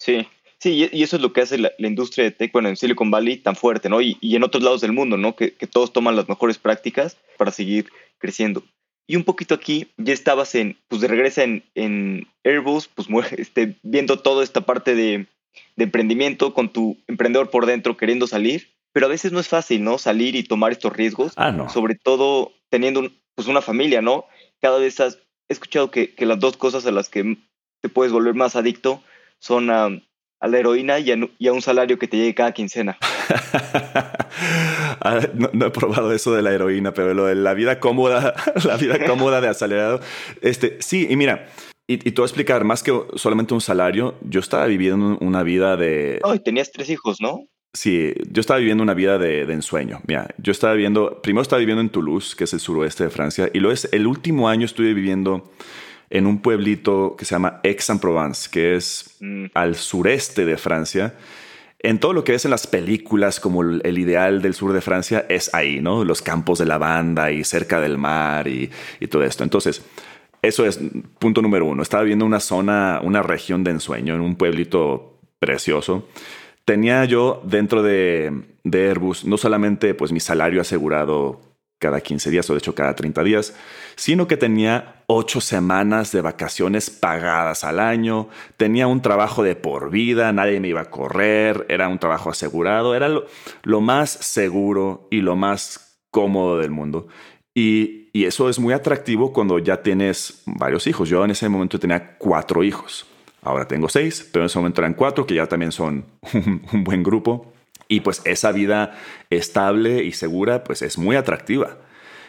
Sí, 0.00 0.26
Sí, 0.58 0.88
y 0.90 1.02
eso 1.02 1.16
es 1.16 1.22
lo 1.22 1.32
que 1.32 1.42
hace 1.42 1.58
la, 1.58 1.72
industria 1.78 2.24
de 2.24 2.30
tech, 2.30 2.50
bueno, 2.52 2.68
en 2.68 2.76
Silicon 2.76 3.10
Valley 3.10 3.36
tan 3.36 3.56
fuerte, 3.56 3.88
¿no? 3.88 4.00
Y, 4.00 4.18
en 4.22 4.42
otros 4.42 4.62
lados 4.62 4.80
del 4.80 4.92
mundo, 4.92 5.16
¿no? 5.16 5.36
Que, 5.36 5.50
todos 5.70 5.92
toman 5.92 6.16
las 6.16 6.28
mejores 6.28 6.58
prácticas 6.58 7.18
para 7.36 7.50
seguir 7.50 7.90
creciendo. 8.18 8.64
Y 9.06 9.16
un 9.16 9.24
poquito 9.24 9.54
aquí, 9.54 9.88
ya 9.98 10.14
estabas 10.14 10.54
en, 10.54 10.78
pues 10.88 11.00
de 11.00 11.08
regresa 11.08 11.44
en, 11.44 11.62
en 11.74 12.26
Airbus, 12.42 12.88
pues 12.88 13.08
este, 13.36 13.76
viendo 13.82 14.18
toda 14.18 14.42
esta 14.42 14.62
parte 14.62 14.94
de, 14.94 15.26
de 15.76 15.84
emprendimiento 15.84 16.54
con 16.54 16.70
tu 16.70 16.96
emprendedor 17.06 17.50
por 17.50 17.66
dentro 17.66 17.96
queriendo 17.96 18.26
salir, 18.26 18.70
pero 18.92 19.06
a 19.06 19.10
veces 19.10 19.32
no 19.32 19.40
es 19.40 19.48
fácil, 19.48 19.84
¿no? 19.84 19.98
Salir 19.98 20.36
y 20.36 20.42
tomar 20.42 20.72
estos 20.72 20.92
riesgos, 20.94 21.34
ah, 21.36 21.52
no. 21.52 21.68
sobre 21.68 21.96
todo 21.96 22.52
teniendo 22.70 23.10
pues 23.34 23.46
una 23.46 23.60
familia, 23.60 24.00
¿no? 24.00 24.24
Cada 24.62 24.78
vez 24.78 24.98
has, 25.00 25.16
he 25.48 25.52
escuchado 25.52 25.90
que, 25.90 26.14
que, 26.14 26.24
las 26.24 26.40
dos 26.40 26.56
cosas 26.56 26.86
a 26.86 26.90
las 26.90 27.10
que 27.10 27.36
te 27.82 27.90
puedes 27.90 28.10
volver 28.10 28.34
más 28.34 28.56
adicto 28.56 29.02
son 29.38 29.70
a 29.70 29.90
a 30.40 30.48
la 30.48 30.58
heroína 30.58 30.98
y 30.98 31.10
a, 31.10 31.52
un 31.52 31.62
salario 31.62 31.98
que 31.98 32.08
te 32.08 32.16
llegue 32.16 32.34
cada 32.34 32.52
quincena. 32.52 32.98
No, 35.52 35.66
he 35.66 35.70
probado 35.70 36.12
eso 36.12 36.34
de 36.34 36.42
la 36.42 36.52
heroína, 36.52 36.92
pero 36.92 37.14
lo 37.14 37.26
de 37.26 37.34
la 37.34 37.54
vida 37.54 37.80
cómoda, 37.80 38.34
la 38.64 38.76
vida 38.76 38.98
cómoda 39.06 39.40
de 39.40 39.48
acelerado. 39.48 40.00
Este, 40.42 40.78
sí, 40.80 41.06
y 41.08 41.16
mira, 41.16 41.48
y, 41.86 41.98
te 41.98 42.10
voy 42.10 42.24
a 42.24 42.26
explicar, 42.26 42.64
más 42.64 42.82
que 42.82 42.92
solamente 43.14 43.54
un 43.54 43.60
salario, 43.60 44.16
yo 44.22 44.40
estaba 44.40 44.66
viviendo 44.66 45.16
una 45.20 45.42
vida 45.42 45.76
de... 45.76 46.20
Oh, 46.24 46.36
tenías 46.38 46.72
tres 46.72 46.90
hijos, 46.90 47.20
¿no? 47.20 47.46
Sí, 47.72 48.14
yo 48.30 48.40
estaba 48.40 48.58
viviendo 48.58 48.82
una 48.82 48.94
vida 48.94 49.18
de, 49.18 49.42
ensueño. 49.42 50.00
Mira, 50.06 50.34
yo 50.38 50.50
estaba 50.50 50.72
viviendo, 50.72 51.20
primero 51.22 51.42
estaba 51.42 51.60
viviendo 51.60 51.82
en 51.82 51.90
Toulouse, 51.90 52.34
que 52.34 52.44
es 52.44 52.52
el 52.52 52.60
suroeste 52.60 53.04
de 53.04 53.10
Francia, 53.10 53.50
y 53.52 53.60
luego 53.60 53.74
es, 53.74 53.88
el 53.92 54.06
último 54.06 54.48
año 54.48 54.64
estuve 54.64 54.94
viviendo 54.94 55.50
en 56.10 56.26
un 56.26 56.40
pueblito 56.40 57.16
que 57.16 57.24
se 57.24 57.34
llama 57.34 57.60
Aix-en-Provence, 57.64 58.48
que 58.50 58.76
es 58.76 59.16
mm. 59.20 59.46
al 59.54 59.74
sureste 59.74 60.44
de 60.44 60.56
Francia. 60.56 61.14
En 61.78 62.00
todo 62.00 62.12
lo 62.12 62.24
que 62.24 62.32
ves 62.32 62.44
en 62.44 62.50
las 62.50 62.66
películas 62.66 63.38
como 63.38 63.62
el, 63.62 63.98
ideal 63.98 64.42
del 64.42 64.54
sur 64.54 64.72
de 64.72 64.80
Francia 64.80 65.26
es 65.28 65.52
ahí, 65.54 65.80
¿no? 65.80 66.04
Los 66.04 66.22
campos 66.22 66.58
de 66.58 66.66
lavanda 66.66 67.30
y 67.30 67.44
cerca 67.44 67.80
del 67.80 67.98
mar 67.98 68.48
y, 68.48 68.70
todo 69.10 69.22
esto. 69.22 69.44
Entonces, 69.44 69.82
eso 70.42 70.64
es 70.66 70.80
punto 71.18 71.42
número 71.42 71.66
uno. 71.66 71.82
Estaba 71.82 72.02
viendo 72.02 72.24
una 72.24 72.40
zona, 72.40 73.00
una 73.02 73.22
región 73.22 73.62
de 73.62 73.72
ensueño, 73.72 74.14
en 74.14 74.20
un 74.20 74.36
pueblito 74.36 75.18
precioso. 75.38 76.08
Tenía 76.64 77.04
yo 77.04 77.42
dentro 77.44 77.82
de, 77.82 78.32
de 78.64 78.88
Airbus 78.88 79.24
no 79.24 79.36
solamente 79.36 79.94
pues 79.94 80.10
mi 80.10 80.18
salario 80.18 80.60
asegurado 80.60 81.40
cada 81.78 82.00
15 82.00 82.30
días 82.30 82.48
o 82.48 82.54
de 82.54 82.58
hecho 82.58 82.74
cada 82.74 82.94
30 82.94 83.22
días, 83.22 83.54
sino 83.96 84.28
que 84.28 84.36
tenía 84.36 85.02
ocho 85.06 85.40
semanas 85.40 86.12
de 86.12 86.20
vacaciones 86.20 86.90
pagadas 86.90 87.64
al 87.64 87.80
año, 87.80 88.28
tenía 88.56 88.86
un 88.86 89.00
trabajo 89.00 89.42
de 89.42 89.56
por 89.56 89.90
vida, 89.90 90.32
nadie 90.32 90.60
me 90.60 90.68
iba 90.68 90.82
a 90.82 90.90
correr, 90.90 91.64
era 91.68 91.88
un 91.88 91.98
trabajo 91.98 92.30
asegurado, 92.30 92.94
era 92.94 93.08
lo, 93.08 93.80
más 93.80 94.10
seguro 94.10 95.08
y 95.10 95.22
lo 95.22 95.34
más 95.34 95.98
cómodo 96.10 96.58
del 96.58 96.70
mundo. 96.70 97.08
Y, 97.54 98.10
y, 98.12 98.26
eso 98.26 98.50
es 98.50 98.58
muy 98.58 98.74
atractivo 98.74 99.32
cuando 99.32 99.58
ya 99.58 99.82
tienes 99.82 100.42
varios 100.44 100.86
hijos. 100.86 101.08
Yo 101.08 101.24
en 101.24 101.30
ese 101.30 101.48
momento 101.48 101.78
tenía 101.78 102.18
cuatro 102.18 102.62
hijos. 102.62 103.06
Ahora 103.42 103.66
tengo 103.66 103.88
seis, 103.88 104.28
pero 104.30 104.42
en 104.42 104.46
ese 104.46 104.58
momento 104.58 104.82
eran 104.82 104.92
cuatro, 104.92 105.26
que 105.26 105.34
ya 105.34 105.46
también 105.46 105.72
son 105.72 106.04
un 106.72 106.84
buen 106.84 107.02
grupo. 107.02 107.52
Y 107.88 108.00
pues 108.00 108.20
esa 108.24 108.52
vida 108.52 108.98
estable 109.30 110.04
y 110.04 110.12
segura 110.12 110.64
pues 110.64 110.82
es 110.82 110.98
muy 110.98 111.16
atractiva. 111.16 111.78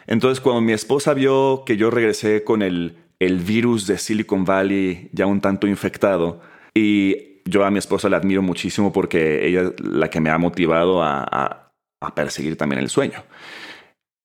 Entonces 0.08 0.41
cuando 0.41 0.62
mi 0.62 0.74
esposa 0.74 1.13
vio 1.13 1.63
que 1.65 1.78
yo 1.78 1.91
regresé 1.91 2.43
con 2.43 2.62
el, 2.62 2.98
el 3.20 3.38
virus 3.39 3.86
de 3.86 3.98
Silicon 3.98 4.46
Valley 4.46 5.10
ya 5.13 5.26
un 5.26 5.41
tanto 5.41 5.67
infectado 5.67 6.41
y 6.74 7.41
yo 7.46 7.65
a 7.65 7.72
mi 7.72 7.80
esposa 7.80 8.10
la 8.10 8.17
admiro 8.17 8.41
muchísimo 8.41 8.91
porque 8.91 9.48
ella 9.48 9.62
es 9.63 9.80
la 9.80 10.10
que 10.10 10.20
me 10.20 10.30
ha 10.30 10.38
motivado 10.38 11.04
a, 11.04 11.24
a, 11.24 11.72
a 12.02 12.15
perseguir 12.15 12.58
también 12.58 12.82
el 12.82 12.89
sueño. 12.89 13.24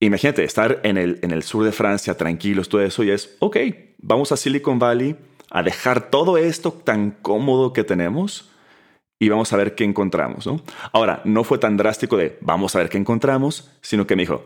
Imagínate, 0.01 0.43
estar 0.43 0.81
en 0.83 0.97
el, 0.97 1.21
en 1.23 1.31
el 1.31 1.45
sur 1.45 1.65
de 1.65 1.71
Francia 1.71 2.17
tranquilos, 2.17 2.69
todo 2.69 2.83
eso, 2.83 3.05
y 3.05 3.11
es, 3.11 3.37
ok, 3.39 3.57
vamos 3.99 4.33
a 4.33 4.37
Silicon 4.37 4.81
Valley 4.81 5.17
a 5.51 5.63
dejar 5.63 6.11
todo 6.11 6.39
esto 6.39 6.73
tan 6.73 7.13
cómodo 7.13 7.73
que 7.73 7.85
tenemos 7.85 8.52
y 9.23 9.29
vamos 9.29 9.53
a 9.53 9.57
ver 9.57 9.77
qué 9.77 9.85
encontramos. 9.85 10.49
¿no? 10.49 10.61
Ahora, 10.93 11.23
no 11.25 11.45
fue 11.45 11.59
tan 11.59 11.77
drástico 11.77 12.17
de 12.17 12.39
vamos 12.41 12.75
a 12.75 12.81
ver 12.81 12.89
qué 12.89 12.99
encontramos, 12.99 13.71
sino 13.81 14.05
que 14.05 14.17
me 14.17 14.23
dijo, 14.23 14.45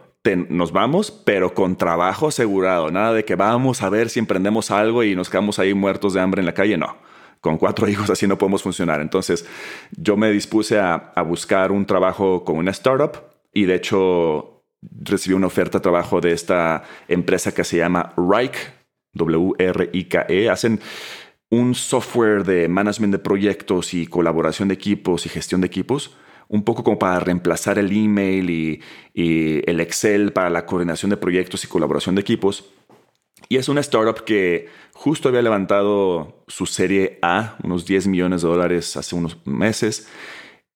nos 0.50 0.70
vamos, 0.70 1.10
pero 1.10 1.54
con 1.54 1.76
trabajo 1.76 2.28
asegurado. 2.28 2.90
Nada 2.90 3.14
de 3.14 3.24
que 3.24 3.36
vamos 3.36 3.80
a 3.80 3.88
ver 3.88 4.10
si 4.10 4.18
emprendemos 4.18 4.70
algo 4.70 5.02
y 5.02 5.16
nos 5.16 5.30
quedamos 5.30 5.58
ahí 5.58 5.72
muertos 5.72 6.12
de 6.12 6.20
hambre 6.20 6.40
en 6.40 6.46
la 6.46 6.52
calle. 6.52 6.76
No, 6.76 6.94
con 7.40 7.56
cuatro 7.56 7.88
hijos 7.88 8.10
así 8.10 8.26
no 8.26 8.36
podemos 8.36 8.62
funcionar. 8.62 9.00
Entonces, 9.00 9.46
yo 9.92 10.18
me 10.18 10.30
dispuse 10.30 10.78
a, 10.78 11.14
buscar 11.26 11.72
un 11.72 11.86
trabajo 11.86 12.44
con 12.44 12.58
una 12.58 12.72
startup 12.72 13.12
y 13.54 13.64
de 13.64 13.76
hecho 13.76 14.62
recibí 15.00 15.34
una 15.34 15.46
oferta 15.46 15.78
de 15.78 15.84
trabajo 15.84 16.20
de 16.20 16.32
esta 16.32 16.82
empresa 17.08 17.54
que 17.54 17.64
se 17.64 17.78
llama 17.78 18.12
Rike, 18.18 18.58
W-R-I-K-E. 19.14 20.50
Hacen 20.50 20.80
un 21.50 21.74
software 21.74 22.44
de 22.44 22.68
management 22.68 23.12
de 23.12 23.18
proyectos 23.18 23.94
y 23.94 24.06
colaboración 24.06 24.68
de 24.68 24.74
equipos 24.74 25.26
y 25.26 25.28
gestión 25.28 25.60
de 25.60 25.68
equipos, 25.68 26.16
un 26.48 26.64
poco 26.64 26.84
como 26.84 26.98
para 26.98 27.20
reemplazar 27.20 27.78
el 27.78 27.90
email 27.92 28.50
y, 28.50 28.82
el 29.14 29.80
Excel 29.80 30.32
para 30.32 30.50
la 30.50 30.66
coordinación 30.66 31.10
de 31.10 31.16
proyectos 31.16 31.64
y 31.64 31.68
colaboración 31.68 32.14
de 32.14 32.20
equipos. 32.20 32.70
Y 33.48 33.56
es 33.56 33.68
una 33.68 33.80
startup 33.80 34.24
que 34.24 34.68
justo 34.92 35.28
había 35.28 35.42
levantado 35.42 36.44
su 36.48 36.66
serie 36.66 37.18
A, 37.22 37.56
unos 37.62 37.86
10 37.86 38.08
millones 38.08 38.42
de 38.42 38.48
dólares 38.48 38.96
hace 38.96 39.14
unos 39.14 39.38
meses, 39.46 40.08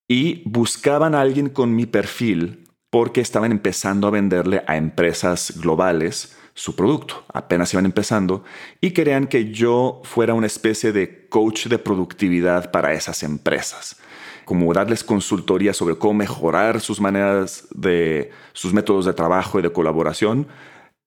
y 0.08 0.42
buscaban 0.44 1.14
a 1.14 1.20
alguien 1.20 1.48
con 1.48 1.74
mi 1.74 1.86
perfil 1.86 2.68
porque 2.90 3.20
estaban 3.20 3.52
empezando 3.52 4.08
a 4.08 4.10
venderle 4.10 4.62
a 4.66 4.76
empresas 4.76 5.58
globales 5.60 6.36
su 6.60 6.76
producto. 6.76 7.24
Apenas 7.32 7.72
iban 7.72 7.86
empezando 7.86 8.44
y 8.82 8.90
querían 8.90 9.28
que 9.28 9.50
yo 9.50 10.02
fuera 10.04 10.34
una 10.34 10.46
especie 10.46 10.92
de 10.92 11.26
coach 11.30 11.68
de 11.68 11.78
productividad 11.78 12.70
para 12.70 12.92
esas 12.92 13.22
empresas. 13.22 13.96
Como 14.44 14.70
darles 14.74 15.02
consultoría 15.02 15.72
sobre 15.72 15.96
cómo 15.96 16.12
mejorar 16.12 16.82
sus 16.82 17.00
maneras 17.00 17.66
de, 17.70 18.30
sus 18.52 18.74
métodos 18.74 19.06
de 19.06 19.14
trabajo 19.14 19.58
y 19.58 19.62
de 19.62 19.72
colaboración 19.72 20.48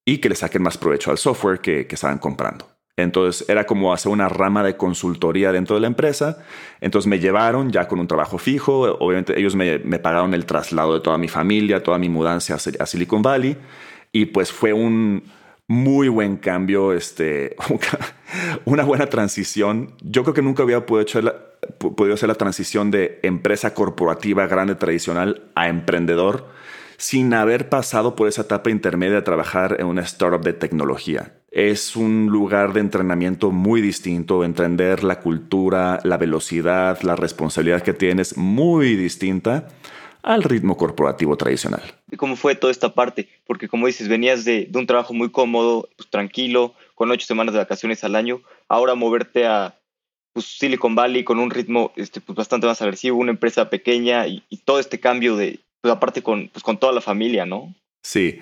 y 0.03 0.17
que 0.17 0.29
le 0.29 0.33
saquen 0.33 0.63
más 0.63 0.79
provecho 0.79 1.11
al 1.11 1.19
software 1.19 1.59
que, 1.59 1.85
estaban 1.87 2.17
comprando. 2.17 2.67
Entonces 2.97 3.47
era 3.47 3.67
como 3.67 3.93
hacer 3.93 4.11
una 4.11 4.29
rama 4.29 4.63
de 4.63 4.75
consultoría 4.75 5.51
dentro 5.51 5.75
de 5.75 5.81
la 5.81 5.87
empresa. 5.87 6.43
Entonces 6.81 7.07
me 7.07 7.19
llevaron 7.19 7.71
ya 7.71 7.87
con 7.87 7.99
un 7.99 8.07
trabajo 8.07 8.39
fijo. 8.39 8.97
Obviamente 8.99 9.39
ellos 9.39 9.55
me, 9.55 9.77
pagaron 9.99 10.33
el 10.33 10.47
traslado 10.47 10.95
de 10.95 11.01
toda 11.01 11.19
mi 11.19 11.27
familia, 11.27 11.83
toda 11.83 11.99
mi 11.99 12.09
mudanza 12.09 12.55
a 12.55 12.85
Silicon 12.87 13.21
Valley. 13.21 13.55
Y 14.11 14.27
pues 14.27 14.51
fue 14.51 14.73
un, 14.73 15.23
muy 15.67 16.08
buen 16.08 16.38
cambio, 16.38 16.93
este, 16.93 17.56
una 18.65 18.84
buena 18.84 19.08
transición. 19.08 19.95
Yo 20.02 20.23
creo 20.23 20.34
que 20.34 20.41
nunca 20.41 20.63
había 20.63 20.86
podido, 20.86 21.06
hacer 22.13 22.30
la 22.30 22.36
transición 22.36 22.91
de 22.91 23.19
empresa 23.23 23.73
corporativa 23.73 24.47
grande 24.47 24.76
tradicional 24.76 25.52
a 25.56 25.69
emprendedor 25.69 26.47
sin 26.97 27.34
haber 27.34 27.69
pasado 27.69 28.15
por 28.15 28.28
esa 28.28 28.43
etapa 28.43 28.69
intermedia 28.69 29.15
de 29.15 29.21
trabajar 29.23 29.78
en 29.80 29.88
una 29.88 30.04
startup 30.04 30.41
de 30.41 30.54
tecnología. 30.54 31.34
es 31.52 31.95
un 31.95 32.28
lugar 32.28 32.73
de 32.73 32.80
entrenamiento 32.80 33.52
muy 33.52 33.82
distinto, 33.82 34.43
entender 34.43 35.04
la 35.04 35.19
cultura, 35.19 35.99
la 36.04 36.17
velocidad, 36.17 37.02
la 37.02 37.15
responsabilidad 37.15 37.82
que 37.82 37.93
tienes 37.93 38.38
muy 38.38 38.95
distinta 38.95 39.67
al 40.23 40.43
ritmo 40.43 40.77
corporativo 40.77 41.38
tradicional. 41.38 41.83
¿Y 42.09 42.17
cómo 42.17 42.36
fue 42.36 42.55
toda 42.55 42.71
esta 42.71 42.93
parte? 42.93 43.29
Porque 43.45 43.67
como 43.67 43.88
dices, 43.88 44.07
venías 44.07 44.45
de, 44.45 44.69
un 44.73 44.88
trabajo 44.88 45.13
muy 45.13 45.29
cómodo, 45.29 45.89
pues, 45.95 46.09
tranquilo, 46.09 46.73
con 46.95 47.12
ocho 47.12 47.27
semanas 47.27 47.53
de 47.53 47.59
vacaciones 47.59 48.03
al 48.03 48.15
año, 48.15 48.41
ahora 48.67 48.95
moverte 48.95 49.45
a 49.45 49.77
pues, 50.33 50.45
Silicon 50.57 50.95
Valley 50.95 51.23
con 51.23 51.39
un 51.39 51.51
ritmo 51.51 51.91
este, 51.95 52.21
pues, 52.21 52.36
bastante 52.36 52.65
más 52.65 52.81
agresivo, 52.81 53.17
una 53.17 53.31
empresa 53.31 53.69
pequeña 53.69 54.25
y, 54.27 54.41
todo 54.65 54.79
este 54.79 54.99
cambio 54.99 55.36
de, 55.36 55.59
pues, 55.81 55.93
aparte 55.93 56.23
con, 56.23 56.47
pues, 56.47 56.63
con 56.63 56.79
toda 56.79 56.93
la 56.93 57.01
familia, 57.01 57.45
¿no? 57.45 57.75
Sí, 58.01 58.39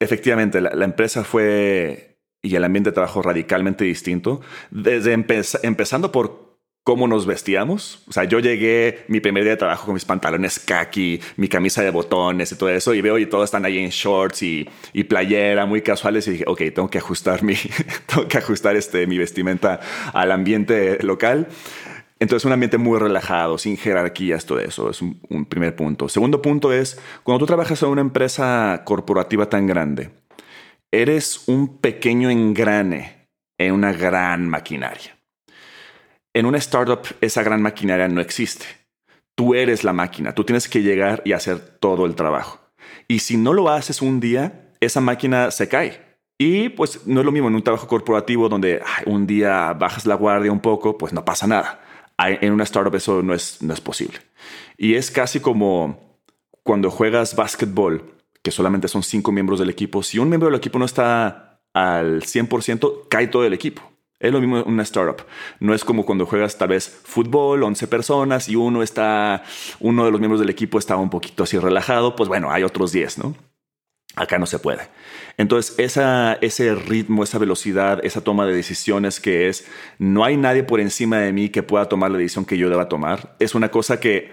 efectivamente, 0.00 0.60
la 0.60 0.84
empresa 0.84 1.24
fue 1.24 2.08
y 2.42 2.54
el 2.54 2.64
ambiente 2.64 2.90
de 2.90 2.94
trabajo 2.94 3.22
radicalmente 3.22 3.84
distinto. 3.84 4.40
Desde 4.70 5.12
empezando 5.12 6.12
por 6.12 6.47
cómo 6.88 7.06
nos 7.06 7.26
vestíamos. 7.26 8.02
O 8.08 8.12
sea, 8.12 8.24
yo 8.24 8.38
llegué 8.38 9.04
mi 9.08 9.20
primer 9.20 9.42
día 9.42 9.50
de 9.50 9.56
trabajo 9.58 9.84
con 9.84 9.92
mis 9.92 10.06
pantalones 10.06 10.58
khaki, 10.58 11.20
mi 11.36 11.46
camisa 11.46 11.82
de 11.82 11.90
botones 11.90 12.50
y 12.50 12.56
todo 12.56 12.70
eso, 12.70 12.94
y 12.94 13.02
veo 13.02 13.18
y 13.18 13.26
todos 13.26 13.44
están 13.44 13.66
ahí 13.66 13.76
en 13.76 13.90
shorts 13.90 14.42
y, 14.42 14.66
y 14.94 15.04
playera, 15.04 15.66
muy 15.66 15.82
casuales, 15.82 16.26
y 16.28 16.30
dije, 16.30 16.44
ok, 16.46 16.62
tengo 16.74 16.88
que 16.88 16.96
ajustar 16.96 17.42
mi, 17.42 17.56
tengo 18.06 18.26
que 18.26 18.38
ajustar 18.38 18.74
este, 18.74 19.06
mi 19.06 19.18
vestimenta 19.18 19.80
al 20.14 20.32
ambiente 20.32 20.96
local. 21.02 21.48
Entonces, 22.20 22.46
un 22.46 22.52
ambiente 22.52 22.78
muy 22.78 22.98
relajado, 22.98 23.58
sin 23.58 23.76
jerarquías, 23.76 24.46
todo 24.46 24.58
eso 24.58 24.88
es 24.88 25.02
un, 25.02 25.20
un 25.28 25.44
primer 25.44 25.76
punto. 25.76 26.08
Segundo 26.08 26.40
punto 26.40 26.72
es, 26.72 26.98
cuando 27.22 27.40
tú 27.40 27.44
trabajas 27.44 27.82
en 27.82 27.90
una 27.90 28.00
empresa 28.00 28.80
corporativa 28.86 29.50
tan 29.50 29.66
grande, 29.66 30.08
Eres 30.90 31.46
un 31.48 31.82
pequeño 31.82 32.30
engrane 32.30 33.28
en 33.58 33.74
una 33.74 33.92
gran 33.92 34.48
maquinaria. 34.48 35.17
En 36.34 36.46
una 36.46 36.58
startup 36.58 37.00
esa 37.20 37.42
gran 37.42 37.62
maquinaria 37.62 38.08
no 38.08 38.20
existe. 38.20 38.66
Tú 39.34 39.54
eres 39.54 39.84
la 39.84 39.92
máquina, 39.92 40.34
tú 40.34 40.44
tienes 40.44 40.68
que 40.68 40.82
llegar 40.82 41.22
y 41.24 41.32
hacer 41.32 41.58
todo 41.58 42.06
el 42.06 42.14
trabajo. 42.14 42.60
Y 43.06 43.20
si 43.20 43.36
no 43.36 43.52
lo 43.52 43.70
haces 43.70 44.02
un 44.02 44.20
día, 44.20 44.72
esa 44.80 45.00
máquina 45.00 45.50
se 45.50 45.68
cae. 45.68 46.08
Y 46.38 46.68
pues 46.68 47.06
no 47.06 47.20
es 47.20 47.26
lo 47.26 47.32
mismo 47.32 47.48
en 47.48 47.54
un 47.54 47.62
trabajo 47.62 47.88
corporativo 47.88 48.48
donde 48.48 48.80
un 49.06 49.26
día 49.26 49.72
bajas 49.72 50.06
la 50.06 50.14
guardia 50.14 50.52
un 50.52 50.60
poco, 50.60 50.96
pues 50.96 51.12
no 51.12 51.24
pasa 51.24 51.46
nada. 51.46 51.80
En 52.18 52.52
una 52.52 52.64
startup 52.64 52.94
eso 52.94 53.22
no 53.22 53.34
es, 53.34 53.62
no 53.62 53.72
es 53.72 53.80
posible. 53.80 54.18
Y 54.76 54.94
es 54.94 55.10
casi 55.10 55.40
como 55.40 56.20
cuando 56.62 56.90
juegas 56.90 57.34
básquetbol 57.34 58.14
que 58.42 58.50
solamente 58.50 58.88
son 58.88 59.02
cinco 59.02 59.32
miembros 59.32 59.58
del 59.58 59.70
equipo, 59.70 60.02
si 60.02 60.18
un 60.18 60.28
miembro 60.28 60.48
del 60.48 60.58
equipo 60.58 60.78
no 60.78 60.84
está 60.84 61.60
al 61.74 62.22
100%, 62.22 63.08
cae 63.08 63.28
todo 63.28 63.44
el 63.44 63.52
equipo. 63.52 63.82
Es 64.20 64.32
lo 64.32 64.40
mismo 64.40 64.62
una 64.64 64.82
startup. 64.82 65.24
No 65.60 65.74
es 65.74 65.84
como 65.84 66.04
cuando 66.04 66.26
juegas 66.26 66.58
tal 66.58 66.68
vez 66.68 66.88
fútbol, 67.04 67.62
11 67.62 67.86
personas 67.86 68.48
y 68.48 68.56
uno 68.56 68.82
está, 68.82 69.44
uno 69.78 70.04
de 70.04 70.10
los 70.10 70.20
miembros 70.20 70.40
del 70.40 70.50
equipo 70.50 70.78
está 70.78 70.96
un 70.96 71.10
poquito 71.10 71.44
así 71.44 71.58
relajado, 71.58 72.16
pues 72.16 72.28
bueno, 72.28 72.50
hay 72.50 72.64
otros 72.64 72.90
10, 72.92 73.18
¿no? 73.18 73.36
Acá 74.16 74.38
no 74.38 74.46
se 74.46 74.58
puede. 74.58 74.88
Entonces, 75.36 75.76
ese 75.78 76.74
ritmo, 76.74 77.22
esa 77.22 77.38
velocidad, 77.38 78.04
esa 78.04 78.20
toma 78.22 78.46
de 78.46 78.54
decisiones 78.54 79.20
que 79.20 79.48
es, 79.48 79.68
no 79.98 80.24
hay 80.24 80.36
nadie 80.36 80.64
por 80.64 80.80
encima 80.80 81.18
de 81.18 81.32
mí 81.32 81.50
que 81.50 81.62
pueda 81.62 81.88
tomar 81.88 82.10
la 82.10 82.18
decisión 82.18 82.44
que 82.44 82.58
yo 82.58 82.68
deba 82.68 82.88
tomar, 82.88 83.36
es 83.38 83.54
una 83.54 83.70
cosa 83.70 84.00
que 84.00 84.32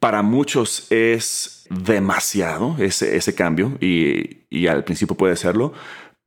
para 0.00 0.22
muchos 0.22 0.90
es 0.90 1.66
demasiado 1.70 2.76
ese, 2.78 3.34
cambio 3.34 3.76
y, 3.80 4.66
al 4.66 4.84
principio 4.84 5.16
puede 5.16 5.36
serlo, 5.36 5.74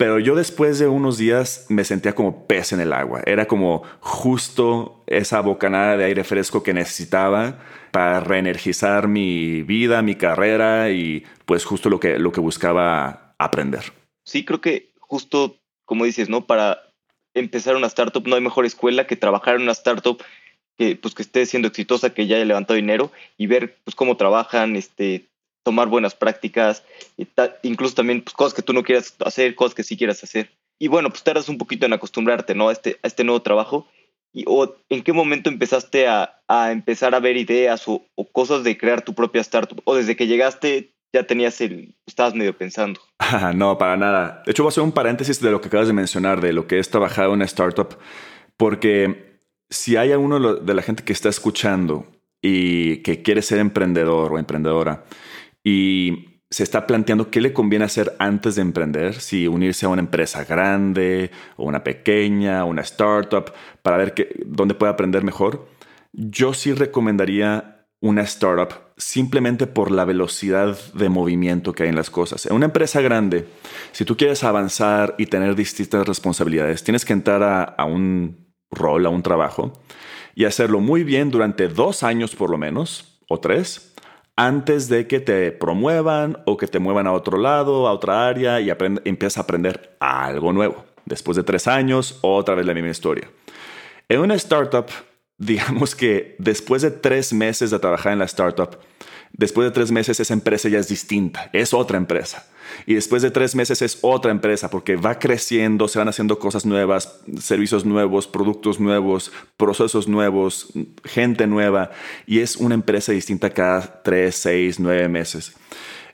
pero 0.01 0.17
yo 0.17 0.33
después 0.33 0.79
de 0.79 0.87
unos 0.87 1.19
días 1.19 1.67
me 1.69 1.83
sentía 1.83 2.15
como 2.15 2.47
pez 2.47 2.73
en 2.73 2.81
el 2.81 2.91
agua. 2.91 3.21
Era 3.23 3.45
como 3.45 3.83
justo 3.99 5.03
esa 5.05 5.41
bocanada 5.41 5.95
de 5.95 6.05
aire 6.05 6.23
fresco 6.23 6.63
que 6.63 6.73
necesitaba 6.73 7.59
para 7.91 8.19
reenergizar 8.19 9.07
mi 9.07 9.61
vida, 9.61 10.01
mi 10.01 10.15
carrera 10.15 10.89
y 10.89 11.23
pues 11.45 11.65
justo 11.65 11.87
lo 11.91 11.99
que, 11.99 12.17
lo 12.17 12.31
que 12.31 12.39
buscaba 12.39 13.35
aprender. 13.37 13.93
Sí, 14.25 14.43
creo 14.43 14.59
que 14.59 14.89
justo 15.01 15.57
como 15.85 16.05
dices, 16.05 16.29
¿no? 16.29 16.47
Para 16.47 16.81
empezar 17.35 17.75
una 17.75 17.85
startup 17.85 18.27
no 18.27 18.35
hay 18.35 18.41
mejor 18.41 18.65
escuela 18.65 19.05
que 19.05 19.15
trabajar 19.15 19.57
en 19.57 19.61
una 19.61 19.73
startup 19.73 20.19
que, 20.79 20.95
pues, 20.95 21.13
que 21.13 21.21
esté 21.21 21.45
siendo 21.45 21.67
exitosa, 21.67 22.11
que 22.11 22.25
ya 22.25 22.37
haya 22.37 22.45
levantado 22.45 22.75
dinero 22.75 23.11
y 23.37 23.45
ver 23.45 23.77
pues, 23.83 23.93
cómo 23.93 24.17
trabajan, 24.17 24.75
este, 24.75 25.27
tomar 25.63 25.88
buenas 25.88 26.15
prácticas, 26.15 26.84
incluso 27.63 27.95
también 27.95 28.21
pues, 28.21 28.34
cosas 28.34 28.54
que 28.54 28.62
tú 28.62 28.74
no 28.74 28.84
quieras 28.84 29.15
hacer, 29.24 29.56
cosas 29.56 29.76
que 29.76 29.84
sí 29.84 29.97
quieras 29.97 30.24
hacer. 30.24 30.52
Y 30.80 30.88
bueno, 30.88 31.10
pues 31.10 31.24
tardas 31.24 31.50
un 31.50 31.58
poquito 31.58 31.86
en 31.86 31.93
acostumbrarte 31.93 32.56
¿no? 32.56 32.69
a, 32.69 32.71
este, 32.71 33.00
a 33.04 33.08
este 33.08 33.24
nuevo 33.24 33.41
trabajo. 33.41 33.88
Y, 34.34 34.45
o, 34.47 34.76
¿En 34.89 35.04
qué 35.04 35.13
momento 35.13 35.50
empezaste 35.50 36.08
a, 36.08 36.41
a 36.47 36.71
empezar 36.71 37.13
a 37.13 37.19
ver 37.19 37.38
ideas 37.38 37.88
o, 37.88 38.04
o, 38.15 38.26
cosas 38.32 38.63
de 38.63 38.78
crear 38.78 39.04
tu 39.04 39.13
propia 39.13 39.41
startup? 39.41 39.82
¿O 39.84 39.95
desde 39.95 40.15
que 40.15 40.28
llegaste 40.28 40.93
ya 41.13 41.24
tenías 41.28 41.60
el, 41.62 41.95
estabas 42.08 42.34
medio 42.34 42.58
pensando? 42.58 43.00
no, 43.56 43.78
para 43.78 43.97
nada. 43.97 44.41
De 44.45 44.52
hecho, 44.52 44.63
voy 44.63 44.69
a 44.69 44.71
hacer 44.71 44.84
un 44.84 44.93
paréntesis 44.93 45.41
de 45.41 45.52
lo 45.52 45.62
que 45.62 45.67
acabas 45.67 45.88
de 45.88 45.93
mencionar, 45.93 46.41
de 46.41 46.54
lo 46.54 46.67
que 46.67 46.80
es 46.80 46.89
trabajar 46.89 47.26
en 47.26 47.32
una 47.32 47.45
startup, 47.45 47.97
porque 48.58 49.41
si 49.69 49.97
hay 49.97 50.12
alguno 50.12 50.56
de 50.56 50.74
la 50.74 50.82
gente 50.82 51.04
que 51.04 51.13
está 51.13 51.30
escuchando 51.30 52.08
y 52.41 52.97
que 52.97 53.21
quiere 53.21 53.41
ser 53.41 53.60
emprendedor 53.60 54.34
o 54.34 54.39
emprendedora 54.39 55.04
y 55.63 56.32
se 56.50 56.63
está 56.63 56.86
planteando 56.86 57.32
qué 57.32 57.39
le 57.39 57.54
conviene 57.54 57.86
hacer 57.86 58.13
antes 58.19 58.56
de 58.56 58.62
emprender, 58.62 59.21
si 59.21 59.47
unirse 59.47 59.86
a 59.86 59.89
una 59.89 60.02
empresa 60.02 60.43
grande 60.43 61.32
o 61.56 61.63
una 61.63 61.84
pequeña, 61.84 62.65
una 62.65 62.82
startup, 62.82 63.54
para 63.82 63.97
ver 63.97 64.13
dónde 64.45 64.76
puede 64.76 64.91
aprender 64.91 65.24
mejor, 65.24 65.67
yo 66.12 66.54
sí 66.54 66.74
recomendaría 66.74 67.88
una 68.02 68.24
startup 68.24 68.74
simplemente 68.97 69.65
por 69.65 69.91
la 69.91 70.04
velocidad 70.04 70.78
de 70.93 71.08
movimiento 71.08 71.71
que 71.71 71.84
hay 71.84 71.89
en 71.89 71.95
las 71.95 72.10
cosas. 72.10 72.45
En 72.45 72.54
una 72.54 72.65
empresa 72.65 73.00
grande, 73.00 73.47
si 73.93 74.04
tú 74.04 74.17
quieres 74.17 74.43
avanzar 74.43 75.15
y 75.17 75.28
tener 75.28 75.56
distintas 75.56 76.06
responsabilidades, 76.06 76.84
tienes 76.84 77.06
que 77.06 77.13
entrar 77.13 77.76
a 77.78 77.86
un 77.86 78.54
rol, 78.69 79.06
a 79.06 79.10
un 79.10 79.24
trabajo, 79.24 79.71
y 80.36 80.45
hacerlo 80.45 80.80
muy 80.80 81.04
bien 81.04 81.32
durante 81.32 81.67
dos 81.69 82.04
años 82.04 82.36
por 82.36 82.50
lo 82.50 82.58
menos, 82.58 83.19
o 83.30 83.39
tres, 83.39 83.90
antes 84.47 84.89
de 84.89 85.06
que 85.06 85.19
te 85.19 85.51
promuevan 85.51 86.39
o 86.45 86.58
que 86.58 86.65
te 86.65 86.80
muevan 86.80 87.06
a 87.06 87.12
otro 87.12 87.38
lado, 87.38 87.88
a 87.88 87.93
otra 87.93 88.27
área 88.27 88.60
y 88.60 88.71
empiezas 89.06 89.38
a 89.38 89.41
aprender 89.41 89.95
algo 89.99 90.51
nuevo. 90.51 90.84
Después 91.06 91.38
de 91.38 91.43
tres 91.43 91.67
años, 91.67 92.17
otra 92.21 92.56
vez 92.56 92.65
la 92.65 92.73
misma 92.73 92.89
historia. 92.89 93.30
En 94.10 94.19
una 94.19 94.34
startup, 94.34 94.88
digamos 95.38 95.95
que 95.95 96.36
después 96.39 96.82
de 96.82 96.89
tres 96.89 97.34
meses 97.34 97.69
de 97.69 97.77
trabajar 97.77 98.13
en 98.13 98.19
la 98.19 98.25
startup, 98.25 98.80
después 99.34 99.65
de 99.65 99.72
tres 99.72 99.91
meses 99.91 100.20
esa 100.20 100.34
empresa 100.34 100.70
ya 100.70 100.80
es 100.80 100.88
distinta, 100.88 101.50
es 101.54 101.74
otra 101.74 101.98
empresa. 101.98 102.46
Y 102.86 102.96
después 102.96 103.22
de 103.22 103.32
tres 103.32 103.56
meses 103.56 103.82
es 103.82 104.00
otra 104.02 104.32
empresa 104.32 104.70
porque 104.70 104.96
va 104.96 105.20
creciendo, 105.20 105.88
se 105.88 106.00
van 106.00 106.08
haciendo 106.08 106.39
cosas 106.39 106.65
nuevas, 106.65 107.20
servicios 107.39 107.86
nuevos, 107.86 108.28
productos 108.28 108.80
nuevos, 108.80 109.32
procesos 109.58 110.08
nuevos, 110.08 110.72
gente 111.04 111.48
nueva. 111.48 111.91
Y 112.26 112.39
es 112.39 112.56
una 112.56 112.76
empresa 112.76 113.12
distinta 113.12 113.50
cada 113.50 114.02
tres, 114.04 114.36
seis, 114.36 114.80
nueve 114.80 115.08
meses. 115.10 115.56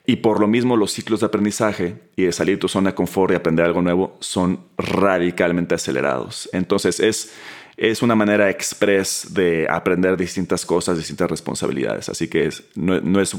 Y 0.08 0.16
por 0.16 0.40
lo 0.40 0.46
mismo 0.46 0.74
los 0.76 0.92
ciclos 0.92 1.20
de 1.20 1.26
aprendizaje 1.26 1.96
y 2.16 2.22
de 2.22 2.32
salir 2.32 2.56
de 2.56 2.60
tu 2.60 2.68
zona 2.68 2.90
de 2.90 2.94
confort 2.94 3.30
y 3.30 3.36
aprender 3.36 3.66
algo 3.66 3.82
nuevo 3.82 4.16
son 4.20 4.64
radicalmente 4.78 5.74
acelerados. 5.74 6.48
Entonces 6.54 6.98
es, 6.98 7.34
es 7.78 8.02
una 8.02 8.16
manera 8.16 8.50
express 8.50 9.32
de 9.32 9.68
aprender 9.70 10.16
distintas 10.16 10.66
cosas, 10.66 10.98
distintas 10.98 11.30
responsabilidades. 11.30 12.08
Así 12.08 12.28
que 12.28 12.46
es, 12.46 12.64
no, 12.74 13.20
es, 13.20 13.36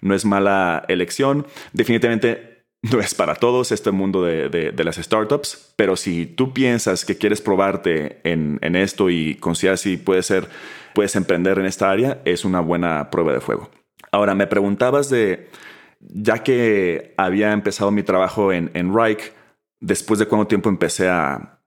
no 0.00 0.14
es 0.14 0.24
mala 0.24 0.84
elección. 0.86 1.44
Definitivamente 1.72 2.66
no 2.82 3.00
es 3.00 3.14
para 3.16 3.34
todos 3.34 3.72
este 3.72 3.90
mundo 3.90 4.22
de, 4.22 4.72
las 4.84 4.96
startups, 4.96 5.72
pero 5.74 5.96
si 5.96 6.24
tú 6.24 6.54
piensas 6.54 7.04
que 7.04 7.18
quieres 7.18 7.40
probarte 7.40 8.20
en, 8.22 8.76
esto 8.76 9.10
y 9.10 9.34
consideras 9.34 9.80
si 9.80 9.96
puede 9.96 10.22
ser, 10.22 10.48
puedes 10.94 11.16
emprender 11.16 11.58
en 11.58 11.66
esta 11.66 11.90
área, 11.90 12.22
es 12.24 12.44
una 12.44 12.60
buena 12.60 13.10
prueba 13.10 13.32
de 13.32 13.40
fuego. 13.40 13.70
Ahora, 14.12 14.36
me 14.36 14.46
preguntabas 14.46 15.10
de, 15.10 15.50
ya 16.00 16.44
que 16.44 17.12
había 17.16 17.52
empezado 17.52 17.90
mi 17.90 18.04
trabajo 18.04 18.52
en, 18.52 18.70
en 18.74 18.96
Rike, 18.96 19.32
después 19.80 20.20
de 20.20 20.26
cuánto 20.26 20.46
tiempo 20.46 20.68
empecé 20.68 21.08
a, 21.08 21.59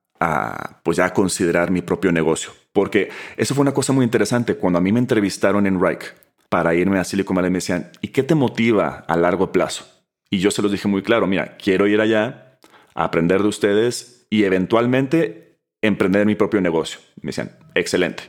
pues 0.84 0.98
ya 0.98 1.14
considerar 1.14 1.72
mi 1.72 1.82
propio 1.82 2.12
negocio. 2.12 2.52
Porque 2.72 3.10
eso 3.38 3.56
fue 3.56 3.62
una 3.62 3.74
cosa 3.74 3.94
muy 3.94 4.04
interesante. 4.04 4.56
Cuando 4.56 4.80
a 4.80 4.82
mí 4.82 4.92
me 4.92 5.00
entrevistaron 5.00 5.68
en 5.68 5.84
Rike 5.84 6.08
para 6.50 6.76
irme 6.76 7.00
a 7.00 7.04
Silicon 7.04 7.36
Valley, 7.36 7.52
me 7.52 7.58
decían, 7.58 7.92
¿y 8.02 8.10
qué 8.10 8.24
te 8.24 8.36
motiva 8.36 9.06
a 9.08 9.18
largo 9.18 9.52
plazo? 9.52 9.86
Y 10.30 10.40
yo 10.40 10.52
se 10.52 10.62
los 10.62 10.72
dije 10.72 10.88
muy 10.88 11.04
claro, 11.04 11.28
mira, 11.28 11.58
quiero 11.58 11.88
ir 11.88 12.02
allá, 12.02 12.60
a 12.96 13.06
aprender 13.06 13.42
de 13.42 13.48
ustedes 13.48 14.26
y 14.30 14.44
eventualmente 14.44 15.60
emprender 15.82 16.26
mi 16.26 16.36
propio 16.36 16.62
negocio. 16.62 17.00
Me 17.22 17.28
decían, 17.30 17.58
excelente. 17.76 18.24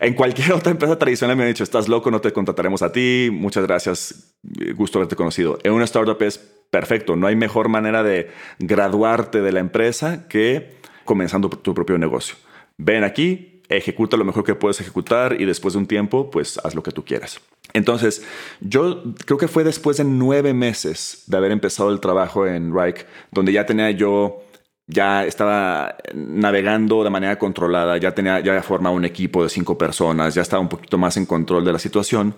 En 0.00 0.14
cualquier 0.14 0.52
otra 0.52 0.72
empresa 0.72 0.98
tradicional 0.98 1.36
me 1.36 1.44
han 1.44 1.48
dicho, 1.48 1.64
estás 1.64 1.88
loco, 1.88 2.10
no 2.10 2.20
te 2.20 2.32
contrataremos 2.32 2.82
a 2.82 2.92
ti, 2.92 3.30
muchas 3.32 3.64
gracias, 3.66 4.34
gusto 4.74 4.98
haberte 4.98 5.16
conocido. 5.16 5.58
En 5.62 5.72
una 5.72 5.84
startup 5.84 6.20
es, 6.22 6.38
perfecto, 6.70 7.16
no 7.16 7.26
hay 7.26 7.36
mejor 7.36 7.68
manera 7.68 8.02
de 8.02 8.30
graduarte 8.58 9.40
de 9.40 9.52
la 9.52 9.60
empresa 9.60 10.28
que 10.28 10.79
comenzando 11.10 11.48
tu 11.48 11.74
propio 11.74 11.98
negocio. 11.98 12.36
Ven 12.78 13.02
aquí, 13.02 13.62
ejecuta 13.68 14.16
lo 14.16 14.24
mejor 14.24 14.44
que 14.44 14.54
puedes 14.54 14.80
ejecutar 14.80 15.40
y 15.40 15.44
después 15.44 15.74
de 15.74 15.80
un 15.80 15.86
tiempo, 15.88 16.30
pues 16.30 16.56
haz 16.62 16.76
lo 16.76 16.84
que 16.84 16.92
tú 16.92 17.04
quieras. 17.04 17.40
Entonces, 17.72 18.24
yo 18.60 19.02
creo 19.26 19.36
que 19.36 19.48
fue 19.48 19.64
después 19.64 19.96
de 19.96 20.04
nueve 20.04 20.54
meses 20.54 21.24
de 21.26 21.36
haber 21.36 21.50
empezado 21.50 21.90
el 21.90 21.98
trabajo 21.98 22.46
en 22.46 22.72
Reich, 22.72 23.04
donde 23.32 23.52
ya 23.52 23.66
tenía 23.66 23.90
yo, 23.90 24.44
ya 24.86 25.24
estaba 25.24 25.96
navegando 26.14 27.02
de 27.02 27.10
manera 27.10 27.40
controlada, 27.40 27.96
ya 27.96 28.14
tenía, 28.14 28.38
ya 28.38 28.62
formado 28.62 28.94
un 28.94 29.04
equipo 29.04 29.42
de 29.42 29.48
cinco 29.48 29.76
personas, 29.76 30.32
ya 30.36 30.42
estaba 30.42 30.62
un 30.62 30.68
poquito 30.68 30.96
más 30.96 31.16
en 31.16 31.26
control 31.26 31.64
de 31.64 31.72
la 31.72 31.80
situación. 31.80 32.36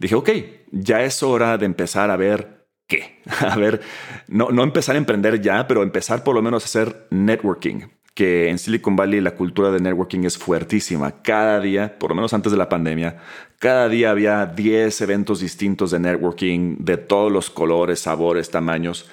Dije, 0.00 0.16
ok, 0.16 0.30
ya 0.72 1.04
es 1.04 1.22
hora 1.22 1.56
de 1.56 1.66
empezar 1.66 2.10
a 2.10 2.16
ver 2.16 2.66
qué. 2.88 3.22
A 3.38 3.54
ver, 3.54 3.80
no, 4.26 4.48
no 4.50 4.64
empezar 4.64 4.96
a 4.96 4.98
emprender 4.98 5.40
ya, 5.40 5.68
pero 5.68 5.84
empezar 5.84 6.24
por 6.24 6.34
lo 6.34 6.42
menos 6.42 6.64
a 6.64 6.66
hacer 6.66 7.06
networking 7.10 7.97
que 8.18 8.48
en 8.48 8.58
Silicon 8.58 8.96
Valley 8.96 9.20
la 9.20 9.36
cultura 9.36 9.70
de 9.70 9.78
networking 9.78 10.24
es 10.24 10.36
fuertísima. 10.36 11.22
Cada 11.22 11.60
día, 11.60 12.00
por 12.00 12.10
lo 12.10 12.16
menos 12.16 12.34
antes 12.34 12.50
de 12.50 12.58
la 12.58 12.68
pandemia, 12.68 13.20
cada 13.60 13.88
día 13.88 14.10
había 14.10 14.44
10 14.44 15.00
eventos 15.02 15.38
distintos 15.38 15.92
de 15.92 16.00
networking 16.00 16.78
de 16.80 16.96
todos 16.96 17.30
los 17.30 17.48
colores, 17.48 18.00
sabores, 18.00 18.50
tamaños. 18.50 19.08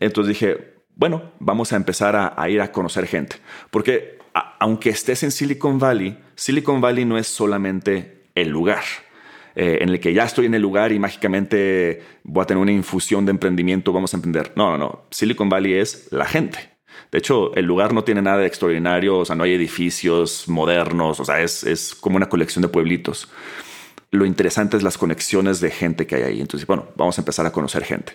Entonces 0.00 0.28
dije, 0.30 0.76
bueno, 0.94 1.32
vamos 1.40 1.74
a 1.74 1.76
empezar 1.76 2.16
a, 2.16 2.48
ir 2.48 2.62
a 2.62 2.72
conocer 2.72 3.06
gente. 3.06 3.36
Porque 3.70 4.16
aunque 4.58 4.88
estés 4.88 5.22
en 5.24 5.30
Silicon 5.30 5.78
Valley, 5.78 6.16
Silicon 6.34 6.80
Valley 6.80 7.04
no 7.04 7.18
es 7.18 7.26
solamente 7.26 8.22
el 8.34 8.48
lugar. 8.48 8.84
Eh, 9.56 9.80
en 9.82 9.90
el 9.90 10.00
que 10.00 10.14
ya 10.14 10.24
estoy 10.24 10.46
en 10.46 10.54
el 10.54 10.62
lugar 10.62 10.90
y 10.92 10.98
mágicamente 10.98 12.02
voy 12.22 12.44
a 12.44 12.46
tener 12.46 12.62
una 12.62 12.72
infusión 12.72 13.26
de 13.26 13.32
emprendimiento, 13.32 13.92
vamos 13.92 14.14
a 14.14 14.16
emprender. 14.16 14.52
No, 14.56 14.70
no, 14.70 14.78
no. 14.78 15.04
Silicon 15.10 15.50
Valley 15.50 15.74
es 15.74 16.08
la 16.10 16.24
gente. 16.24 16.77
De 17.10 17.18
hecho, 17.18 17.54
el 17.54 17.64
lugar 17.64 17.92
no 17.92 18.04
tiene 18.04 18.22
nada 18.22 18.38
de 18.38 18.46
extraordinario, 18.46 19.18
o 19.18 19.24
sea, 19.24 19.36
no 19.36 19.44
hay 19.44 19.54
edificios 19.54 20.48
modernos, 20.48 21.20
o 21.20 21.24
sea, 21.24 21.40
es, 21.40 21.96
como 22.00 22.16
una 22.16 22.28
colección 22.28 22.62
de 22.62 22.68
pueblitos. 22.68 23.28
Lo 24.10 24.24
interesante 24.24 24.76
es 24.76 24.82
las 24.82 24.98
conexiones 24.98 25.60
de 25.60 25.70
gente 25.70 26.06
que 26.06 26.16
hay 26.16 26.22
ahí. 26.22 26.40
Entonces, 26.40 26.66
bueno, 26.66 26.88
vamos 26.96 27.18
a 27.18 27.20
empezar 27.20 27.46
a 27.46 27.52
conocer 27.52 27.84
gente. 27.84 28.14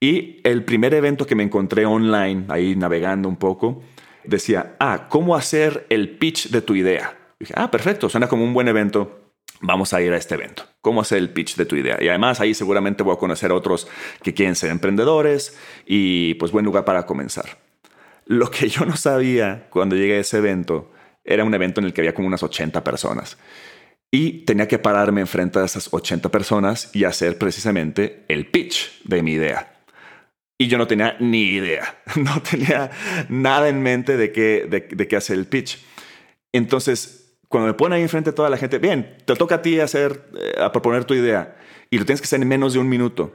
Y 0.00 0.40
el 0.44 0.64
primer 0.64 0.94
evento 0.94 1.26
que 1.26 1.34
me 1.34 1.42
encontré 1.42 1.86
online, 1.86 2.44
ahí 2.48 2.76
navegando 2.76 3.28
un 3.28 3.36
poco, 3.36 3.82
decía, 4.24 4.76
ah, 4.78 5.06
¿cómo 5.08 5.36
hacer 5.36 5.86
el 5.90 6.10
pitch 6.18 6.50
de 6.50 6.62
tu 6.62 6.74
idea? 6.74 7.14
dije, 7.38 7.54
ah, 7.56 7.70
perfecto, 7.70 8.08
suena 8.08 8.28
como 8.28 8.44
un 8.44 8.52
buen 8.52 8.68
evento. 8.68 9.28
Vamos 9.60 9.92
a 9.92 10.00
ir 10.00 10.12
a 10.12 10.16
este 10.16 10.34
evento. 10.34 10.64
¿Cómo 10.80 11.00
hacer 11.00 11.18
el 11.18 11.30
pitch 11.30 11.56
de 11.56 11.66
tu 11.66 11.74
idea? 11.74 11.98
Y 12.00 12.08
además 12.08 12.40
ahí 12.40 12.54
seguramente 12.54 13.02
voy 13.02 13.14
a 13.14 13.18
conocer 13.18 13.50
otros 13.50 13.88
que 14.22 14.32
quieren 14.32 14.54
ser 14.54 14.70
emprendedores 14.70 15.56
y 15.84 16.34
pues 16.34 16.52
buen 16.52 16.64
lugar 16.64 16.84
para 16.84 17.06
comenzar. 17.06 17.67
Lo 18.28 18.50
que 18.50 18.68
yo 18.68 18.84
no 18.84 18.94
sabía 18.94 19.68
cuando 19.70 19.96
llegué 19.96 20.18
a 20.18 20.20
ese 20.20 20.36
evento 20.36 20.92
era 21.24 21.44
un 21.44 21.54
evento 21.54 21.80
en 21.80 21.86
el 21.86 21.94
que 21.94 22.02
había 22.02 22.12
como 22.12 22.28
unas 22.28 22.42
80 22.42 22.84
personas. 22.84 23.38
Y 24.10 24.44
tenía 24.44 24.68
que 24.68 24.78
pararme 24.78 25.22
enfrente 25.22 25.58
de 25.58 25.64
esas 25.64 25.88
80 25.90 26.28
personas 26.28 26.90
y 26.94 27.04
hacer 27.04 27.38
precisamente 27.38 28.26
el 28.28 28.46
pitch 28.46 29.02
de 29.04 29.22
mi 29.22 29.32
idea. 29.32 29.78
Y 30.58 30.68
yo 30.68 30.76
no 30.76 30.86
tenía 30.86 31.16
ni 31.20 31.44
idea, 31.44 32.02
no 32.16 32.42
tenía 32.42 32.90
nada 33.30 33.70
en 33.70 33.82
mente 33.82 34.18
de 34.18 34.30
qué, 34.30 34.66
de, 34.68 35.08
qué 35.08 35.16
hacer 35.16 35.38
el 35.38 35.46
pitch. 35.46 35.78
Entonces, 36.52 37.38
cuando 37.48 37.68
me 37.68 37.74
ponen 37.74 37.96
ahí 37.96 38.02
enfrente 38.02 38.30
de 38.30 38.36
toda 38.36 38.50
la 38.50 38.58
gente, 38.58 38.78
bien, 38.78 39.16
te 39.24 39.36
toca 39.36 39.54
a 39.54 39.62
ti 39.62 39.80
hacer, 39.80 40.28
eh, 40.38 40.60
a 40.60 40.70
proponer 40.70 41.06
tu 41.06 41.14
idea 41.14 41.56
y 41.88 41.98
lo 41.98 42.04
tienes 42.04 42.20
que 42.20 42.26
hacer 42.26 42.42
en 42.42 42.48
menos 42.48 42.74
de 42.74 42.78
un 42.78 42.90
minuto 42.90 43.34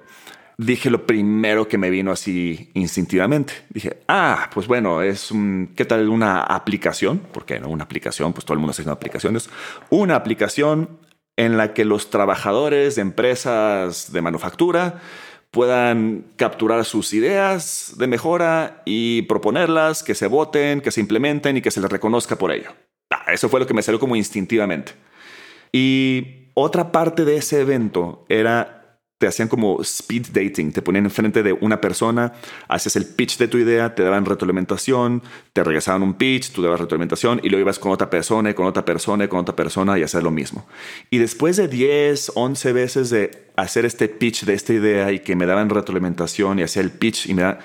dije 0.58 0.90
lo 0.90 1.06
primero 1.06 1.68
que 1.68 1.78
me 1.78 1.90
vino 1.90 2.12
así 2.12 2.72
instintivamente. 2.74 3.54
Dije, 3.70 3.98
ah, 4.08 4.50
pues 4.54 4.68
bueno, 4.68 5.02
es 5.02 5.32
un, 5.32 5.72
¿qué 5.76 5.86
tal 5.86 6.10
una 6.10 6.42
aplicación? 6.42 7.22
Porque 7.32 7.60
no 7.60 7.70
una 7.70 7.84
aplicación, 7.84 8.34
pues 8.34 8.46
todo 8.46 8.54
el 8.54 8.60
mundo 8.60 8.72
está 8.72 8.82
haciendo 8.82 8.94
aplicaciones. 8.94 9.50
Una 9.90 10.16
aplicación 10.16 11.00
en 11.36 11.58
la 11.58 11.74
que 11.74 11.86
los 11.86 12.10
trabajadores 12.10 12.96
de 12.96 13.02
empresas 13.02 14.12
de 14.12 14.22
manufactura 14.22 15.02
puedan 15.52 16.26
capturar 16.36 16.84
sus 16.84 17.14
ideas 17.14 17.94
de 17.98 18.08
mejora 18.08 18.82
y 18.86 19.24
proponerlas, 19.24 20.02
que 20.02 20.16
se 20.16 20.28
voten, 20.28 20.82
que 20.82 20.92
se 20.92 21.00
implementen 21.00 21.58
y 21.58 21.62
que 21.62 21.72
se 21.72 21.80
les 21.80 21.92
reconozca 21.92 22.38
por 22.38 22.52
ello. 22.52 22.72
Ah, 23.12 23.32
eso 23.32 23.50
fue 23.50 23.60
lo 23.60 23.68
que 23.68 23.74
me 23.76 23.84
salió 23.84 24.00
como 24.00 24.16
instintivamente. 24.16 24.94
Y 25.72 26.50
otra 26.56 26.92
parte 26.92 27.24
de 27.24 27.38
ese 27.38 27.62
evento 27.62 28.26
era 28.30 28.83
te 29.24 29.30
hacían 29.30 29.48
como 29.48 29.80
speed 29.82 30.34
dating, 30.34 30.74
te 30.74 30.82
ponían 30.82 31.06
enfrente 31.06 31.44
de 31.44 31.54
una 31.54 31.80
persona, 31.80 32.34
haces 32.68 32.98
el 32.98 33.06
pitch 33.06 33.38
de 33.38 33.48
tu 33.48 33.58
idea, 33.58 33.96
te 33.96 34.04
daban 34.04 34.26
retroalimentación, 34.26 35.24
te 35.54 35.64
regresaban 35.64 36.04
un 36.04 36.16
pitch, 36.16 36.52
tú 36.52 36.62
dabas 36.62 36.82
retroalimentación 36.82 37.40
y 37.42 37.48
luego 37.48 37.62
ibas 37.62 37.80
con 37.80 37.94
otra 37.94 38.10
persona, 38.10 38.50
y 38.50 38.54
con 38.54 38.66
otra 38.66 38.84
persona, 38.84 39.24
y 39.24 39.30
con 39.30 39.40
otra 39.40 39.56
persona 39.56 39.98
y 39.98 40.04
hacer 40.04 40.24
lo 40.24 40.32
mismo. 40.32 40.68
Y 41.10 41.20
después 41.20 41.56
de 41.56 41.70
10, 41.70 42.34
11 42.36 42.74
veces 42.74 43.10
de 43.12 43.48
hacer 43.56 43.86
este 43.86 44.10
pitch 44.10 44.44
de 44.44 44.56
esta 44.56 44.74
idea 44.74 45.10
y 45.14 45.20
que 45.20 45.38
me 45.38 45.46
daban 45.46 45.70
retroalimentación 45.70 46.60
y 46.60 46.64
hacer 46.64 46.84
el 46.84 46.92
pitch 46.92 47.28
y 47.28 47.34
me 47.34 47.56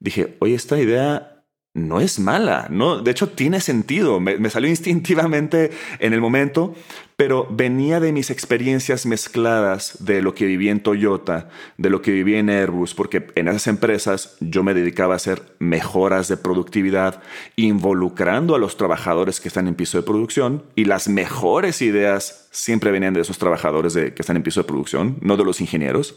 dije, 0.00 0.34
oye, 0.40 0.56
esta 0.56 0.76
idea 0.76 1.35
no 1.76 2.00
es 2.00 2.18
mala, 2.18 2.68
no, 2.70 3.02
de 3.02 3.10
hecho 3.10 3.28
tiene 3.28 3.60
sentido, 3.60 4.18
me, 4.18 4.48
salió 4.48 4.68
instintivamente 4.70 5.70
en 5.98 6.14
el 6.14 6.22
momento, 6.22 6.74
pero 7.16 7.46
venía 7.50 8.00
de 8.00 8.12
mis 8.12 8.30
experiencias 8.30 9.04
mezcladas 9.04 9.98
de 10.00 10.22
lo 10.22 10.34
que 10.34 10.46
viví 10.46 10.70
en 10.70 10.80
Toyota, 10.80 11.50
de 11.76 11.90
lo 11.90 12.00
que 12.00 12.12
viví 12.12 12.34
en 12.36 12.48
Airbus, 12.48 12.94
porque 12.94 13.26
en 13.34 13.48
esas 13.48 13.66
empresas 13.66 14.36
yo 14.40 14.62
me 14.62 14.72
dedicaba 14.72 15.14
a 15.14 15.16
hacer 15.16 15.42
mejoras 15.58 16.28
de 16.28 16.38
productividad, 16.38 17.22
involucrando 17.56 18.54
a 18.54 18.58
los 18.58 18.78
trabajadores 18.78 19.38
que 19.38 19.48
están 19.48 19.68
en 19.68 19.74
piso 19.74 19.98
de 19.98 20.04
producción, 20.04 20.64
y 20.76 20.86
las 20.86 21.08
mejores 21.08 21.82
ideas 21.82 22.48
siempre 22.52 22.90
venían 22.90 23.12
de 23.12 23.20
esos 23.20 23.36
trabajadores 23.36 23.92
que 23.94 24.14
están 24.18 24.36
en 24.36 24.42
piso 24.42 24.60
de 24.60 24.66
producción, 24.66 25.18
no 25.20 25.36
de 25.36 25.44
los 25.44 25.60
ingenieros. 25.60 26.16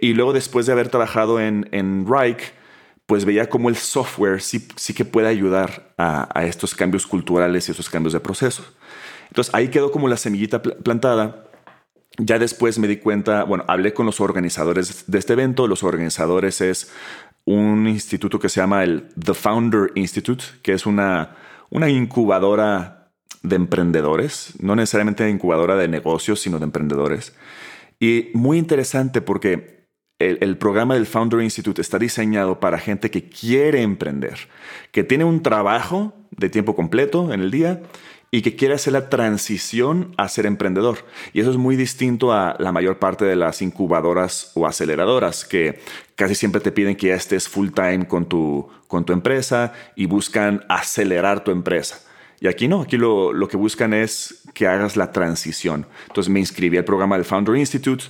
Y 0.00 0.14
luego 0.14 0.32
después 0.32 0.64
de 0.64 0.72
haber 0.72 0.88
trabajado 0.88 1.40
en, 1.40 1.68
en 1.72 2.06
Reich, 2.08 2.52
pues 3.08 3.24
veía 3.24 3.48
cómo 3.48 3.70
el 3.70 3.76
software 3.76 4.42
sí, 4.42 4.68
sí 4.76 4.92
que 4.92 5.06
puede 5.06 5.28
ayudar 5.28 5.94
a, 5.96 6.44
estos 6.44 6.74
cambios 6.74 7.06
culturales 7.06 7.66
y 7.66 7.72
esos 7.72 7.88
cambios 7.88 8.12
de 8.12 8.20
proceso. 8.20 8.62
Entonces 9.28 9.52
ahí 9.54 9.68
quedó 9.68 9.90
como 9.90 10.08
la 10.08 10.18
semillita 10.18 10.60
plantada. 10.60 11.46
Ya 12.18 12.38
después 12.38 12.78
me 12.78 12.86
di 12.86 12.98
cuenta, 12.98 13.44
bueno, 13.44 13.64
hablé 13.66 13.94
con 13.94 14.04
los 14.04 14.20
organizadores 14.20 15.04
de 15.06 15.18
este 15.18 15.32
evento. 15.32 15.66
Los 15.66 15.84
organizadores 15.84 16.60
es 16.60 16.92
un 17.46 17.88
instituto 17.88 18.38
que 18.38 18.50
se 18.50 18.60
llama 18.60 18.84
el 18.84 19.08
The 19.18 19.32
Founder 19.32 19.90
Institute, 19.94 20.44
que 20.62 20.74
es 20.74 20.84
una, 20.84 21.34
una 21.70 21.88
incubadora 21.88 23.08
de 23.42 23.56
emprendedores, 23.56 24.52
no 24.60 24.76
necesariamente 24.76 25.26
incubadora 25.30 25.76
de 25.76 25.88
negocios, 25.88 26.40
sino 26.40 26.58
de 26.58 26.64
emprendedores. 26.64 27.34
Y 27.98 28.28
muy 28.34 28.58
interesante 28.58 29.22
porque 29.22 29.77
el, 30.18 30.56
programa 30.56 30.94
del 30.94 31.06
Founder 31.06 31.40
Institute 31.40 31.80
está 31.80 31.98
diseñado 31.98 32.58
para 32.58 32.78
gente 32.78 33.10
que 33.10 33.28
quiere 33.28 33.82
emprender, 33.82 34.48
que 34.90 35.04
tiene 35.04 35.24
un 35.24 35.42
trabajo 35.42 36.12
de 36.32 36.50
tiempo 36.50 36.74
completo 36.74 37.32
en 37.32 37.40
el 37.40 37.50
día 37.50 37.82
y 38.30 38.42
que 38.42 38.56
quiere 38.56 38.74
hacer 38.74 38.92
la 38.92 39.08
transición 39.08 40.12
a 40.16 40.28
ser 40.28 40.44
emprendedor. 40.46 40.98
Y 41.32 41.40
eso 41.40 41.50
es 41.50 41.56
muy 41.56 41.76
distinto 41.76 42.32
a 42.32 42.56
la 42.58 42.72
mayor 42.72 42.98
parte 42.98 43.24
de 43.24 43.36
las 43.36 43.62
incubadoras 43.62 44.50
o 44.54 44.66
aceleradoras, 44.66 45.44
que 45.44 45.80
casi 46.16 46.34
siempre 46.34 46.60
te 46.60 46.72
piden 46.72 46.96
que 46.96 47.08
ya 47.08 47.14
estés 47.14 47.48
full 47.48 47.70
time 47.70 48.08
con 48.08 48.28
tu, 48.28 48.68
con 48.88 49.04
tu 49.04 49.12
empresa 49.12 49.72
y 49.94 50.06
buscan 50.06 50.64
acelerar 50.68 51.44
tu 51.44 51.52
empresa. 51.52 52.00
Y 52.40 52.48
aquí 52.48 52.68
no, 52.68 52.82
aquí 52.82 52.96
lo, 52.96 53.32
lo 53.32 53.48
que 53.48 53.56
buscan 53.56 53.94
es 53.94 54.42
que 54.52 54.66
hagas 54.66 54.96
la 54.96 55.12
transición. 55.12 55.86
Entonces 56.08 56.30
me 56.32 56.40
inscribí 56.40 56.76
al 56.76 56.84
programa 56.84 57.16
del 57.16 57.24
Founder 57.24 57.56
Institute 57.56 58.04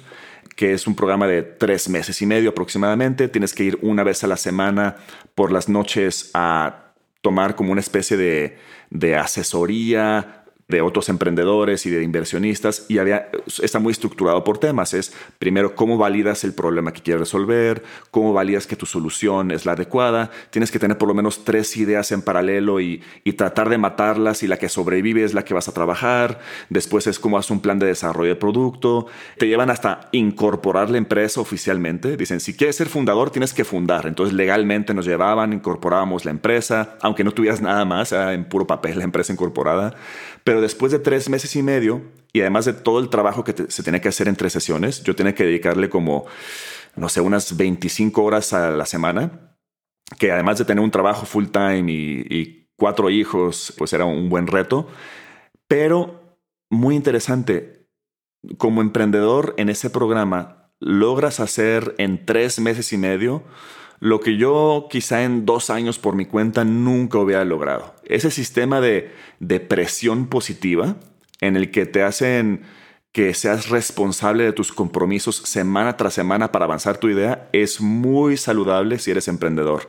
que 0.58 0.72
es 0.72 0.88
un 0.88 0.96
programa 0.96 1.28
de 1.28 1.44
tres 1.44 1.88
meses 1.88 2.20
y 2.20 2.26
medio 2.26 2.50
aproximadamente. 2.50 3.28
Tienes 3.28 3.54
que 3.54 3.62
ir 3.62 3.78
una 3.80 4.02
vez 4.02 4.24
a 4.24 4.26
la 4.26 4.36
semana 4.36 4.96
por 5.36 5.52
las 5.52 5.68
noches 5.68 6.32
a 6.34 6.94
tomar 7.22 7.54
como 7.54 7.70
una 7.70 7.80
especie 7.80 8.16
de, 8.16 8.58
de 8.90 9.14
asesoría 9.14 10.37
de 10.68 10.82
otros 10.82 11.08
emprendedores 11.08 11.86
y 11.86 11.90
de 11.90 12.02
inversionistas 12.02 12.84
y 12.88 12.98
había, 12.98 13.30
está 13.62 13.78
muy 13.78 13.90
estructurado 13.90 14.44
por 14.44 14.58
temas. 14.58 14.92
Es 14.92 15.14
primero 15.38 15.74
cómo 15.74 15.96
validas 15.96 16.44
el 16.44 16.52
problema 16.52 16.92
que 16.92 17.00
quieres 17.00 17.20
resolver, 17.20 17.82
cómo 18.10 18.34
validas 18.34 18.66
que 18.66 18.76
tu 18.76 18.84
solución 18.84 19.50
es 19.50 19.64
la 19.64 19.72
adecuada. 19.72 20.30
Tienes 20.50 20.70
que 20.70 20.78
tener 20.78 20.98
por 20.98 21.08
lo 21.08 21.14
menos 21.14 21.42
tres 21.42 21.74
ideas 21.78 22.12
en 22.12 22.20
paralelo 22.20 22.80
y, 22.80 23.02
y 23.24 23.32
tratar 23.32 23.70
de 23.70 23.78
matarlas 23.78 24.42
y 24.42 24.46
la 24.46 24.58
que 24.58 24.68
sobrevive 24.68 25.24
es 25.24 25.32
la 25.32 25.42
que 25.42 25.54
vas 25.54 25.68
a 25.68 25.72
trabajar. 25.72 26.38
Después 26.68 27.06
es 27.06 27.18
cómo 27.18 27.38
haces 27.38 27.50
un 27.50 27.60
plan 27.60 27.78
de 27.78 27.86
desarrollo 27.86 28.28
de 28.28 28.36
producto. 28.36 29.06
Te 29.38 29.48
llevan 29.48 29.70
hasta 29.70 30.10
incorporar 30.12 30.90
la 30.90 30.98
empresa 30.98 31.40
oficialmente. 31.40 32.18
Dicen, 32.18 32.40
si 32.40 32.54
quieres 32.54 32.76
ser 32.76 32.88
fundador, 32.88 33.30
tienes 33.30 33.54
que 33.54 33.64
fundar. 33.64 34.06
Entonces 34.06 34.34
legalmente 34.34 34.92
nos 34.92 35.06
llevaban, 35.06 35.54
incorporábamos 35.54 36.26
la 36.26 36.30
empresa, 36.30 36.98
aunque 37.00 37.24
no 37.24 37.32
tuvieras 37.32 37.62
nada 37.62 37.86
más, 37.86 38.12
en 38.12 38.44
puro 38.44 38.66
papel 38.66 38.98
la 38.98 39.04
empresa 39.04 39.32
incorporada. 39.32 39.94
Pero 40.44 40.57
después 40.60 40.92
de 40.92 40.98
tres 40.98 41.28
meses 41.28 41.54
y 41.56 41.62
medio, 41.62 42.02
y 42.32 42.40
además 42.40 42.64
de 42.64 42.72
todo 42.72 43.00
el 43.00 43.08
trabajo 43.08 43.44
que 43.44 43.54
se 43.68 43.82
tenía 43.82 44.00
que 44.00 44.08
hacer 44.08 44.28
entre 44.28 44.50
sesiones, 44.50 45.02
yo 45.02 45.14
tenía 45.16 45.34
que 45.34 45.44
dedicarle 45.44 45.88
como 45.88 46.26
no 46.98 47.08
sé, 47.08 47.20
unas 47.20 47.56
25 47.56 48.22
horas 48.22 48.52
a 48.52 48.70
la 48.70 48.86
semana, 48.86 49.54
que 50.18 50.32
además 50.32 50.58
de 50.58 50.64
tener 50.64 50.82
un 50.82 50.90
trabajo 50.90 51.26
full 51.26 51.46
time 51.46 51.90
y, 51.90 52.26
y 52.28 52.68
cuatro 52.76 53.10
hijos, 53.10 53.72
pues 53.76 53.92
era 53.92 54.04
un 54.04 54.28
buen 54.28 54.46
reto. 54.46 54.88
Pero 55.66 56.38
muy 56.70 56.96
interesante, 56.96 57.86
como 58.56 58.80
emprendedor 58.80 59.54
en 59.58 59.68
ese 59.68 59.90
programa, 59.90 60.70
logras 60.80 61.40
hacer 61.40 61.94
en 61.98 62.24
tres 62.24 62.58
meses 62.60 62.92
y 62.92 62.98
medio 62.98 63.44
lo 64.00 64.20
que 64.20 64.36
yo 64.36 64.86
quizá 64.90 65.24
en 65.24 65.44
dos 65.44 65.70
años 65.70 65.98
por 65.98 66.14
mi 66.14 66.26
cuenta 66.26 66.64
nunca 66.64 67.18
hubiera 67.18 67.44
logrado. 67.44 67.94
Ese 68.04 68.30
sistema 68.30 68.80
de, 68.80 69.12
de 69.40 69.60
presión 69.60 70.28
positiva 70.28 70.96
en 71.40 71.56
el 71.56 71.70
que 71.70 71.86
te 71.86 72.02
hacen 72.02 72.62
que 73.12 73.34
seas 73.34 73.68
responsable 73.68 74.44
de 74.44 74.52
tus 74.52 74.72
compromisos 74.72 75.36
semana 75.36 75.96
tras 75.96 76.14
semana 76.14 76.52
para 76.52 76.66
avanzar 76.66 76.98
tu 76.98 77.08
idea 77.08 77.48
es 77.52 77.80
muy 77.80 78.36
saludable 78.36 78.98
si 78.98 79.10
eres 79.10 79.28
emprendedor. 79.28 79.88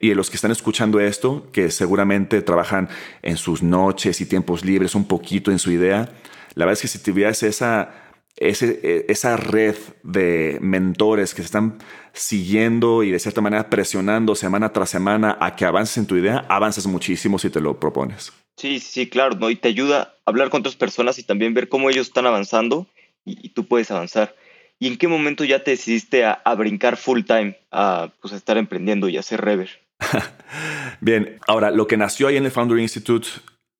Y 0.00 0.14
los 0.14 0.30
que 0.30 0.36
están 0.36 0.50
escuchando 0.50 0.98
esto, 0.98 1.48
que 1.52 1.70
seguramente 1.70 2.42
trabajan 2.42 2.88
en 3.22 3.36
sus 3.36 3.62
noches 3.62 4.20
y 4.20 4.26
tiempos 4.26 4.64
libres 4.64 4.94
un 4.94 5.06
poquito 5.06 5.50
en 5.50 5.58
su 5.58 5.70
idea, 5.70 6.08
la 6.54 6.64
verdad 6.64 6.72
es 6.72 6.82
que 6.82 6.88
si 6.88 6.98
tuvieras 6.98 7.42
esa 7.42 8.02
ese, 8.36 9.04
esa 9.08 9.36
red 9.36 9.76
de 10.02 10.58
mentores 10.60 11.34
que 11.34 11.42
se 11.42 11.46
están 11.46 11.78
siguiendo 12.12 13.02
y 13.02 13.10
de 13.10 13.18
cierta 13.18 13.40
manera 13.40 13.70
presionando 13.70 14.34
semana 14.34 14.72
tras 14.72 14.90
semana 14.90 15.36
a 15.40 15.56
que 15.56 15.64
avances 15.64 15.96
en 15.98 16.06
tu 16.06 16.16
idea, 16.16 16.44
avanzas 16.48 16.86
muchísimo 16.86 17.38
si 17.38 17.50
te 17.50 17.60
lo 17.60 17.78
propones. 17.78 18.32
Sí, 18.56 18.80
sí, 18.80 19.08
claro, 19.08 19.36
¿no? 19.36 19.50
Y 19.50 19.56
te 19.56 19.68
ayuda 19.68 20.02
a 20.02 20.14
hablar 20.26 20.50
con 20.50 20.60
otras 20.60 20.76
personas 20.76 21.18
y 21.18 21.22
también 21.22 21.54
ver 21.54 21.68
cómo 21.68 21.90
ellos 21.90 22.08
están 22.08 22.26
avanzando 22.26 22.86
y, 23.24 23.48
tú 23.50 23.66
puedes 23.66 23.90
avanzar. 23.90 24.34
¿Y 24.78 24.88
en 24.88 24.98
qué 24.98 25.08
momento 25.08 25.44
ya 25.44 25.62
te 25.62 25.72
decidiste 25.72 26.24
a, 26.24 26.54
brincar 26.56 26.96
full 26.96 27.22
time, 27.22 27.56
a, 27.70 28.10
pues, 28.20 28.34
a 28.34 28.36
estar 28.36 28.58
emprendiendo 28.58 29.08
y 29.08 29.16
a 29.16 29.22
ser 29.22 29.40
rever? 29.40 29.80
Bien, 31.00 31.38
ahora 31.46 31.70
lo 31.70 31.86
que 31.86 31.96
nació 31.96 32.28
ahí 32.28 32.36
en 32.36 32.44
el 32.44 32.50
Founder 32.50 32.78
Institute 32.78 33.28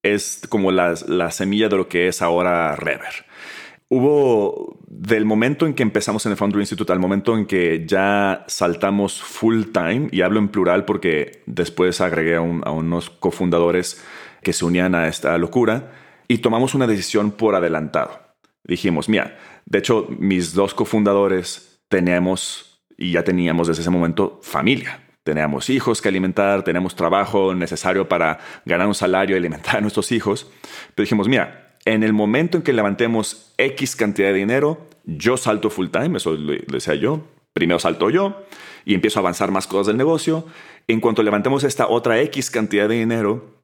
es 0.03 0.43
como 0.49 0.71
la, 0.71 0.95
la 1.07 1.31
semilla 1.31 1.69
de 1.69 1.77
lo 1.77 1.89
que 1.89 2.09
es 2.09 2.23
ahora 2.23 2.77
Rever 2.77 3.27
hubo 3.95 4.79
del 4.89 5.27
momento 5.27 5.67
en 5.67 5.75
que 5.75 5.83
empezamos 5.83 6.25
en 6.25 6.33
el 6.33 6.39
Founder 6.39 6.61
Institute 6.61 6.91
al 6.91 6.99
momento 6.99 7.37
en 7.37 7.45
que 7.45 7.85
ya 7.87 8.43
saltamos 8.49 9.23
full 9.23 9.65
time, 9.71 10.09
y 10.11 10.23
hablo 10.23 10.39
en 10.39 10.49
plural 10.49 10.87
porque 10.87 11.43
después 11.45 12.01
agregué 12.01 12.37
a, 12.37 12.41
unos 12.41 13.11
cofundadores 13.11 14.03
que 14.43 14.55
se 14.55 14.65
unían 14.65 14.95
a 14.95 15.09
esta 15.09 15.37
locura, 15.37 15.93
y 16.27 16.39
tomamos 16.39 16.75
una 16.75 16.87
decisión 16.87 17.33
por 17.33 17.55
adelantado. 17.55 18.19
Dijimos, 18.65 19.11
mira, 19.11 19.37
de 19.67 19.81
hecho 19.81 20.07
mis 20.19 20.55
dos 20.55 20.73
cofundadores 20.73 21.83
teníamos 21.89 22.83
y 22.97 23.13
ya 23.13 23.25
teníamos 23.25 23.69
desde 23.69 23.83
ese 23.83 23.91
momento 23.91 24.41
familia. 24.43 25.03
Teníamos 25.23 25.69
hijos 25.69 26.01
que 26.01 26.09
alimentar, 26.09 26.65
teníamos 26.65 26.97
trabajo 26.97 27.55
necesario 27.55 28.09
para 28.09 28.39
ganar 28.65 28.87
un 28.87 28.95
salario 28.95 29.37
y 29.37 29.39
alimentar 29.39 29.77
a 29.77 29.81
nuestros 29.83 30.13
hijos. 30.13 30.51
Pero 30.95 31.05
dijimos, 31.05 31.29
mira, 31.29 31.72
en 31.85 32.03
el 32.03 32.13
momento 32.13 32.57
en 32.57 32.63
que 32.63 32.73
levantemos 32.73 33.53
X 33.59 33.97
cantidad 33.97 34.29
de 34.29 34.35
dinero, 34.35 34.89
yo 35.05 35.37
salto 35.37 35.71
full 35.71 35.89
time, 35.89 36.17
eso 36.17 36.33
lo 36.33 36.55
decía 36.69 36.95
yo. 36.95 37.23
Primero 37.53 37.79
salto 37.79 38.09
yo 38.09 38.45
y 38.85 38.95
empiezo 38.95 39.19
a 39.19 39.21
avanzar 39.21 39.51
más 39.51 39.67
cosas 39.67 39.89
del 39.89 39.97
negocio. 39.97 40.47
En 40.89 41.01
cuanto 41.01 41.23
levantemos 41.23 41.65
esta 41.65 41.89
otra 41.89 42.21
X 42.21 42.51
cantidad 42.51 42.89
de 42.89 42.95
dinero, 42.95 43.63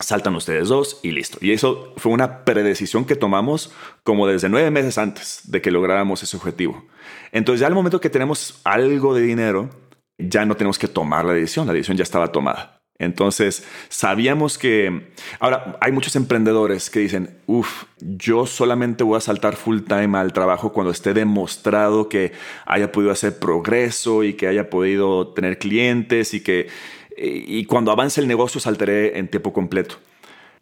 saltan 0.00 0.34
ustedes 0.34 0.68
dos 0.68 1.00
y 1.02 1.12
listo. 1.12 1.38
Y 1.40 1.52
eso 1.52 1.94
fue 1.96 2.12
una 2.12 2.44
predecisión 2.44 3.04
que 3.04 3.16
tomamos 3.16 3.72
como 4.02 4.26
desde 4.26 4.48
nueve 4.48 4.70
meses 4.70 4.98
antes 4.98 5.42
de 5.44 5.62
que 5.62 5.70
lográramos 5.70 6.22
ese 6.22 6.36
objetivo. 6.36 6.84
Entonces 7.30 7.60
ya 7.60 7.68
al 7.68 7.74
momento 7.74 8.00
que 8.00 8.10
tenemos 8.10 8.60
algo 8.64 9.14
de 9.14 9.22
dinero, 9.22 9.70
ya 10.18 10.44
no 10.44 10.56
tenemos 10.56 10.78
que 10.78 10.88
tomar 10.88 11.24
la 11.24 11.32
decisión, 11.32 11.66
la 11.66 11.72
decisión 11.72 11.96
ya 11.96 12.02
estaba 12.02 12.32
tomada. 12.32 12.81
Entonces, 13.04 13.64
sabíamos 13.88 14.58
que... 14.58 15.12
Ahora, 15.38 15.78
hay 15.80 15.92
muchos 15.92 16.16
emprendedores 16.16 16.90
que 16.90 17.00
dicen, 17.00 17.38
uff, 17.46 17.84
yo 17.98 18.46
solamente 18.46 19.04
voy 19.04 19.18
a 19.18 19.20
saltar 19.20 19.56
full 19.56 19.80
time 19.80 20.18
al 20.18 20.32
trabajo 20.32 20.72
cuando 20.72 20.92
esté 20.92 21.14
demostrado 21.14 22.08
que 22.08 22.32
haya 22.66 22.92
podido 22.92 23.12
hacer 23.12 23.38
progreso 23.38 24.24
y 24.24 24.34
que 24.34 24.48
haya 24.48 24.70
podido 24.70 25.28
tener 25.28 25.58
clientes 25.58 26.34
y 26.34 26.42
que... 26.42 26.68
Y 27.14 27.66
cuando 27.66 27.92
avance 27.92 28.20
el 28.20 28.26
negocio 28.26 28.58
saltaré 28.60 29.18
en 29.18 29.28
tiempo 29.28 29.52
completo. 29.52 29.96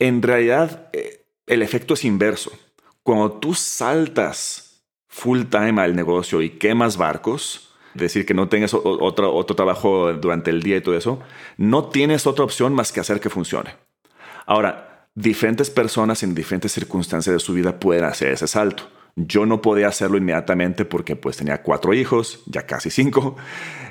En 0.01 0.21
realidad, 0.21 0.89
eh, 0.93 1.25
el 1.47 1.63
efecto 1.63 1.95
es 1.95 2.05
inverso. 2.05 2.51
Cuando 3.03 3.33
tú 3.33 3.55
saltas 3.55 4.83
full 5.09 5.43
time 5.45 5.81
al 5.81 5.95
negocio 5.95 6.43
y 6.43 6.51
quemas 6.51 6.97
barcos, 6.97 7.70
decir 7.95 8.27
que 8.27 8.35
no 8.35 8.49
tengas 8.49 8.75
otro, 8.75 9.35
otro 9.35 9.57
trabajo 9.57 10.13
durante 10.13 10.51
el 10.51 10.63
día 10.63 10.77
y 10.77 10.81
todo 10.81 10.97
eso, 10.97 11.21
no 11.57 11.87
tienes 11.87 12.27
otra 12.27 12.45
opción 12.45 12.75
más 12.75 12.93
que 12.93 13.01
hacer 13.01 13.21
que 13.21 13.31
funcione. 13.31 13.75
Ahora, 14.47 15.07
diferentes 15.15 15.71
personas 15.71 16.23
en 16.23 16.35
diferentes 16.35 16.73
circunstancias 16.73 17.33
de 17.33 17.41
su 17.41 17.55
vida 17.55 17.79
pueden 17.79 18.05
hacer 18.05 18.33
ese 18.33 18.47
salto. 18.47 18.85
Yo 19.17 19.45
no 19.45 19.61
podía 19.61 19.89
hacerlo 19.89 20.17
inmediatamente 20.17 20.85
porque 20.85 21.17
pues 21.17 21.37
tenía 21.37 21.63
cuatro 21.63 21.93
hijos, 21.93 22.43
ya 22.47 22.67
casi 22.67 22.91
cinco. 22.91 23.37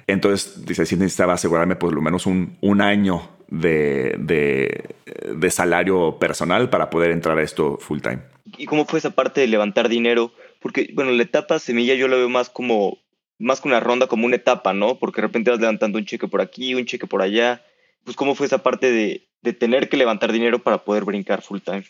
Entonces, 0.08 0.66
dice, 0.66 0.86
sí 0.86 0.95
necesitaba 0.95 1.34
asegurarme 1.34 1.76
por 1.76 1.93
lo 1.93 2.02
menos 2.02 2.26
un, 2.26 2.58
un 2.62 2.82
año 2.82 3.30
de, 3.50 4.16
de, 4.18 4.95
de, 5.36 5.52
salario 5.52 6.18
personal 6.20 6.70
para 6.70 6.89
poder 6.89 7.12
entrar 7.12 7.38
a 7.38 7.43
esto 7.43 7.78
full 7.78 8.00
time. 8.00 8.20
¿Y 8.58 8.66
cómo 8.66 8.86
fue 8.86 9.00
esa 9.00 9.12
parte 9.12 9.41
de 9.41 9.47
levantar 9.47 9.89
dinero? 9.89 10.32
Porque, 10.62 10.89
bueno, 10.93 11.12
la 11.12 11.24
etapa 11.24 11.60
semilla 11.60 11.95
yo 11.95 12.08
la 12.08 12.16
veo 12.16 12.30
más 12.30 12.50
como 12.50 12.97
más 13.40 13.62
que 13.62 13.70
una 13.70 13.80
ronda, 13.80 14.08
como 14.08 14.26
una 14.26 14.36
etapa, 14.36 14.74
¿no? 14.74 15.00
Porque 15.00 15.22
de 15.22 15.28
repente 15.28 15.50
vas 15.50 15.60
levantando 15.60 15.98
un 15.98 16.06
cheque 16.06 16.28
por 16.28 16.42
aquí, 16.42 16.76
un 16.76 16.86
cheque 16.86 17.08
por 17.08 17.22
allá. 17.22 17.64
Pues, 18.04 18.16
¿cómo 18.16 18.36
fue 18.36 18.46
esa 18.46 18.62
parte 18.62 18.92
de, 18.92 19.26
tener 19.54 19.90
que 19.90 19.98
levantar 19.98 20.32
dinero 20.32 20.60
para 20.60 20.80
poder 20.80 21.06
brincar 21.06 21.42
full 21.42 21.60
time? 21.60 21.86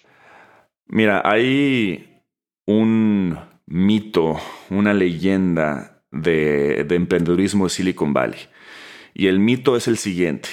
Mira, 0.86 1.22
hay 1.26 2.24
un 2.66 3.38
mito, 3.66 4.39
una 4.70 4.93
leyenda 4.93 6.04
de, 6.12 6.84
de 6.84 6.95
emprendedurismo 6.95 7.66
de 7.66 7.72
Silicon 7.72 8.14
Valley. 8.14 8.39
Y 9.14 9.28
el 9.28 9.39
mito 9.39 9.76
es 9.76 9.88
el 9.88 9.97
siguiente. 9.97 10.50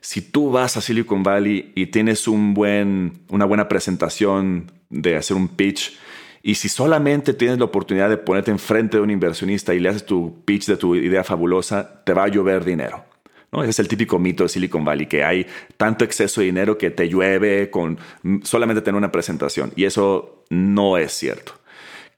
Si 0.00 0.20
tú 0.22 0.50
vas 0.50 0.76
a 0.76 0.80
Silicon 0.80 1.22
Valley 1.22 1.72
y 1.74 1.86
tienes 1.86 2.26
un 2.26 2.54
buen, 2.54 3.24
una 3.28 3.44
buena 3.44 3.68
presentación 3.68 4.72
de 4.88 5.16
hacer 5.16 5.36
un 5.36 5.48
pitch, 5.48 5.96
y 6.42 6.54
si 6.54 6.68
solamente 6.68 7.34
tienes 7.34 7.58
la 7.58 7.66
oportunidad 7.66 8.08
de 8.08 8.16
ponerte 8.16 8.50
enfrente 8.50 8.96
de 8.96 9.02
un 9.02 9.10
inversionista 9.10 9.74
y 9.74 9.80
le 9.80 9.88
haces 9.90 10.06
tu 10.06 10.42
pitch 10.44 10.66
de 10.66 10.76
tu 10.76 10.94
idea 10.94 11.22
fabulosa, 11.24 12.02
te 12.04 12.14
va 12.14 12.24
a 12.24 12.28
llover 12.28 12.64
dinero. 12.64 13.04
Ese 13.52 13.70
es 13.70 13.78
el 13.80 13.88
típico 13.88 14.18
mito 14.18 14.44
de 14.44 14.48
Silicon 14.48 14.84
Valley, 14.84 15.06
que 15.06 15.24
hay 15.24 15.46
tanto 15.76 16.04
exceso 16.04 16.40
de 16.40 16.46
dinero 16.46 16.78
que 16.78 16.90
te 16.90 17.08
llueve 17.08 17.68
con 17.68 17.98
solamente 18.42 18.80
tener 18.80 18.96
una 18.96 19.10
presentación. 19.10 19.72
Y 19.74 19.84
eso 19.84 20.44
no 20.50 20.96
es 20.96 21.12
cierto. 21.12 21.59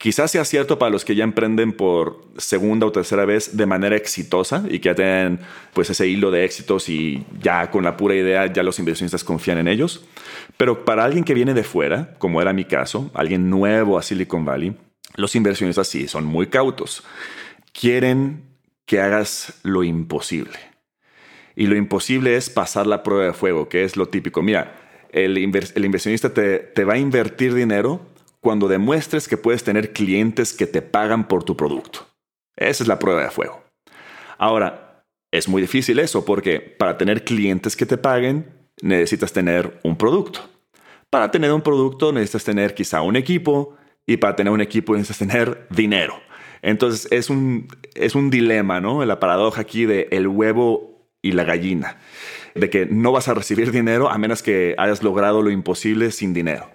Quizás 0.02 0.32
sea 0.32 0.44
cierto 0.44 0.80
para 0.80 0.90
los 0.90 1.04
que 1.04 1.14
ya 1.14 1.22
emprenden 1.22 1.72
por 1.72 2.24
segunda 2.36 2.86
o 2.86 2.90
tercera 2.90 3.24
vez 3.24 3.56
de 3.56 3.66
manera 3.66 3.94
exitosa 3.94 4.64
y 4.68 4.80
que 4.80 4.88
ya 4.88 4.96
tienen 4.96 5.38
pues 5.72 5.90
ese 5.90 6.08
hilo 6.08 6.32
de 6.32 6.44
éxitos 6.44 6.88
y 6.88 7.24
ya 7.40 7.70
con 7.70 7.84
la 7.84 7.96
pura 7.96 8.16
idea 8.16 8.52
ya 8.52 8.64
los 8.64 8.80
inversionistas 8.80 9.22
confían 9.22 9.58
en 9.58 9.68
ellos. 9.68 10.04
Pero 10.56 10.84
para 10.84 11.04
alguien 11.04 11.22
que 11.22 11.34
viene 11.34 11.54
de 11.54 11.62
fuera, 11.62 12.14
como 12.18 12.42
era 12.42 12.52
mi 12.52 12.64
caso, 12.64 13.12
alguien 13.14 13.48
nuevo 13.48 13.96
a 13.96 14.02
Silicon 14.02 14.44
Valley, 14.44 14.76
los 15.14 15.36
inversionistas 15.36 15.86
sí 15.86 16.08
son 16.08 16.24
muy 16.24 16.48
cautos. 16.48 17.04
Quieren 17.72 18.42
que 18.86 19.00
hagas 19.00 19.60
lo 19.62 19.84
imposible. 19.84 20.58
Y 21.54 21.68
lo 21.68 21.76
imposible 21.76 22.34
es 22.34 22.50
pasar 22.50 22.88
la 22.88 23.04
prueba 23.04 23.26
de 23.26 23.34
fuego, 23.34 23.68
que 23.68 23.84
es 23.84 23.96
lo 23.96 24.08
típico. 24.08 24.42
Mira, 24.42 24.80
el, 25.12 25.38
inversionista 25.38 26.34
te, 26.34 26.58
te 26.58 26.82
va 26.82 26.94
a 26.94 26.98
invertir 26.98 27.54
dinero 27.54 28.10
cuando 28.42 28.66
demuestres 28.66 29.28
que 29.28 29.36
puedes 29.36 29.62
tener 29.62 29.92
clientes 29.92 30.52
que 30.52 30.66
te 30.66 30.82
pagan 30.82 31.28
por 31.28 31.44
tu 31.44 31.56
producto. 31.56 32.08
Esa 32.56 32.82
es 32.82 32.88
la 32.88 32.98
prueba 32.98 33.22
de 33.22 33.30
fuego. 33.30 33.62
Ahora, 34.36 35.04
es 35.30 35.48
muy 35.48 35.62
difícil 35.62 36.00
eso 36.00 36.24
porque 36.24 36.60
para 36.60 36.98
tener 36.98 37.24
clientes 37.24 37.76
que 37.76 37.86
te 37.86 37.96
paguen 37.96 38.46
necesitas 38.82 39.32
tener 39.32 39.78
un 39.84 39.96
producto. 39.96 40.40
Para 41.08 41.30
tener 41.30 41.52
un 41.52 41.62
producto 41.62 42.12
necesitas 42.12 42.44
tener 42.44 42.74
quizá 42.74 43.00
un 43.00 43.14
equipo 43.14 43.76
y 44.06 44.16
para 44.16 44.34
tener 44.34 44.52
un 44.52 44.60
equipo 44.60 44.94
necesitas 44.94 45.28
tener 45.28 45.66
dinero. 45.70 46.20
Entonces 46.62 47.06
es 47.12 47.30
un, 47.30 47.68
es 47.94 48.16
un 48.16 48.28
dilema, 48.28 48.80
¿no? 48.80 49.04
La 49.04 49.20
paradoja 49.20 49.60
aquí 49.60 49.86
de 49.86 50.08
el 50.10 50.26
huevo 50.26 51.08
y 51.22 51.32
la 51.32 51.44
gallina, 51.44 51.98
de 52.56 52.68
que 52.68 52.86
no 52.86 53.12
vas 53.12 53.28
a 53.28 53.34
recibir 53.34 53.70
dinero 53.70 54.10
a 54.10 54.18
menos 54.18 54.42
que 54.42 54.74
hayas 54.76 55.04
logrado 55.04 55.42
lo 55.42 55.50
imposible 55.50 56.10
sin 56.10 56.34
dinero. 56.34 56.68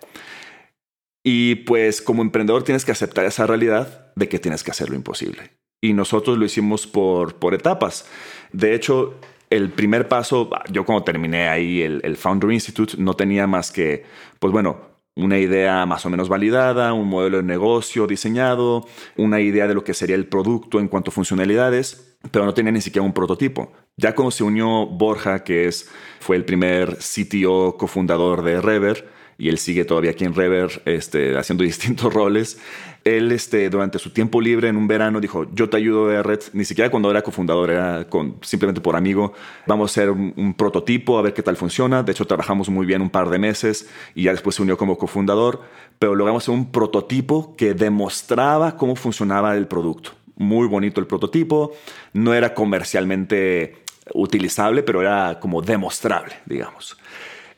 Y 1.30 1.56
pues 1.56 2.02
como 2.02 2.22
emprendedor 2.22 2.64
tienes 2.64 2.86
que 2.86 2.94
aceptar 2.94 3.26
esa 3.26 3.46
realidad 3.46 4.14
de 4.16 4.30
que 4.30 4.40
tienes 4.40 4.64
que 4.64 4.72
hacer 4.72 4.90
lo 4.90 4.96
imposible. 4.96 5.52
Y 5.82 5.92
nosotros 5.92 6.38
lo 6.38 6.46
hicimos 6.46 6.88
por, 6.88 7.36
por 7.36 7.54
etapas. 7.54 8.06
De 8.54 8.74
hecho, 8.74 9.20
el 9.50 9.70
primer 9.70 10.08
paso, 10.08 10.50
yo 10.72 10.86
cuando 10.86 11.04
terminé 11.04 11.50
ahí 11.50 11.82
el, 11.82 12.00
el 12.06 12.16
Founder 12.16 12.50
Institute, 12.50 12.94
no 12.98 13.14
tenía 13.14 13.46
más 13.46 13.72
que, 13.72 14.06
pues 14.40 14.54
bueno, 14.54 14.78
una 15.18 15.38
idea 15.38 15.86
más 15.86 16.06
o 16.06 16.10
menos 16.10 16.30
validada, 16.30 16.94
un 16.94 17.10
modelo 17.10 17.36
de 17.36 17.44
negocio 17.44 18.08
diseñado, 18.08 18.88
una 19.18 19.42
idea 19.42 19.68
de 19.68 19.74
lo 19.74 19.84
que 19.84 19.94
sería 19.94 20.16
el 20.16 20.28
producto 20.28 20.80
en 20.80 20.88
cuanto 20.88 21.12
a 21.12 21.14
funcionalidades, 21.14 22.18
pero 22.32 22.46
no 22.46 22.54
tenía 22.54 22.72
ni 22.72 22.80
siquiera 22.80 23.06
un 23.06 23.12
prototipo. 23.12 23.74
Ya 23.98 24.16
cuando 24.16 24.32
se 24.32 24.46
unió 24.46 24.86
Borja, 24.86 25.44
que 25.44 25.68
es, 25.68 25.90
fue 26.22 26.38
el 26.38 26.46
primer 26.46 27.00
CTO 27.00 27.76
cofundador 27.78 28.44
de 28.44 28.62
Rever, 28.62 29.17
y 29.38 29.50
él 29.50 29.58
sigue 29.58 29.86
todavía 29.86 30.12
aquí 30.12 30.26
en 30.26 30.34
Rever 30.34 30.82
este, 30.86 31.38
haciendo 31.38 31.64
distintos 31.66 32.14
roles. 32.14 32.60
Él, 33.04 33.32
este, 33.32 33.70
durante 33.70 34.00
su 34.00 34.10
tiempo 34.10 34.42
libre 34.42 34.68
en 34.68 34.76
un 34.76 34.88
verano, 34.88 35.22
dijo, 35.22 35.46
yo 35.54 35.70
te 35.70 35.78
ayudo 35.78 36.08
de 36.08 36.22
Red, 36.24 36.42
ni 36.54 36.66
siquiera 36.66 36.90
cuando 36.90 37.10
era 37.10 37.22
cofundador, 37.22 37.72
era 37.72 38.10
con, 38.10 38.38
simplemente 38.42 38.82
por 38.82 38.96
amigo, 38.96 39.34
vamos 39.66 39.90
a 39.90 39.92
hacer 39.92 40.12
un, 40.12 40.54
prototipo, 40.58 41.18
a 41.18 41.22
ver 41.22 41.34
qué 41.34 41.44
tal 41.44 41.56
funciona. 41.56 42.04
De 42.04 42.12
hecho, 42.12 42.26
trabajamos 42.26 42.70
muy 42.70 42.86
bien 42.86 43.02
un 43.02 43.10
par 43.10 43.30
de 43.30 43.40
meses 43.40 43.90
y 44.14 44.24
ya 44.24 44.32
después 44.32 44.56
se 44.56 44.62
unió 44.62 44.78
como 44.78 44.98
cofundador, 44.98 45.62
pero 46.00 46.16
logramos 46.16 46.44
hacer 46.44 46.54
un 46.54 46.72
prototipo 46.72 47.56
que 47.56 47.74
demostraba 47.74 48.76
cómo 48.76 48.96
funcionaba 48.96 49.56
el 49.56 49.68
producto. 49.68 50.12
Muy 50.36 50.68
bonito 50.68 51.00
el 51.00 51.08
prototipo, 51.08 51.74
no 52.14 52.34
era 52.34 52.54
comercialmente 52.54 53.84
utilizable, 54.14 54.84
pero 54.84 55.02
era 55.02 55.40
como 55.40 55.62
demostrable, 55.62 56.36
digamos. 56.46 56.98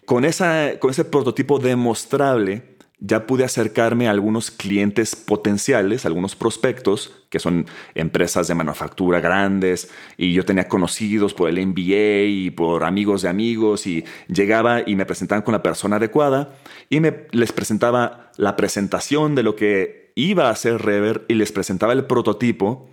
Con, 0.10 0.26
esa, 0.26 0.80
con 0.80 0.90
ese 0.90 1.06
prototipo 1.06 1.60
demostrable, 1.60 2.64
ya 2.98 3.28
pude 3.28 3.44
acercarme 3.44 4.08
a 4.08 4.10
algunos 4.10 4.50
clientes 4.50 5.16
potenciales, 5.16 6.04
algunos 6.04 6.36
prospectos, 6.36 7.28
que 7.30 7.38
son 7.38 7.68
empresas 7.94 8.48
de 8.48 8.56
manufactura 8.56 9.20
grandes, 9.20 9.92
y 10.18 10.34
yo 10.34 10.46
tenía 10.46 10.68
conocidos 10.68 11.36
por 11.36 11.48
el 11.48 11.64
MBA 11.64 12.24
y 12.26 12.50
por 12.50 12.86
amigos 12.86 13.22
de 13.22 13.30
amigos, 13.30 13.86
y 13.86 14.04
llegaba 14.28 14.82
y 14.84 14.96
me 14.96 15.06
presentaban 15.06 15.44
con 15.44 15.52
la 15.52 15.62
persona 15.62 15.98
adecuada, 15.98 16.56
y 16.90 17.02
me, 17.02 17.28
les 17.30 17.52
presentaba 17.52 18.32
la 18.36 18.56
presentación 18.56 19.36
de 19.36 19.44
lo 19.44 19.56
que 19.56 20.12
iba 20.16 20.48
a 20.48 20.54
hacer 20.54 20.82
Rever, 20.82 21.24
y 21.28 21.36
les 21.36 21.52
presentaba 21.52 21.94
el 21.94 22.06
prototipo, 22.06 22.90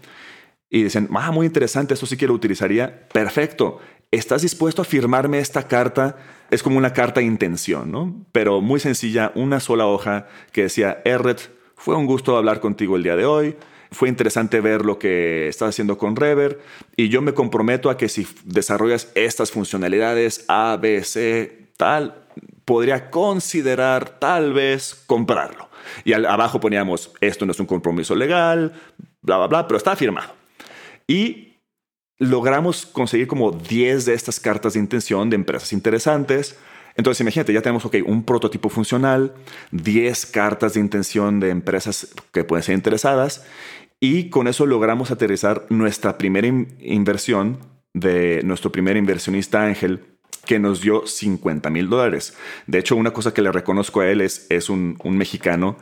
y 0.69 0.83
decían, 0.83 1.09
ah, 1.15 1.33
muy 1.33 1.47
interesante, 1.47 1.95
eso 1.95 2.05
sí 2.05 2.19
que 2.19 2.27
lo 2.27 2.35
utilizaría, 2.35 3.09
perfecto, 3.09 3.79
¿estás 4.11 4.43
dispuesto 4.43 4.83
a 4.83 4.85
firmarme 4.85 5.39
esta 5.39 5.67
carta? 5.67 6.36
Es 6.51 6.63
como 6.63 6.79
una 6.79 6.93
carta 6.93 7.21
de 7.21 7.27
intención, 7.27 7.91
¿no? 7.91 8.15
Pero 8.33 8.61
muy 8.61 8.81
sencilla, 8.81 9.33
una 9.35 9.61
sola 9.61 9.87
hoja 9.87 10.29
que 10.53 10.63
decía, 10.63 11.03
Erret, 11.05 11.51
fue 11.77 11.97
un 11.97 12.07
gusto 12.07 12.37
hablar 12.37 12.61
contigo 12.61 12.97
el 12.97 13.03
día 13.03 13.17
de 13.17 13.27
hoy. 13.27 13.57
Fue 13.91 14.09
interesante 14.09 14.61
ver 14.61 14.85
lo 14.85 14.99
que 14.99 15.49
estás 15.49 15.71
haciendo 15.71 15.97
con 15.99 16.17
Rever 16.17 16.61
y 16.97 17.09
yo 17.09 17.23
me 17.23 17.35
comprometo 17.35 17.89
a 17.89 17.97
que 17.97 18.09
si 18.09 18.27
desarrollas 18.45 19.11
estas 19.15 19.53
funcionalidades 19.53 20.45
A, 20.49 20.77
B, 20.81 21.03
C, 21.05 21.69
tal, 21.77 22.27
podría 22.65 23.11
considerar 23.11 24.19
tal 24.19 24.53
vez 24.53 25.05
comprarlo. 25.07 25.69
Y 26.05 26.13
abajo 26.15 26.59
poníamos, 26.61 27.13
esto 27.21 27.47
no 27.47 27.53
es 27.53 27.61
un 27.61 27.67
compromiso 27.67 28.15
legal, 28.15 28.73
bla, 29.23 29.39
bla, 29.39 29.47
bla, 29.47 29.69
pero 29.69 29.79
está 29.79 29.95
firmado. 29.95 30.33
Y 31.07 31.46
logramos 32.19 32.87
conseguir 32.87 33.27
como 33.27 33.53
10 33.53 34.07
de 34.07 34.15
estas 34.15 34.41
cartas 34.41 34.75
de 34.75 34.81
intención 34.81 35.31
de 35.31 35.37
empresas 35.37 35.73
interesantes. 35.73 36.57
Entonces, 36.97 37.21
imagínate, 37.21 37.53
ya 37.53 37.61
tenemos, 37.61 37.85
ok, 37.85 37.97
un 38.07 38.25
prototipo 38.25 38.71
funcional, 38.71 39.35
10 39.73 40.27
cartas 40.27 40.75
de 40.75 40.81
intención 40.81 41.41
de 41.41 41.51
empresas 41.51 42.09
que 42.33 42.45
pueden 42.45 42.63
ser 42.63 42.75
interesadas, 42.75 43.45
y 44.01 44.31
con 44.31 44.49
eso 44.49 44.67
logramos 44.67 45.11
aterrizar 45.11 45.67
nuestra 45.69 46.17
primera 46.17 46.47
inversión 46.47 47.59
de 47.93 48.43
nuestro 48.45 48.73
primer 48.73 48.97
inversionista 48.97 49.65
ángel, 49.65 50.05
que 50.47 50.59
nos 50.59 50.81
dio 50.81 51.07
50 51.07 51.69
mil 51.71 51.89
dólares. 51.89 52.37
De 52.67 52.79
hecho, 52.79 52.97
una 52.97 53.13
cosa 53.13 53.35
que 53.35 53.43
le 53.43 53.53
reconozco 53.53 54.01
a 54.01 54.09
él 54.09 54.21
es, 54.21 54.47
es 54.49 54.71
un, 54.71 54.97
mexicano 55.05 55.77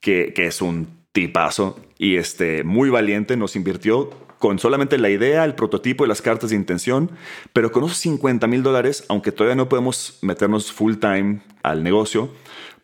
que, 0.00 0.32
que, 0.32 0.46
es 0.46 0.62
un 0.62 0.88
tipazo 1.12 1.78
y 1.98 2.16
este, 2.16 2.64
muy 2.64 2.88
valiente, 2.88 3.36
nos 3.36 3.56
invirtió 3.56 4.10
con 4.46 4.60
solamente 4.60 4.96
la 4.96 5.10
idea, 5.10 5.44
el 5.44 5.56
prototipo 5.56 6.04
y 6.04 6.08
las 6.08 6.22
cartas 6.22 6.50
de 6.50 6.56
intención, 6.56 7.10
pero 7.52 7.72
con 7.72 7.82
esos 7.82 7.98
50 7.98 8.46
mil 8.46 8.62
dólares, 8.62 9.04
aunque 9.08 9.32
todavía 9.32 9.56
no 9.56 9.68
podemos 9.68 10.20
meternos 10.22 10.70
full 10.70 10.98
time 10.98 11.40
al 11.64 11.82
negocio, 11.82 12.30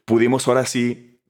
pudimos 0.05 0.49
ahora 0.49 0.67
sí 0.67 1.21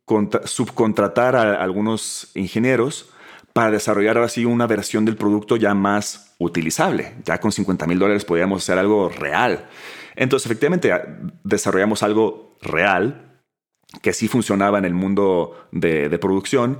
subcontratar 0.46 1.36
a 1.36 1.62
algunos 1.62 2.30
ingenieros 2.34 3.10
para 3.52 3.72
desarrollar 3.72 4.16
ahora 4.16 4.30
sí 4.30 4.46
una 4.46 4.66
versión 4.66 5.04
del 5.04 5.16
producto 5.16 5.56
ya 5.56 5.74
más 5.74 6.34
utilizable. 6.38 7.12
Ya 7.26 7.38
con 7.38 7.52
50 7.52 7.86
mil 7.86 7.98
dólares 7.98 8.24
podíamos 8.24 8.62
hacer 8.62 8.78
algo 8.78 9.10
real. 9.10 9.68
Entonces, 10.16 10.46
efectivamente, 10.46 10.94
desarrollamos 11.44 12.02
algo 12.02 12.56
real 12.62 13.38
que 14.00 14.14
sí 14.14 14.28
funcionaba 14.28 14.78
en 14.78 14.86
el 14.86 14.94
mundo 14.94 15.68
de, 15.72 16.08
de 16.08 16.18
producción 16.18 16.78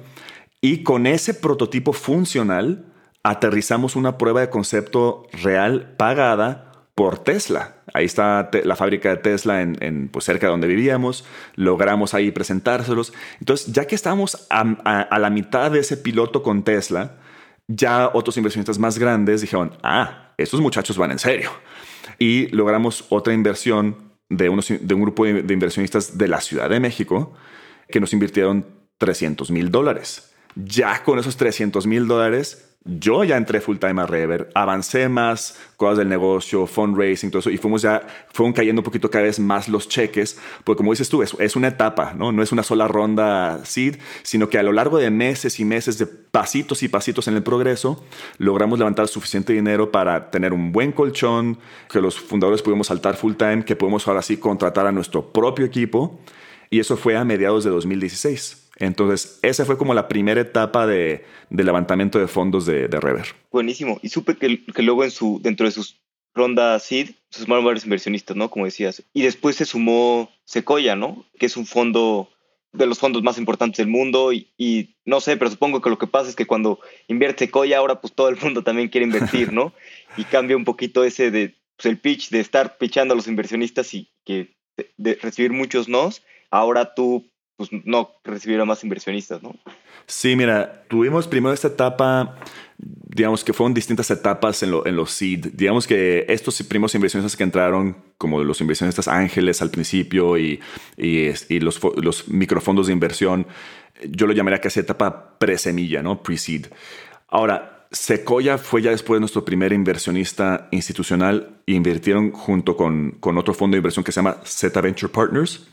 y 0.62 0.84
con 0.84 1.07
ese 1.07 1.34
prototipo 1.34 1.92
funcional 1.92 2.91
aterrizamos 3.22 3.96
una 3.96 4.18
prueba 4.18 4.40
de 4.40 4.50
concepto 4.50 5.26
real 5.32 5.94
pagada 5.96 6.72
por 6.94 7.18
Tesla. 7.18 7.76
Ahí 7.94 8.04
está 8.04 8.50
la 8.64 8.76
fábrica 8.76 9.10
de 9.10 9.16
Tesla 9.16 9.62
en, 9.62 10.08
pues 10.08 10.24
cerca 10.24 10.46
de 10.46 10.50
donde 10.50 10.66
vivíamos. 10.66 11.24
Logramos 11.54 12.14
ahí 12.14 12.30
presentárselos. 12.30 13.12
Entonces, 13.40 13.72
ya 13.72 13.86
que 13.86 13.94
estábamos 13.94 14.46
a, 14.50 15.18
la 15.18 15.30
mitad 15.30 15.70
de 15.70 15.80
ese 15.80 15.96
piloto 15.96 16.42
con 16.42 16.64
Tesla, 16.64 17.18
ya 17.68 18.10
otros 18.12 18.36
inversionistas 18.36 18.78
más 18.78 18.98
grandes 18.98 19.40
dijeron, 19.40 19.76
ah, 19.82 20.34
estos 20.36 20.60
muchachos 20.60 20.96
van 20.98 21.12
en 21.12 21.18
serio. 21.18 21.50
Y 22.18 22.48
logramos 22.48 23.06
otra 23.08 23.32
inversión 23.32 24.12
de, 24.28 24.48
unos, 24.48 24.68
de 24.68 24.94
un 24.94 25.02
grupo 25.02 25.24
de 25.24 25.52
inversionistas 25.52 26.18
de 26.18 26.28
la 26.28 26.40
Ciudad 26.40 26.68
de 26.68 26.80
México 26.80 27.34
que 27.88 28.00
nos 28.00 28.12
invirtieron 28.12 28.66
300 28.98 29.50
mil 29.50 29.70
dólares. 29.70 30.34
Ya 30.54 31.02
con 31.04 31.18
esos 31.18 31.36
300 31.36 31.86
mil 31.86 32.06
dólares 32.06 32.71
yo 32.85 33.22
ya 33.22 33.37
entré 33.37 33.61
full 33.61 33.76
time 33.76 34.03
a 34.03 34.07
Rever, 34.07 34.51
avancé 34.55 35.09
más 35.09 35.59
cosas 35.76 35.99
del 35.99 36.09
negocio, 36.09 36.66
fundraising, 36.66 37.30
todo 37.30 37.41
eso, 37.41 37.51
y 37.51 37.57
fuimos 37.57 37.83
ya, 37.83 38.07
fueron 38.33 38.53
cayendo 38.53 38.80
un 38.80 38.85
poquito 38.85 39.11
cada 39.11 39.24
vez 39.24 39.39
más 39.39 39.68
los 39.68 39.89
cheques, 39.89 40.39
porque 40.64 40.78
como 40.78 40.93
dices 40.93 41.09
tú, 41.09 41.22
es, 41.22 41.35
es 41.39 41.55
una 41.55 41.68
etapa, 41.68 42.12
¿no? 42.14 42.33
No 42.33 42.43
es 42.43 42.51
una 42.51 42.62
sola 42.62 42.89
ronda 42.89 43.61
seed, 43.64 43.99
sino 44.22 44.49
que 44.49 44.59
a 44.59 44.62
lo 44.62 44.72
largo 44.72 44.99
de 44.99 45.11
meses 45.11 45.61
y 45.61 45.64
meses 45.64 45.99
de 45.99 46.07
pasitos 46.07 46.83
y 46.83 46.89
pasitos 46.89 47.28
en 47.28 47.37
el 47.37 47.43
progreso, 47.43 48.05
logramos 48.39 48.78
levantar 48.78 49.07
suficiente 49.07 49.53
dinero 49.53 49.93
para 49.93 50.30
tener 50.30 50.53
un 50.53 50.72
buen 50.72 50.93
colchón, 50.93 51.59
que 51.89 52.01
los 52.01 52.18
fundadores 52.18 52.62
pudimos 52.62 52.89
saltar 52.89 53.16
full 53.16 53.35
time, 53.35 53.64
que 53.64 53.76
pudimos 53.76 54.09
ahora 54.09 54.22
sí 54.22 54.39
contratar 54.39 54.87
a 54.87 54.93
nuestro 54.93 55.33
propio 55.33 55.64
equipo, 55.64 56.18
y 56.68 56.80
eso 56.80 56.97
fue 56.97 57.16
a 57.16 57.24
mediados 57.24 57.64
de 57.64 57.70
2016. 57.70 58.61
Entonces, 58.83 59.39
esa 59.43 59.64
fue 59.64 59.78
como 59.78 59.95
la 59.95 60.09
primera 60.09 60.41
etapa 60.41 60.89
de, 60.89 61.24
levantamiento 61.51 62.18
de 62.18 62.26
fondos 62.26 62.66
de, 62.66 62.89
Rever. 62.89 63.26
Buenísimo. 63.53 64.01
Y 64.03 64.09
supe 64.09 64.37
que, 64.37 64.61
luego 64.83 65.05
en 65.05 65.12
su, 65.12 65.39
dentro 65.41 65.66
de 65.66 65.70
sus 65.70 66.01
rondas 66.35 66.83
seed 66.83 67.11
se 67.30 67.45
sumaron 67.45 67.64
varios 67.64 67.85
inversionistas, 67.85 68.37
¿no? 68.37 68.51
Como 68.51 68.64
decías. 68.64 69.05
Y 69.12 69.22
después 69.22 69.55
se 69.55 69.66
sumó 69.66 70.33
Sequoia, 70.45 70.97
¿no? 70.97 71.24
Que 71.39 71.47
es 71.47 71.57
un 71.57 71.64
fondo 71.64 72.28
de 72.72 72.87
los 72.87 72.99
fondos 72.99 73.22
más 73.22 73.39
importantes 73.39 73.76
del 73.76 73.87
mundo 73.87 74.33
y, 74.33 74.97
no 75.05 75.20
sé, 75.20 75.37
pero 75.37 75.51
supongo 75.51 75.80
que 75.80 75.91
lo 75.91 75.99
que 75.99 76.09
pasa 76.09 76.30
es 76.30 76.35
que 76.35 76.47
cuando 76.47 76.80
invierte 77.07 77.45
Sequoia 77.45 77.78
ahora 77.78 78.01
pues 78.01 78.12
todo 78.14 78.30
el 78.30 78.37
mundo 78.37 78.64
también 78.64 78.89
quiere 78.89 79.07
invertir, 79.07 79.53
¿no? 79.53 79.72
y 80.16 80.24
cambia 80.24 80.57
un 80.57 80.64
poquito 80.64 81.05
ese 81.05 81.30
de 81.30 81.55
pues, 81.76 81.87
el 81.87 82.01
pitch 82.01 82.30
de 82.30 82.41
estar 82.41 82.78
pitchando 82.78 83.14
a 83.14 83.16
los 83.16 83.28
inversionistas 83.28 83.95
y 83.95 84.11
que 84.24 84.57
de 84.97 85.14
recibir 85.22 85.53
muchos 85.53 85.89
nos, 85.89 86.24
ahora 86.51 86.95
tú 86.95 87.32
pues 87.68 87.84
no 87.84 88.10
recibieron 88.24 88.66
más 88.66 88.82
inversionistas, 88.82 89.42
¿no? 89.42 89.54
Sí, 90.06 90.34
mira, 90.34 90.84
tuvimos 90.88 91.28
primero 91.28 91.54
esta 91.54 91.68
etapa, 91.68 92.36
digamos 92.78 93.44
que 93.44 93.52
fueron 93.52 93.72
distintas 93.72 94.10
etapas 94.10 94.62
en, 94.62 94.70
los 94.70 95.10
seed. 95.10 95.50
Digamos 95.52 95.86
que 95.86 96.24
estos 96.28 96.60
primeros 96.64 96.94
inversionistas 96.94 97.36
que 97.36 97.44
entraron, 97.44 97.96
como 98.18 98.42
los 98.42 98.60
inversionistas 98.60 99.06
ángeles 99.06 99.62
al 99.62 99.70
principio 99.70 100.36
y, 100.36 100.60
los, 101.48 101.80
los 101.96 102.28
microfondos 102.28 102.88
de 102.88 102.92
inversión, 102.92 103.46
yo 104.08 104.26
lo 104.26 104.32
llamaría 104.32 104.60
esa 104.62 104.80
etapa 104.80 105.38
pre-semilla, 105.38 106.02
¿no? 106.02 106.22
Pre-seed. 106.22 106.66
Ahora, 107.28 107.86
Sequoia 107.92 108.58
fue 108.58 108.82
ya 108.82 108.90
después 108.90 109.16
de 109.16 109.20
nuestro 109.20 109.44
primer 109.44 109.72
inversionista 109.72 110.68
institucional 110.72 111.60
invirtieron 111.66 112.32
junto 112.32 112.74
con, 112.76 113.12
con 113.20 113.36
otro 113.38 113.54
fondo 113.54 113.74
de 113.74 113.78
inversión 113.78 114.02
que 114.02 114.12
se 114.12 114.16
llama 114.16 114.38
Zeta 114.44 114.80
Venture 114.80 115.12
Partners 115.12 115.68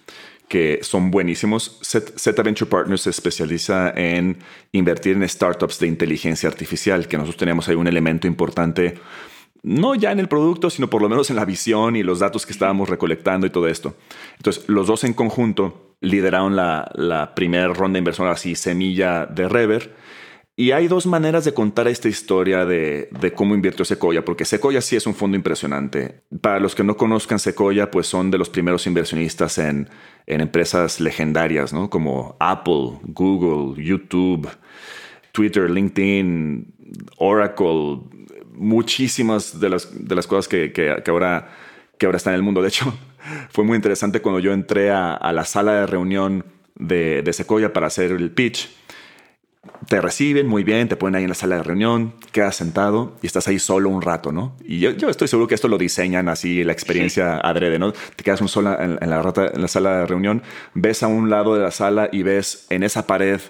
que 0.49 0.79
son 0.81 1.11
buenísimos. 1.11 1.79
Zeta 1.83 2.43
Venture 2.43 2.69
Partners 2.69 3.03
se 3.03 3.11
especializa 3.11 3.91
en 3.95 4.37
invertir 4.73 5.15
en 5.15 5.29
startups 5.29 5.79
de 5.79 5.87
inteligencia 5.87 6.49
artificial, 6.49 7.07
que 7.07 7.17
nosotros 7.17 7.37
tenemos 7.37 7.69
ahí 7.69 7.75
un 7.75 7.87
elemento 7.87 8.27
importante, 8.27 8.95
no 9.61 9.95
ya 9.95 10.11
en 10.11 10.19
el 10.19 10.27
producto, 10.27 10.69
sino 10.69 10.89
por 10.89 11.01
lo 11.01 11.09
menos 11.09 11.29
en 11.29 11.35
la 11.35 11.45
visión 11.45 11.95
y 11.95 12.03
los 12.03 12.19
datos 12.19 12.45
que 12.45 12.51
estábamos 12.51 12.89
recolectando 12.89 13.45
y 13.45 13.51
todo 13.51 13.67
esto. 13.67 13.95
Entonces, 14.37 14.67
los 14.67 14.87
dos 14.87 15.03
en 15.03 15.13
conjunto 15.13 15.95
lideraron 16.01 16.55
la, 16.55 16.91
la 16.95 17.35
primera 17.35 17.67
ronda 17.67 17.97
de 17.97 17.99
inversión 17.99 18.27
así, 18.27 18.55
semilla 18.55 19.25
de 19.27 19.47
Rever 19.47 19.93
y 20.59 20.73
hay 20.73 20.89
dos 20.89 21.05
maneras 21.05 21.45
de 21.45 21.53
contar 21.53 21.87
esta 21.87 22.09
historia 22.09 22.65
de, 22.65 23.07
cómo 23.33 23.55
invirtió 23.55 23.85
Sequoia, 23.85 24.25
porque 24.25 24.43
Sequoia 24.43 24.81
sí 24.81 24.97
es 24.97 25.07
un 25.07 25.15
fondo 25.15 25.37
impresionante. 25.37 26.23
Para 26.41 26.59
los 26.59 26.75
que 26.75 26.83
no 26.83 26.97
conozcan 26.97 27.39
Sequoia, 27.39 27.89
pues 27.89 28.07
son 28.07 28.29
de 28.29 28.37
los 28.37 28.49
primeros 28.49 28.85
inversionistas 28.85 29.57
en, 29.57 29.87
empresas 30.27 30.99
legendarias, 30.99 31.71
¿no? 31.71 31.89
Como 31.89 32.35
Apple, 32.41 32.99
Google, 33.03 33.81
YouTube, 33.81 34.49
Twitter, 35.31 35.69
LinkedIn, 35.69 36.73
Oracle, 37.19 38.01
muchísimas 38.53 39.61
de 39.61 39.69
las, 39.69 39.87
cosas 40.27 40.49
que, 40.49 40.73
ahora, 41.07 41.55
que 41.97 42.05
en 42.05 42.33
el 42.33 42.43
mundo. 42.43 42.61
De 42.61 42.67
hecho, 42.67 42.93
fue 43.49 43.63
muy 43.63 43.77
interesante 43.77 44.21
cuando 44.21 44.41
yo 44.41 44.51
entré 44.51 44.91
a, 44.91 45.13
a 45.13 45.31
la 45.31 45.45
sala 45.45 45.71
de 45.75 45.85
reunión 45.87 46.43
de, 46.75 47.21
de 47.21 47.31
Sequoia 47.31 47.71
para 47.71 47.87
hacer 47.87 48.11
el 48.11 48.29
pitch 48.31 48.69
te 49.87 49.99
reciben 49.99 50.47
muy 50.47 50.63
bien, 50.63 50.87
te 50.87 50.95
ponen 50.95 51.15
ahí 51.15 51.23
en 51.23 51.29
la 51.29 51.35
sala 51.35 51.57
de 51.57 51.63
reunión, 51.63 52.13
quedas 52.31 52.55
sentado 52.55 53.17
y 53.21 53.27
estás 53.27 53.47
ahí 53.47 53.59
solo 53.59 53.89
un 53.89 54.01
rato, 54.01 54.31
¿no? 54.31 54.55
Y 54.63 54.79
yo, 54.79 54.91
estoy 55.09 55.27
seguro 55.27 55.47
que 55.47 55.55
esto 55.55 55.67
lo 55.67 55.77
diseñan 55.77 56.29
así, 56.29 56.63
la 56.63 56.71
experiencia 56.71 57.37
adrede, 57.37 57.79
¿no? 57.79 57.91
Te 57.91 58.23
quedas 58.23 58.41
un 58.41 58.47
solo 58.47 58.79
en, 58.79 58.95
la 58.95 59.51
en 59.53 59.61
la 59.61 59.67
sala 59.67 59.99
de 59.99 60.05
reunión, 60.05 60.43
ves 60.73 61.03
a 61.03 61.07
un 61.07 61.29
lado 61.29 61.55
de 61.55 61.61
la 61.61 61.71
sala 61.71 62.09
y 62.11 62.23
ves 62.23 62.67
en 62.69 62.83
esa 62.83 63.05
pared 63.07 63.41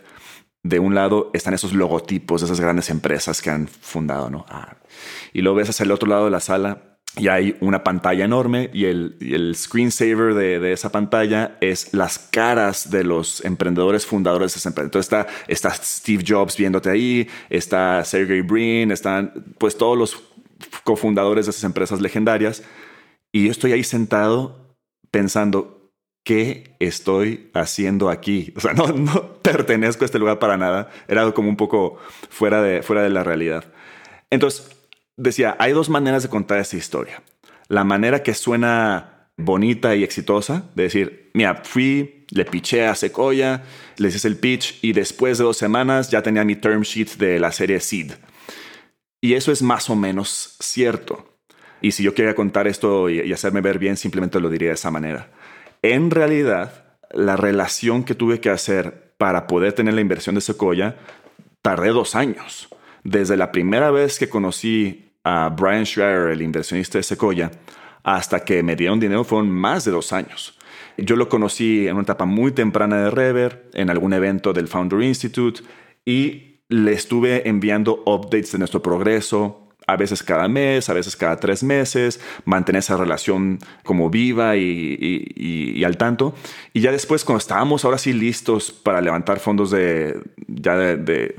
de 0.63 0.79
un 0.79 0.93
lado 0.93 1.31
están 1.33 1.53
esos 1.53 1.73
logotipos 1.73 2.41
de 2.41 2.45
esas 2.45 2.59
grandes 2.59 2.89
empresas 2.89 3.41
que 3.41 3.49
han 3.49 3.67
fundado, 3.67 4.29
¿no? 4.29 4.45
Ah. 4.49 4.77
Y 5.31 5.41
luego 5.41 5.57
ves 5.57 5.69
hacia 5.69 5.83
el 5.83 5.91
otro 5.91 6.09
lado 6.09 6.25
de 6.25 6.31
la 6.31 6.39
sala 6.39 6.88
y 7.17 7.27
hay 7.27 7.57
una 7.59 7.83
pantalla 7.83 8.23
enorme 8.23 8.69
y 8.73 8.85
el, 8.85 9.17
el 9.19 9.55
screensaver 9.55 10.35
de, 10.35 10.59
de, 10.59 10.71
esa 10.71 10.91
pantalla 10.91 11.57
es 11.59 11.93
las 11.93 12.19
caras 12.19 12.91
de 12.91 13.03
los 13.03 13.43
emprendedores 13.43 14.05
fundadores 14.05 14.53
de 14.53 14.59
esa 14.59 14.69
empresa. 14.69 14.85
Entonces 14.85 15.11
está, 15.11 15.27
está 15.47 15.71
Steve 15.71 16.23
Jobs 16.25 16.55
viéndote 16.55 16.89
ahí, 16.89 17.27
está 17.49 18.03
Sergey 18.05 18.41
Brin, 18.41 18.91
están 18.91 19.53
pues 19.57 19.77
todos 19.77 19.97
los 19.97 20.21
cofundadores 20.83 21.45
de 21.45 21.51
esas 21.51 21.63
empresas 21.63 21.99
legendarias. 21.99 22.63
Y 23.31 23.45
yo 23.45 23.51
estoy 23.51 23.71
ahí 23.73 23.83
sentado 23.83 24.77
pensando, 25.11 25.91
¿qué 26.23 26.75
estoy 26.79 27.49
haciendo 27.53 28.09
aquí? 28.09 28.53
O 28.55 28.59
sea, 28.59 28.73
no, 28.73 28.87
no 28.87 29.33
pertenezco 29.41 30.03
a 30.03 30.05
este 30.05 30.19
lugar 30.19 30.39
para 30.39 30.57
nada. 30.57 30.89
Era 31.07 31.31
como 31.31 31.49
un 31.49 31.57
poco 31.57 31.97
fuera 32.29 32.61
de, 32.61 32.83
fuera 32.83 33.01
de 33.01 33.09
la 33.09 33.23
realidad. 33.23 33.65
Entonces, 34.29 34.78
decía, 35.19 35.55
hay 35.59 35.73
dos 35.73 35.89
maneras 35.89 36.23
de 36.23 36.29
contar 36.29 36.59
esta 36.59 36.77
historia. 36.77 37.21
La 37.67 37.83
manera 37.83 38.23
que 38.23 38.33
suena 38.33 39.27
bonita 39.37 39.95
y 39.95 40.03
exitosa, 40.03 40.63
de 40.75 40.83
decir, 40.83 41.31
mira, 41.33 41.61
fui, 41.63 42.25
le 42.31 42.45
piché 42.45 42.85
a 42.85 42.95
Sequoia, 42.95 43.63
les 43.97 44.15
hice 44.15 44.27
el 44.27 44.37
pitch 44.37 44.79
y 44.81 44.93
después 44.93 45.37
de 45.37 45.43
dos 45.43 45.57
semanas 45.57 46.09
ya 46.09 46.21
tenía 46.21 46.43
mi 46.43 46.55
term 46.55 46.81
sheet 46.81 47.17
de 47.17 47.39
la 47.39 47.51
serie 47.51 47.79
Seed. 47.79 48.13
Y 49.21 49.33
eso 49.33 49.51
es 49.51 49.61
más 49.61 49.89
o 49.89 49.95
menos 49.95 50.55
cierto. 50.59 51.39
Y 51.81 51.91
si 51.91 52.03
yo 52.03 52.13
quería 52.13 52.35
contar 52.35 52.67
esto 52.67 53.09
y, 53.09 53.31
hacerme 53.31 53.61
ver 53.61 53.79
bien, 53.79 53.97
simplemente 53.97 54.39
lo 54.39 54.49
diría 54.49 54.69
de 54.69 54.75
esa 54.75 54.91
manera. 54.91 55.31
En 55.81 56.11
realidad, 56.11 56.97
la 57.11 57.37
relación 57.37 58.03
que 58.03 58.15
tuve 58.15 58.39
que 58.39 58.49
hacer 58.49 59.13
para 59.17 59.47
poder 59.47 59.73
tener 59.73 59.93
la 59.93 60.01
inversión 60.01 60.35
de 60.35 60.41
Sequoia, 60.41 60.97
tardé 61.61 61.89
dos 61.89 62.15
años. 62.15 62.69
Desde 63.03 63.37
la 63.37 63.51
primera 63.51 63.91
vez 63.91 64.19
que 64.19 64.29
conocí 64.29 65.08
a 65.23 65.49
Brian 65.49 65.85
Schreier, 65.85 66.31
el 66.31 66.41
inversionista 66.41 66.97
de 66.97 67.03
Sequoia, 67.03 67.51
hasta 68.03 68.39
que 68.39 68.63
me 68.63 68.75
dieron 68.75 68.99
dinero 68.99 69.23
fueron 69.23 69.49
más 69.49 69.85
de 69.85 69.91
dos 69.91 70.13
años. 70.13 70.57
Yo 70.97 71.15
lo 71.15 71.29
conocí 71.29 71.87
en 71.87 71.93
una 71.93 72.03
etapa 72.03 72.25
muy 72.25 72.51
temprana 72.51 72.97
de 72.97 73.11
Rever, 73.11 73.69
en 73.73 73.89
algún 73.89 74.13
evento 74.13 74.53
del 74.53 74.67
Founder 74.67 75.01
Institute, 75.01 75.61
y 76.05 76.61
le 76.67 76.93
estuve 76.93 77.47
enviando 77.47 78.03
updates 78.05 78.51
de 78.51 78.59
nuestro 78.59 78.81
progreso, 78.81 79.68
a 79.91 79.95
veces 79.95 80.23
cada 80.23 80.47
mes, 80.47 80.89
a 80.89 80.93
veces 80.93 81.15
cada 81.15 81.37
tres 81.37 81.63
meses, 81.63 82.19
mantener 82.45 82.79
esa 82.79 82.97
relación 82.97 83.59
como 83.83 84.09
viva 84.09 84.55
y, 84.55 85.83
al 85.83 85.97
tanto. 85.97 86.35
Y 86.73 86.81
ya 86.81 86.91
después, 86.91 87.23
cuando 87.23 87.39
estábamos 87.39 87.85
ahora 87.85 87.97
sí 87.97 88.13
listos 88.13 88.71
para 88.71 89.01
levantar 89.01 89.39
fondos 89.39 89.71
de, 89.71 90.19
ya 90.47 90.75
de, 90.75 91.35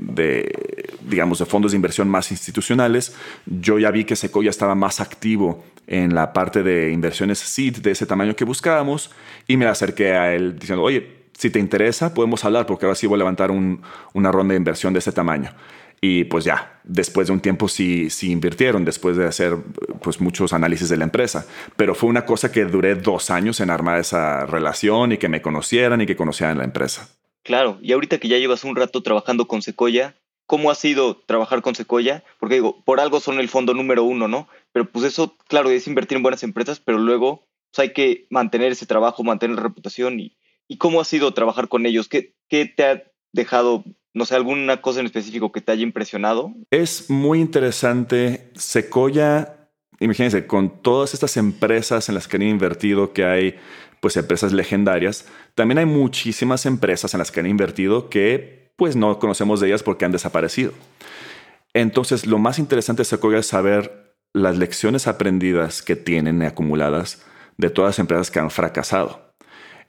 digamos, 1.07 1.39
de 1.39 1.45
fondos 1.45 1.71
de 1.71 1.77
inversión 1.77 2.09
más 2.09 2.31
institucionales, 2.31 3.15
yo 3.45 3.79
ya 3.79 3.91
vi 3.91 4.03
que 4.03 4.15
Sequoia 4.15 4.49
estaba 4.49 4.75
más 4.75 4.99
activo 4.99 5.63
en 5.87 6.13
la 6.13 6.33
parte 6.33 6.63
de 6.63 6.91
inversiones 6.91 7.39
seed 7.39 7.77
de 7.77 7.91
ese 7.91 8.05
tamaño 8.05 8.35
que 8.35 8.45
buscábamos 8.45 9.11
y 9.47 9.57
me 9.57 9.65
acerqué 9.65 10.13
a 10.13 10.33
él 10.33 10.57
diciendo, 10.57 10.83
oye, 10.83 11.21
si 11.37 11.49
te 11.49 11.59
interesa, 11.59 12.13
podemos 12.13 12.45
hablar 12.45 12.65
porque 12.65 12.85
ahora 12.85 12.95
sí 12.95 13.07
voy 13.07 13.15
a 13.15 13.19
levantar 13.19 13.49
una 13.51 14.31
ronda 14.31 14.53
de 14.53 14.57
inversión 14.57 14.93
de 14.93 14.99
ese 14.99 15.11
tamaño. 15.11 15.51
Y 16.03 16.23
pues 16.23 16.43
ya, 16.43 16.81
después 16.83 17.27
de 17.27 17.33
un 17.33 17.41
tiempo 17.41 17.67
sí, 17.67 18.09
sí 18.09 18.31
invirtieron, 18.31 18.83
después 18.83 19.17
de 19.17 19.27
hacer 19.27 19.55
pues 20.01 20.19
muchos 20.19 20.51
análisis 20.51 20.89
de 20.89 20.97
la 20.97 21.03
empresa. 21.03 21.45
Pero 21.75 21.93
fue 21.93 22.09
una 22.09 22.25
cosa 22.25 22.51
que 22.51 22.65
duré 22.65 22.95
dos 22.95 23.29
años 23.29 23.59
en 23.59 23.69
armar 23.69 23.99
esa 23.99 24.47
relación 24.47 25.11
y 25.11 25.17
que 25.17 25.29
me 25.29 25.43
conocieran 25.43 26.01
y 26.01 26.07
que 26.07 26.15
conocieran 26.15 26.57
la 26.57 26.63
empresa. 26.63 27.07
Claro, 27.43 27.77
y 27.83 27.91
ahorita 27.91 28.17
que 28.17 28.27
ya 28.27 28.39
llevas 28.39 28.63
un 28.63 28.75
rato 28.75 29.03
trabajando 29.03 29.47
con 29.47 29.61
Secoya, 29.61 30.15
¿cómo 30.47 30.71
ha 30.71 30.75
sido 30.75 31.17
trabajar 31.17 31.61
con 31.61 31.75
Secoya? 31.75 32.23
Porque 32.39 32.55
digo, 32.55 32.83
por 32.83 32.99
algo 32.99 33.19
son 33.19 33.39
el 33.39 33.49
fondo 33.49 33.75
número 33.75 34.03
uno, 34.03 34.27
¿no? 34.27 34.47
Pero 34.71 34.89
pues 34.91 35.05
eso, 35.05 35.37
claro, 35.47 35.69
es 35.69 35.87
invertir 35.87 36.15
en 36.15 36.23
buenas 36.23 36.41
empresas, 36.41 36.79
pero 36.79 36.97
luego 36.97 37.47
pues, 37.71 37.87
hay 37.87 37.93
que 37.93 38.25
mantener 38.31 38.71
ese 38.71 38.87
trabajo, 38.87 39.23
mantener 39.23 39.55
la 39.55 39.63
reputación. 39.63 40.19
¿Y, 40.19 40.35
y 40.67 40.77
cómo 40.77 40.99
ha 40.99 41.05
sido 41.05 41.33
trabajar 41.35 41.67
con 41.67 41.85
ellos? 41.85 42.07
¿Qué, 42.07 42.33
qué 42.47 42.65
te 42.65 42.85
ha 42.85 43.03
dejado 43.33 43.83
no 44.13 44.25
sé, 44.25 44.35
alguna 44.35 44.81
cosa 44.81 44.99
en 44.99 45.05
específico 45.05 45.51
que 45.51 45.61
te 45.61 45.71
haya 45.71 45.83
impresionado. 45.83 46.53
Es 46.69 47.09
muy 47.09 47.39
interesante. 47.39 48.49
Sequoia, 48.55 49.69
imagínense, 49.99 50.47
con 50.47 50.81
todas 50.81 51.13
estas 51.13 51.37
empresas 51.37 52.09
en 52.09 52.15
las 52.15 52.27
que 52.27 52.37
han 52.37 52.43
invertido, 52.43 53.13
que 53.13 53.25
hay 53.25 53.55
pues 54.01 54.17
empresas 54.17 54.51
legendarias, 54.51 55.27
también 55.53 55.77
hay 55.77 55.85
muchísimas 55.85 56.65
empresas 56.65 57.13
en 57.13 57.19
las 57.19 57.31
que 57.31 57.39
han 57.39 57.45
invertido 57.45 58.09
que 58.09 58.71
pues 58.75 58.95
no 58.95 59.19
conocemos 59.19 59.59
de 59.59 59.67
ellas 59.67 59.83
porque 59.83 60.05
han 60.05 60.11
desaparecido. 60.11 60.73
Entonces, 61.73 62.25
lo 62.25 62.39
más 62.39 62.57
interesante 62.57 63.01
de 63.01 63.05
Sequoia 63.05 63.39
es 63.39 63.45
saber 63.45 64.15
las 64.33 64.57
lecciones 64.57 65.07
aprendidas 65.07 65.81
que 65.81 65.95
tienen 65.95 66.41
acumuladas 66.41 67.23
de 67.57 67.69
todas 67.69 67.89
las 67.89 67.99
empresas 67.99 68.31
que 68.31 68.39
han 68.39 68.49
fracasado. 68.49 69.33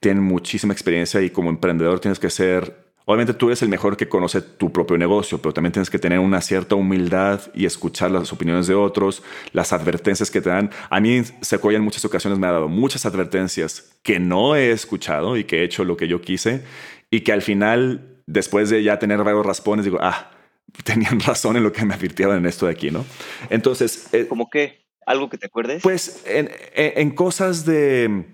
Tienen 0.00 0.22
muchísima 0.22 0.74
experiencia 0.74 1.22
y 1.22 1.30
como 1.30 1.48
emprendedor 1.48 2.00
tienes 2.00 2.18
que 2.18 2.28
ser 2.28 2.81
Obviamente 3.04 3.34
tú 3.34 3.48
eres 3.48 3.62
el 3.62 3.68
mejor 3.68 3.96
que 3.96 4.08
conoce 4.08 4.40
tu 4.40 4.72
propio 4.72 4.96
negocio, 4.96 5.38
pero 5.38 5.52
también 5.52 5.72
tienes 5.72 5.90
que 5.90 5.98
tener 5.98 6.18
una 6.18 6.40
cierta 6.40 6.76
humildad 6.76 7.40
y 7.54 7.66
escuchar 7.66 8.10
las 8.10 8.32
opiniones 8.32 8.66
de 8.66 8.74
otros, 8.74 9.22
las 9.52 9.72
advertencias 9.72 10.30
que 10.30 10.40
te 10.40 10.50
dan. 10.50 10.70
A 10.88 11.00
mí 11.00 11.22
Sequoia 11.40 11.78
en 11.78 11.84
muchas 11.84 12.04
ocasiones 12.04 12.38
me 12.38 12.46
ha 12.46 12.52
dado 12.52 12.68
muchas 12.68 13.04
advertencias 13.04 13.92
que 14.02 14.20
no 14.20 14.54
he 14.54 14.70
escuchado 14.70 15.36
y 15.36 15.44
que 15.44 15.60
he 15.60 15.64
hecho 15.64 15.84
lo 15.84 15.96
que 15.96 16.06
yo 16.06 16.20
quise 16.20 16.62
y 17.10 17.20
que 17.20 17.32
al 17.32 17.42
final, 17.42 18.22
después 18.26 18.70
de 18.70 18.82
ya 18.82 18.98
tener 18.98 19.18
varios 19.24 19.44
raspones, 19.44 19.84
digo, 19.84 19.98
ah, 20.00 20.30
tenían 20.84 21.18
razón 21.20 21.56
en 21.56 21.64
lo 21.64 21.72
que 21.72 21.84
me 21.84 21.94
advirtieron 21.94 22.36
en 22.36 22.46
esto 22.46 22.66
de 22.66 22.72
aquí, 22.72 22.90
¿no? 22.90 23.04
Entonces... 23.50 24.08
Eh, 24.12 24.26
¿Cómo 24.28 24.48
qué? 24.48 24.82
¿Algo 25.06 25.28
que 25.28 25.38
te 25.38 25.46
acuerdes? 25.46 25.82
Pues 25.82 26.22
en, 26.26 26.48
en 26.74 27.10
cosas 27.10 27.64
de, 27.64 28.24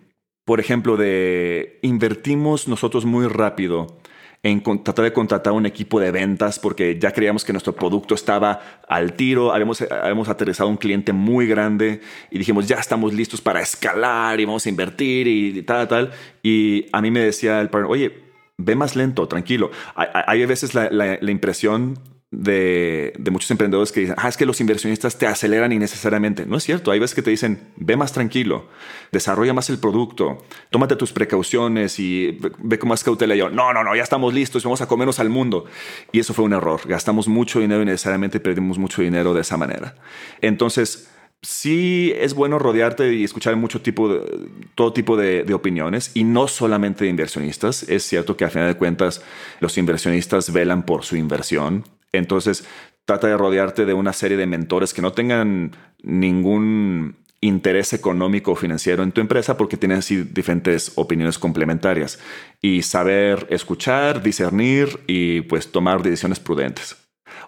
por 0.45 0.61
ejemplo, 0.61 0.99
de 0.99 1.79
invertimos 1.81 2.69
nosotros 2.69 3.07
muy 3.07 3.27
rápido 3.27 3.99
en 4.43 4.63
tratar 4.63 5.05
de 5.05 5.13
contratar 5.13 5.53
un 5.53 5.67
equipo 5.67 5.99
de 5.99 6.11
ventas 6.11 6.59
porque 6.59 6.99
ya 6.99 7.13
creíamos 7.13 7.45
que 7.45 7.53
nuestro 7.53 7.75
producto 7.75 8.15
estaba 8.15 8.61
al 8.89 9.15
tiro, 9.15 9.53
habíamos, 9.53 9.83
habíamos 9.83 10.29
aterrizado 10.29 10.69
un 10.69 10.77
cliente 10.77 11.13
muy 11.13 11.47
grande 11.47 12.01
y 12.31 12.39
dijimos 12.39 12.67
ya 12.69 12.77
estamos 12.77 13.13
listos 13.13 13.41
para 13.41 13.61
escalar 13.61 14.39
y 14.41 14.45
vamos 14.45 14.65
a 14.67 14.69
invertir 14.69 15.27
y 15.27 15.63
tal, 15.63 15.89
tal. 15.89 16.13
Y 16.43 16.87
a 16.93 17.01
mí 17.01 17.11
me 17.11 17.21
decía 17.21 17.61
el 17.61 17.69
partner, 17.69 17.91
oye, 17.91 18.13
ve 18.57 18.77
más 18.77 18.95
lento, 18.95 19.27
tranquilo. 19.27 19.71
Hay, 19.95 20.09
hay 20.13 20.47
veces 20.47 20.75
la, 20.75 20.89
la, 20.91 21.19
la 21.21 21.31
impresión 21.31 21.99
de, 22.31 23.15
muchos 23.31 23.51
emprendedores 23.51 23.91
que 23.91 24.01
dicen, 24.01 24.15
ah, 24.19 24.29
es 24.29 24.37
que 24.37 24.45
los 24.45 24.61
inversionistas 24.61 25.17
te 25.17 25.27
aceleran 25.27 25.73
innecesariamente. 25.73 26.45
No 26.45 26.57
es 26.57 26.65
cierto, 26.65 26.91
hay 26.91 26.99
veces 26.99 27.15
que 27.15 27.23
te 27.23 27.31
dicen, 27.31 27.69
ve 27.77 27.97
más 27.97 28.13
tranquilo, 28.13 28.69
desarrolla 29.13 29.55
más 29.55 29.71
el 29.71 29.79
producto, 29.79 30.45
tómate 30.71 30.97
tus 30.97 31.13
precauciones 31.13 31.99
y 31.99 32.39
ve 32.59 32.79
con 32.79 32.91
más 32.91 33.03
cautela. 33.03 33.35
Yo, 33.35 33.49
no, 33.49 33.73
no, 33.73 33.83
no, 33.83 33.97
ya 33.97 34.03
estamos 34.03 34.35
listos, 34.35 34.65
vamos 34.65 34.81
a 34.83 34.87
comernos 34.87 35.19
al 35.21 35.31
mundo. 35.31 35.65
Y 36.13 36.21
eso 36.21 36.35
fue 36.35 36.45
un 36.45 36.53
error. 36.53 36.81
Gastamos 36.87 37.29
mucho 37.29 37.61
dinero 37.61 37.83
y 37.83 37.87
necesariamente 37.87 38.41
perdimos 38.41 38.79
mucho 38.79 39.01
dinero 39.01 39.33
de 39.33 39.41
esa 39.41 39.57
manera. 39.57 39.95
Entonces, 40.43 41.11
sí 41.41 42.13
es 42.17 42.35
bueno 42.35 42.59
rodearte 42.59 43.15
y 43.15 43.25
escuchar 43.25 43.57
mucho 43.57 43.81
tipo 43.81 44.13
de, 44.13 44.51
todo 44.75 44.93
tipo 44.93 45.17
de, 45.17 45.45
de, 45.45 45.55
opiniones 45.55 46.11
y 46.15 46.25
no 46.25 46.47
solamente 46.47 47.05
de 47.05 47.11
inversionistas. 47.11 47.85
Es 47.85 48.03
cierto 48.03 48.37
que 48.37 48.45
a 48.45 48.51
final 48.51 48.69
de 48.69 48.77
cuentas 48.77 49.23
los 49.61 49.79
inversionistas 49.79 50.53
velan 50.53 50.85
por 50.85 51.05
su 51.05 51.17
inversión, 51.17 51.85
entonces, 52.13 52.65
trata 53.05 53.27
de 53.27 53.37
rodearte 53.37 53.87
de 53.87 53.95
una 53.95 54.13
serie 54.13 54.37
de 54.37 54.47
mentores 54.47 54.93
que 54.93 55.03
no 55.03 55.13
tengan 55.13 55.77
ningún 56.03 57.17
interés 57.41 57.93
económico 57.93 58.53
o 58.53 58.57
financiero 58.57 59.03
en 59.03 59.13
tu 59.13 59.21
empresa 59.21 59.57
porque 59.57 59.77
tienen 59.77 59.99
así 59.99 60.25
diferentes 60.25 60.93
opiniones 60.97 61.39
complementarias 61.39 62.19
y 62.61 62.83
saber 62.83 63.47
escuchar, 63.51 64.23
discernir 64.23 65.01
y 65.07 65.43
pues 65.43 65.71
tomar 65.71 66.03
decisiones 66.03 66.41
prudentes. 66.41 66.97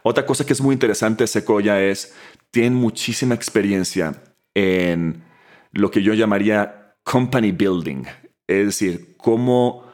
Otra 0.03 0.25
cosa 0.25 0.47
que 0.47 0.53
es 0.53 0.61
muy 0.61 0.73
interesante 0.73 1.27
Sequoia 1.27 1.83
es, 1.83 2.15
tienen 2.51 2.75
muchísima 2.75 3.35
experiencia 3.35 4.23
en 4.55 5.23
lo 5.73 5.91
que 5.91 6.03
yo 6.03 6.15
llamaría 6.15 6.95
company 7.03 7.53
building. 7.53 8.05
Es 8.47 8.67
decir, 8.67 9.15
cómo, 9.17 9.85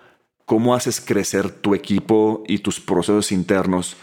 cómo 0.45 0.75
haces 0.75 1.01
crecer 1.01 1.51
tu 1.51 1.75
equipo 1.75 2.45
y 2.47 2.59
tus 2.59 2.81
procesos 2.81 3.33
internos 3.33 3.97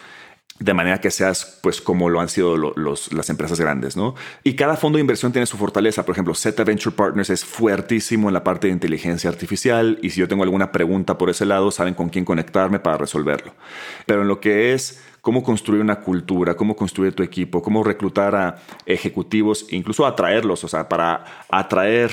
de 0.59 0.73
manera 0.73 1.01
que 1.01 1.11
seas 1.11 1.59
pues 1.61 1.81
como 1.81 2.09
lo 2.09 2.21
han 2.21 2.29
sido 2.29 2.55
los, 2.57 3.11
las 3.11 3.29
empresas 3.29 3.59
grandes, 3.59 3.97
¿no? 3.97 4.15
Y 4.43 4.55
cada 4.55 4.77
fondo 4.77 4.97
de 4.97 5.01
inversión 5.01 5.31
tiene 5.31 5.45
su 5.45 5.57
fortaleza. 5.57 6.05
Por 6.05 6.13
ejemplo, 6.13 6.35
Zeta 6.35 6.63
Venture 6.63 6.95
Partners 6.95 7.29
es 7.29 7.43
fuertísimo 7.43 8.29
en 8.29 8.33
la 8.33 8.43
parte 8.43 8.67
de 8.67 8.73
inteligencia 8.73 9.29
artificial 9.29 9.97
y 10.01 10.11
si 10.11 10.19
yo 10.19 10.27
tengo 10.27 10.43
alguna 10.43 10.71
pregunta 10.71 11.17
por 11.17 11.29
ese 11.29 11.45
lado, 11.45 11.71
saben 11.71 11.95
con 11.95 12.09
quién 12.09 12.23
conectarme 12.23 12.79
para 12.79 12.97
resolverlo. 12.97 13.53
Pero 14.05 14.21
en 14.21 14.27
lo 14.27 14.39
que 14.39 14.73
es 14.73 15.03
cómo 15.21 15.41
construir 15.41 15.81
una 15.81 16.01
cultura, 16.01 16.55
cómo 16.55 16.75
construir 16.75 17.13
tu 17.13 17.23
equipo, 17.23 17.61
cómo 17.61 17.83
reclutar 17.83 18.35
a 18.35 18.57
ejecutivos, 18.85 19.65
incluso 19.71 20.05
atraerlos, 20.05 20.63
o 20.63 20.67
sea, 20.67 20.87
para 20.87 21.45
atraer 21.49 22.11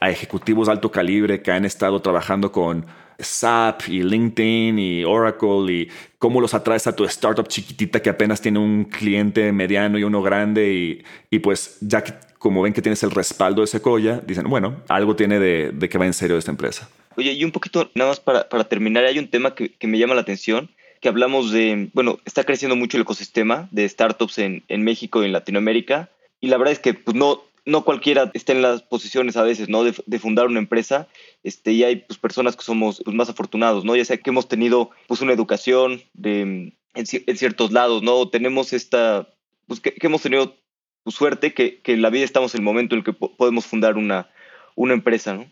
a 0.00 0.10
ejecutivos 0.10 0.66
de 0.66 0.72
alto 0.72 0.90
calibre 0.90 1.42
que 1.42 1.52
han 1.52 1.64
estado 1.64 2.00
trabajando 2.00 2.52
con 2.52 2.86
SAP 3.18 3.88
y 3.88 4.02
LinkedIn 4.02 4.78
y 4.78 5.04
Oracle 5.04 5.72
y 5.72 5.88
cómo 6.18 6.40
los 6.40 6.54
atraes 6.54 6.86
a 6.86 6.94
tu 6.94 7.04
startup 7.04 7.48
chiquitita 7.48 8.00
que 8.00 8.10
apenas 8.10 8.40
tiene 8.40 8.58
un 8.58 8.84
cliente 8.84 9.52
mediano 9.52 9.98
y 9.98 10.04
uno 10.04 10.22
grande 10.22 10.72
y, 10.72 11.04
y 11.30 11.38
pues 11.40 11.78
ya 11.80 12.02
que 12.02 12.14
como 12.42 12.60
ven 12.62 12.72
que 12.72 12.82
tienes 12.82 13.00
el 13.04 13.12
respaldo 13.12 13.60
de 13.60 13.68
Sequoia, 13.68 14.20
dicen, 14.26 14.50
bueno, 14.50 14.82
algo 14.88 15.14
tiene 15.14 15.38
de, 15.38 15.70
de 15.72 15.88
que 15.88 15.96
va 15.96 16.06
en 16.06 16.12
serio 16.12 16.36
esta 16.36 16.50
empresa. 16.50 16.88
Oye, 17.16 17.32
y 17.32 17.44
un 17.44 17.52
poquito 17.52 17.90
nada 17.94 18.10
más 18.10 18.18
para, 18.18 18.48
para 18.48 18.64
terminar, 18.64 19.04
hay 19.04 19.20
un 19.20 19.28
tema 19.28 19.54
que, 19.54 19.70
que, 19.70 19.86
me 19.86 19.96
llama 19.96 20.16
la 20.16 20.22
atención, 20.22 20.68
que 21.00 21.08
hablamos 21.08 21.52
de, 21.52 21.88
bueno, 21.92 22.18
está 22.24 22.42
creciendo 22.42 22.74
mucho 22.74 22.96
el 22.96 23.02
ecosistema 23.04 23.68
de 23.70 23.88
startups 23.88 24.38
en, 24.38 24.64
en 24.66 24.82
México 24.82 25.22
y 25.22 25.26
en 25.26 25.32
Latinoamérica, 25.32 26.10
y 26.40 26.48
la 26.48 26.56
verdad 26.56 26.72
es 26.72 26.80
que 26.80 26.94
pues, 26.94 27.16
no, 27.16 27.44
no 27.64 27.84
cualquiera 27.84 28.30
está 28.34 28.52
en 28.52 28.62
las 28.62 28.82
posiciones 28.82 29.36
a 29.36 29.42
veces, 29.42 29.68
¿no? 29.68 29.84
De, 29.84 30.18
fundar 30.18 30.46
una 30.46 30.58
empresa, 30.58 31.08
este, 31.42 31.72
y 31.72 31.84
hay 31.84 31.96
pues, 31.96 32.18
personas 32.18 32.56
que 32.56 32.64
somos 32.64 33.02
pues, 33.04 33.16
más 33.16 33.28
afortunados, 33.28 33.84
¿no? 33.84 33.94
Ya 33.94 34.04
sea 34.04 34.16
que 34.16 34.30
hemos 34.30 34.48
tenido 34.48 34.90
pues 35.06 35.20
una 35.20 35.32
educación 35.32 36.02
en, 36.22 36.76
ciertos 37.06 37.72
lados, 37.72 38.02
¿no? 38.02 38.28
Tenemos 38.28 38.72
esta, 38.72 39.28
pues 39.66 39.80
que, 39.80 39.94
hemos 40.00 40.22
tenido 40.22 40.56
pues, 41.04 41.16
suerte 41.16 41.54
que, 41.54 41.80
que, 41.80 41.92
en 41.92 42.02
la 42.02 42.10
vida 42.10 42.24
estamos 42.24 42.54
en 42.54 42.60
el 42.60 42.64
momento 42.64 42.94
en 42.94 43.00
el 43.00 43.04
que 43.04 43.12
podemos 43.12 43.66
fundar 43.66 43.96
una, 43.96 44.28
una 44.74 44.94
empresa, 44.94 45.34
¿no? 45.34 45.46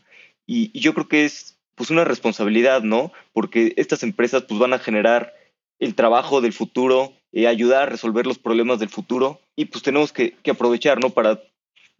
Y, 0.46 0.78
yo 0.78 0.94
creo 0.94 1.08
que 1.08 1.24
es 1.24 1.58
pues 1.76 1.90
una 1.90 2.04
responsabilidad, 2.04 2.82
¿no? 2.82 3.12
Porque 3.32 3.72
estas 3.76 4.02
empresas 4.02 4.42
pues 4.42 4.58
van 4.58 4.72
a 4.72 4.78
generar 4.78 5.32
el 5.78 5.94
trabajo 5.94 6.40
del 6.40 6.52
futuro, 6.52 7.14
eh, 7.32 7.46
ayudar 7.46 7.84
a 7.84 7.86
resolver 7.86 8.26
los 8.26 8.38
problemas 8.38 8.80
del 8.80 8.90
futuro 8.90 9.40
y 9.56 9.66
pues 9.66 9.82
tenemos 9.82 10.12
que, 10.12 10.32
que 10.42 10.50
aprovechar, 10.50 11.00
¿no? 11.00 11.10
Para 11.10 11.40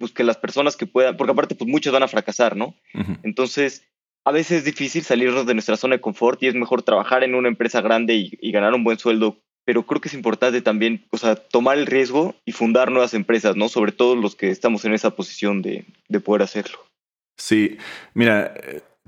pues 0.01 0.12
que 0.12 0.24
las 0.24 0.38
personas 0.38 0.76
que 0.76 0.86
puedan, 0.86 1.16
porque 1.16 1.32
aparte 1.32 1.55
pues 1.55 1.70
muchos 1.70 1.92
van 1.92 2.03
a 2.03 2.09
fracasar, 2.09 2.57
¿no? 2.57 2.74
Entonces, 3.22 3.86
a 4.24 4.32
veces 4.32 4.59
es 4.59 4.64
difícil 4.64 5.03
salirnos 5.05 5.44
de 5.46 5.53
nuestra 5.53 5.76
zona 5.76 5.96
de 5.96 6.01
confort 6.01 6.42
y 6.42 6.48
es 6.48 6.55
mejor 6.55 6.82
trabajar 6.82 7.22
en 7.22 7.34
una 7.34 7.48
empresa 7.48 7.82
grande 7.82 8.14
y, 8.14 8.51
ganar 8.51 8.72
un 8.72 8.82
buen 8.82 8.98
sueldo, 8.98 9.36
pero 9.66 9.84
creo 9.84 10.01
que 10.01 10.09
es 10.09 10.14
importante 10.14 10.62
también, 10.62 11.05
o 11.11 11.18
sea, 11.18 11.36
tomar 11.36 11.76
el 11.76 11.84
riesgo 11.84 12.34
y 12.46 12.53
fundar 12.53 12.90
nuevas 12.90 13.12
empresas, 13.12 13.57
¿no? 13.57 13.68
Sobre 13.68 13.92
todo 13.92 14.16
los 14.16 14.34
que 14.34 14.51
estamos 14.51 14.86
en 14.86 14.94
esa 14.94 15.11
posición 15.11 15.61
de, 15.61 15.84
de 16.09 16.20
poder 16.20 16.42
hacerlo. 16.42 16.78
Sí, 17.36 17.76
mira, 18.14 18.55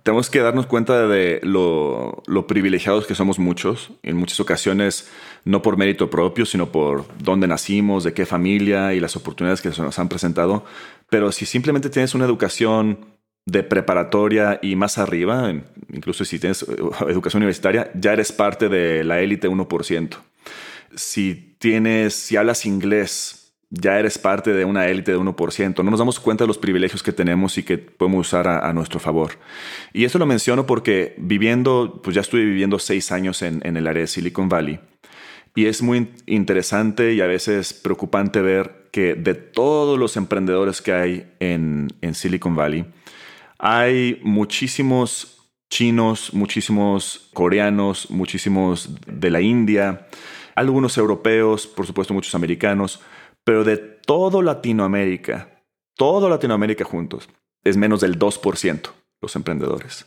tenemos 0.03 0.31
que 0.31 0.41
darnos 0.41 0.67
cuenta 0.67 1.07
de 1.07 1.41
lo, 1.43 2.23
privilegiados 2.49 3.07
que 3.07 3.15
somos 3.15 3.39
muchos, 3.39 3.93
en 4.03 4.17
muchas 4.17 4.41
ocasiones 4.41 5.09
no 5.45 5.63
por 5.63 5.77
mérito 5.77 6.11
propio, 6.11 6.45
sino 6.45 6.73
por 6.73 7.05
dónde 7.19 7.47
nacimos, 7.47 8.05
de 8.05 8.13
qué 8.13 8.27
familia 8.27 8.95
y 8.95 9.01
las 9.01 9.17
oportunidades 9.17 9.61
que 9.61 9.73
se 9.73 9.83
nos 9.83 9.99
han 9.99 10.09
presentado. 10.09 10.65
Pero 11.09 11.31
si 11.31 11.47
simplemente 11.47 11.91
tienes 11.91 12.15
una 12.15 12.25
educación 12.25 12.99
de 13.47 13.63
preparatoria 13.63 14.59
y 14.63 14.77
más 14.77 14.99
arriba, 14.99 15.53
incluso 15.93 16.25
si 16.25 16.39
tienes 16.39 16.63
eh, 16.63 16.77
educación 17.09 17.43
universitaria, 17.43 17.91
ya 17.95 18.13
eres 18.13 18.33
parte 18.33 18.69
de 18.69 19.05
la 19.05 19.21
élite 19.21 19.49
1%. 19.49 20.17
Si 20.95 21.57
tienes, 21.59 22.15
si 22.15 22.37
hablas 22.37 22.67
inglés, 22.67 23.42
ya 23.75 23.99
eres 23.99 24.19
parte 24.19 24.53
de 24.53 24.67
una 24.67 24.87
élite 24.87 25.13
de 25.13 25.19
1%. 25.19 25.83
No 25.83 25.91
nos 25.91 25.99
damos 25.99 26.21
cuenta 26.21 26.45
de 26.45 26.49
los 26.49 26.59
privilegios 26.59 27.03
que 27.03 27.13
tenemos 27.13 27.57
y 27.57 27.63
que 27.63 27.79
podemos 27.79 28.29
usar 28.29 28.47
a, 28.47 28.71
nuestro 28.75 29.01
favor. 29.01 29.33
Y 29.95 30.05
esto 30.05 30.19
lo 30.19 30.27
menciono 30.27 30.67
porque 30.67 31.15
viviendo, 31.17 32.01
pues 32.05 32.15
ya 32.15 32.21
estuve 32.21 32.45
viviendo 32.45 32.79
seis 32.79 33.11
años 33.11 33.41
en, 33.41 33.63
el 33.65 33.87
área 33.87 34.03
de 34.03 34.07
Silicon 34.07 34.51
Valley. 34.51 34.79
Y 35.55 35.67
es 35.67 35.81
muy 35.81 36.11
interesante 36.27 37.15
y 37.15 37.23
a 37.23 37.27
veces 37.27 37.73
preocupante 37.73 38.43
ver 38.43 38.89
que 38.93 39.15
de 39.15 39.35
todos 39.35 39.99
los 39.99 40.19
emprendedores 40.19 40.83
que 40.83 40.93
hay 40.93 41.33
en, 41.41 41.89
en 42.03 42.15
Silicon 42.15 42.55
Valley, 42.55 42.85
hay 43.59 44.21
muchísimos 44.23 45.49
chinos, 45.71 46.35
muchísimos 46.35 47.31
coreanos, 47.33 48.11
muchísimos 48.11 48.91
de 49.07 49.31
la 49.31 49.41
India, 49.41 50.09
algunos 50.55 50.99
europeos, 50.99 51.67
por 51.67 51.87
supuesto 51.87 52.13
muchos 52.13 52.35
americanos, 52.35 53.01
pero 53.45 53.65
de 53.65 53.77
todo 53.77 54.43
Latinoamérica, 54.43 55.65
todo 55.97 56.29
Latinoamérica 56.29 56.85
juntos, 56.85 57.29
es 57.65 57.77
menos 57.77 58.01
del 58.01 58.19
2% 58.19 58.91
los 59.21 59.37
emprendedores. 59.37 60.07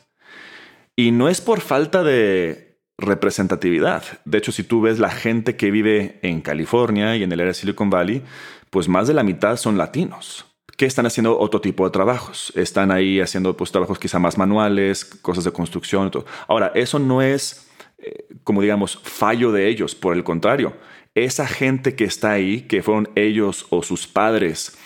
Y 0.94 1.10
no 1.10 1.28
es 1.28 1.40
por 1.40 1.60
falta 1.60 2.02
de 2.02 2.80
representatividad. 2.98 4.02
De 4.24 4.38
hecho, 4.38 4.52
si 4.52 4.62
tú 4.62 4.80
ves 4.80 4.98
la 4.98 5.10
gente 5.10 5.56
que 5.56 5.70
vive 5.70 6.18
en 6.22 6.40
California 6.40 7.16
y 7.16 7.22
en 7.22 7.32
el 7.32 7.40
área 7.40 7.48
de 7.48 7.54
Silicon 7.54 7.90
Valley, 7.90 8.22
pues 8.70 8.88
más 8.88 9.08
de 9.08 9.14
la 9.14 9.22
mitad 9.22 9.56
son 9.56 9.76
latinos 9.76 10.46
que 10.76 10.86
están 10.86 11.06
haciendo 11.06 11.38
otro 11.38 11.60
tipo 11.60 11.84
de 11.84 11.90
trabajos. 11.90 12.52
Están 12.54 12.90
ahí 12.90 13.20
haciendo 13.20 13.56
pues, 13.56 13.72
trabajos 13.72 13.98
quizá 13.98 14.18
más 14.18 14.36
manuales, 14.36 15.04
cosas 15.04 15.44
de 15.44 15.52
construcción. 15.52 16.10
Ahora, 16.48 16.72
eso 16.74 16.98
no 16.98 17.22
es, 17.22 17.68
eh, 17.98 18.26
como 18.44 18.60
digamos, 18.60 18.98
fallo 19.02 19.52
de 19.52 19.68
ellos. 19.68 19.94
Por 19.94 20.14
el 20.14 20.24
contrario, 20.24 20.74
esa 21.16 21.48
gente 21.48 21.96
que 21.96 22.04
está 22.04 22.30
ahí, 22.30 22.60
que 22.62 22.82
fueron 22.82 23.08
ellos 23.16 23.66
o 23.70 23.82
sus 23.82 24.06
padres 24.06 24.76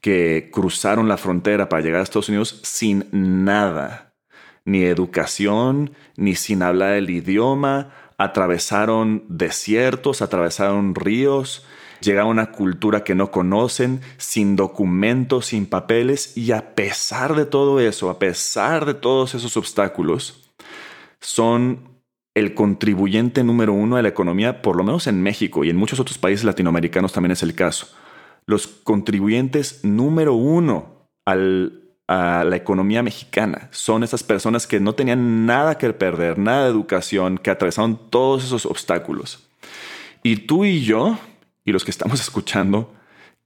que 0.00 0.50
cruzaron 0.52 1.08
la 1.08 1.16
frontera 1.16 1.68
para 1.68 1.82
llegar 1.82 2.00
a 2.00 2.04
Estados 2.04 2.28
Unidos 2.28 2.60
sin 2.62 3.06
nada, 3.12 4.14
ni 4.64 4.84
educación, 4.84 5.92
ni 6.16 6.34
sin 6.34 6.62
hablar 6.62 6.94
el 6.94 7.10
idioma, 7.10 7.90
atravesaron 8.18 9.24
desiertos, 9.28 10.22
atravesaron 10.22 10.94
ríos, 10.94 11.64
llegaron 12.00 12.28
a 12.28 12.42
una 12.42 12.52
cultura 12.52 13.04
que 13.04 13.14
no 13.14 13.30
conocen, 13.30 14.00
sin 14.16 14.56
documentos, 14.56 15.46
sin 15.46 15.66
papeles, 15.66 16.36
y 16.36 16.52
a 16.52 16.74
pesar 16.74 17.34
de 17.34 17.46
todo 17.46 17.80
eso, 17.80 18.10
a 18.10 18.18
pesar 18.18 18.86
de 18.86 18.94
todos 18.94 19.34
esos 19.34 19.56
obstáculos, 19.56 20.50
son 21.20 21.89
el 22.34 22.54
contribuyente 22.54 23.42
número 23.42 23.72
uno 23.72 23.96
a 23.96 24.02
la 24.02 24.08
economía, 24.08 24.62
por 24.62 24.76
lo 24.76 24.84
menos 24.84 25.06
en 25.06 25.22
México 25.22 25.64
y 25.64 25.70
en 25.70 25.76
muchos 25.76 26.00
otros 26.00 26.18
países 26.18 26.44
latinoamericanos 26.44 27.12
también 27.12 27.32
es 27.32 27.42
el 27.42 27.54
caso. 27.54 27.88
Los 28.46 28.66
contribuyentes 28.66 29.84
número 29.84 30.34
uno 30.34 31.08
a 31.26 31.34
la 32.44 32.56
economía 32.56 33.02
mexicana 33.02 33.68
son 33.70 34.02
esas 34.02 34.22
personas 34.22 34.66
que 34.66 34.80
no 34.80 34.94
tenían 34.94 35.46
nada 35.46 35.78
que 35.78 35.92
perder, 35.92 36.38
nada 36.38 36.64
de 36.64 36.70
educación, 36.70 37.38
que 37.38 37.50
atravesaron 37.50 38.10
todos 38.10 38.44
esos 38.44 38.66
obstáculos. 38.66 39.48
Y 40.22 40.36
tú 40.36 40.64
y 40.64 40.82
yo, 40.82 41.18
y 41.64 41.72
los 41.72 41.84
que 41.84 41.90
estamos 41.90 42.20
escuchando, 42.20 42.94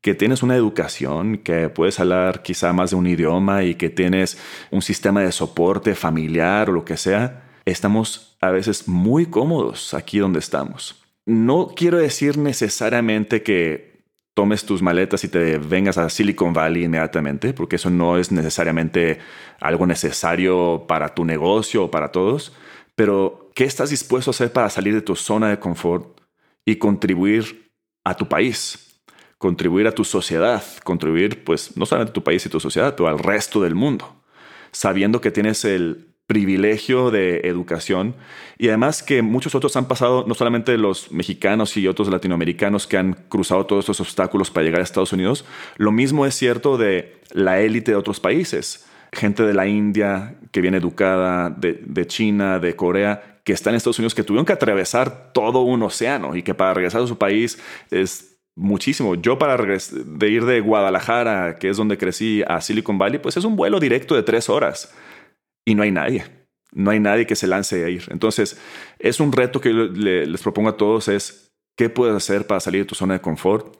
que 0.00 0.14
tienes 0.14 0.42
una 0.42 0.54
educación, 0.54 1.38
que 1.38 1.70
puedes 1.70 1.98
hablar 1.98 2.42
quizá 2.42 2.74
más 2.74 2.90
de 2.90 2.96
un 2.96 3.06
idioma 3.06 3.64
y 3.64 3.74
que 3.74 3.88
tienes 3.88 4.38
un 4.70 4.82
sistema 4.82 5.22
de 5.22 5.32
soporte 5.32 5.94
familiar 5.94 6.68
o 6.68 6.74
lo 6.74 6.84
que 6.84 6.98
sea, 6.98 7.43
estamos 7.64 8.36
a 8.40 8.50
veces 8.50 8.88
muy 8.88 9.26
cómodos 9.26 9.94
aquí 9.94 10.18
donde 10.18 10.38
estamos. 10.38 11.02
No 11.26 11.72
quiero 11.74 11.98
decir 11.98 12.36
necesariamente 12.36 13.42
que 13.42 13.94
tomes 14.34 14.66
tus 14.66 14.82
maletas 14.82 15.24
y 15.24 15.28
te 15.28 15.58
vengas 15.58 15.96
a 15.96 16.10
Silicon 16.10 16.52
Valley 16.52 16.84
inmediatamente, 16.84 17.54
porque 17.54 17.76
eso 17.76 17.88
no 17.88 18.18
es 18.18 18.32
necesariamente 18.32 19.20
algo 19.60 19.86
necesario 19.86 20.84
para 20.88 21.14
tu 21.14 21.24
negocio 21.24 21.84
o 21.84 21.90
para 21.90 22.10
todos, 22.10 22.52
pero 22.96 23.50
¿qué 23.54 23.64
estás 23.64 23.90
dispuesto 23.90 24.30
a 24.30 24.32
hacer 24.32 24.52
para 24.52 24.70
salir 24.70 24.94
de 24.94 25.02
tu 25.02 25.14
zona 25.14 25.48
de 25.48 25.58
confort 25.58 26.20
y 26.64 26.76
contribuir 26.76 27.70
a 28.04 28.16
tu 28.16 28.28
país? 28.28 29.00
Contribuir 29.38 29.86
a 29.86 29.92
tu 29.92 30.04
sociedad, 30.04 30.62
contribuir 30.82 31.44
pues 31.44 31.76
no 31.76 31.86
solamente 31.86 32.10
a 32.10 32.14
tu 32.14 32.24
país 32.24 32.44
y 32.44 32.48
tu 32.48 32.60
sociedad, 32.60 32.94
pero 32.96 33.08
al 33.08 33.18
resto 33.18 33.62
del 33.62 33.74
mundo, 33.74 34.22
sabiendo 34.72 35.20
que 35.20 35.30
tienes 35.30 35.64
el 35.64 36.13
privilegio 36.26 37.10
de 37.10 37.40
educación. 37.44 38.14
Y 38.58 38.68
además 38.68 39.02
que 39.02 39.22
muchos 39.22 39.54
otros 39.54 39.76
han 39.76 39.86
pasado, 39.86 40.24
no 40.26 40.34
solamente 40.34 40.78
los 40.78 41.12
mexicanos 41.12 41.76
y 41.76 41.86
otros 41.86 42.08
latinoamericanos 42.08 42.86
que 42.86 42.96
han 42.96 43.14
cruzado 43.28 43.66
todos 43.66 43.84
estos 43.84 44.00
obstáculos 44.00 44.50
para 44.50 44.64
llegar 44.64 44.80
a 44.80 44.84
Estados 44.84 45.12
Unidos, 45.12 45.44
lo 45.76 45.92
mismo 45.92 46.26
es 46.26 46.34
cierto 46.34 46.78
de 46.78 47.20
la 47.32 47.60
élite 47.60 47.92
de 47.92 47.96
otros 47.96 48.20
países, 48.20 48.86
gente 49.12 49.42
de 49.42 49.54
la 49.54 49.66
India 49.66 50.36
que 50.50 50.60
viene 50.60 50.78
educada, 50.78 51.50
de, 51.50 52.06
China, 52.06 52.58
de 52.58 52.74
Corea, 52.74 53.40
que 53.44 53.52
están 53.52 53.74
en 53.74 53.76
Estados 53.76 53.98
Unidos, 53.98 54.14
que 54.14 54.22
tuvieron 54.22 54.46
que 54.46 54.54
atravesar 54.54 55.32
todo 55.32 55.60
un 55.60 55.82
océano 55.82 56.34
y 56.36 56.42
que 56.42 56.54
para 56.54 56.72
regresar 56.72 57.02
a 57.02 57.06
su 57.06 57.18
país 57.18 57.58
es 57.90 58.38
muchísimo. 58.56 59.14
Yo 59.16 59.38
para 59.38 59.56
de 59.56 60.28
ir 60.28 60.46
de 60.46 60.60
Guadalajara, 60.60 61.58
que 61.58 61.68
es 61.68 61.76
donde 61.76 61.98
crecí, 61.98 62.42
a 62.46 62.60
Silicon 62.60 62.96
Valley, 62.96 63.18
pues 63.18 63.36
es 63.36 63.44
un 63.44 63.56
vuelo 63.56 63.78
directo 63.78 64.14
de 64.14 64.22
tres 64.22 64.48
horas 64.48 64.94
y 65.64 65.74
no 65.74 65.82
hay 65.82 65.90
nadie. 65.90 66.24
No 66.72 66.90
hay 66.90 67.00
nadie 67.00 67.26
que 67.26 67.36
se 67.36 67.46
lance 67.46 67.84
a 67.84 67.88
ir. 67.88 68.04
Entonces, 68.10 68.60
es 68.98 69.20
un 69.20 69.32
reto 69.32 69.60
que 69.60 69.72
les 69.72 70.42
propongo 70.42 70.70
a 70.70 70.76
todos 70.76 71.08
es 71.08 71.52
qué 71.76 71.88
puedes 71.88 72.16
hacer 72.16 72.46
para 72.46 72.60
salir 72.60 72.82
de 72.82 72.86
tu 72.86 72.94
zona 72.94 73.14
de 73.14 73.20
confort 73.20 73.76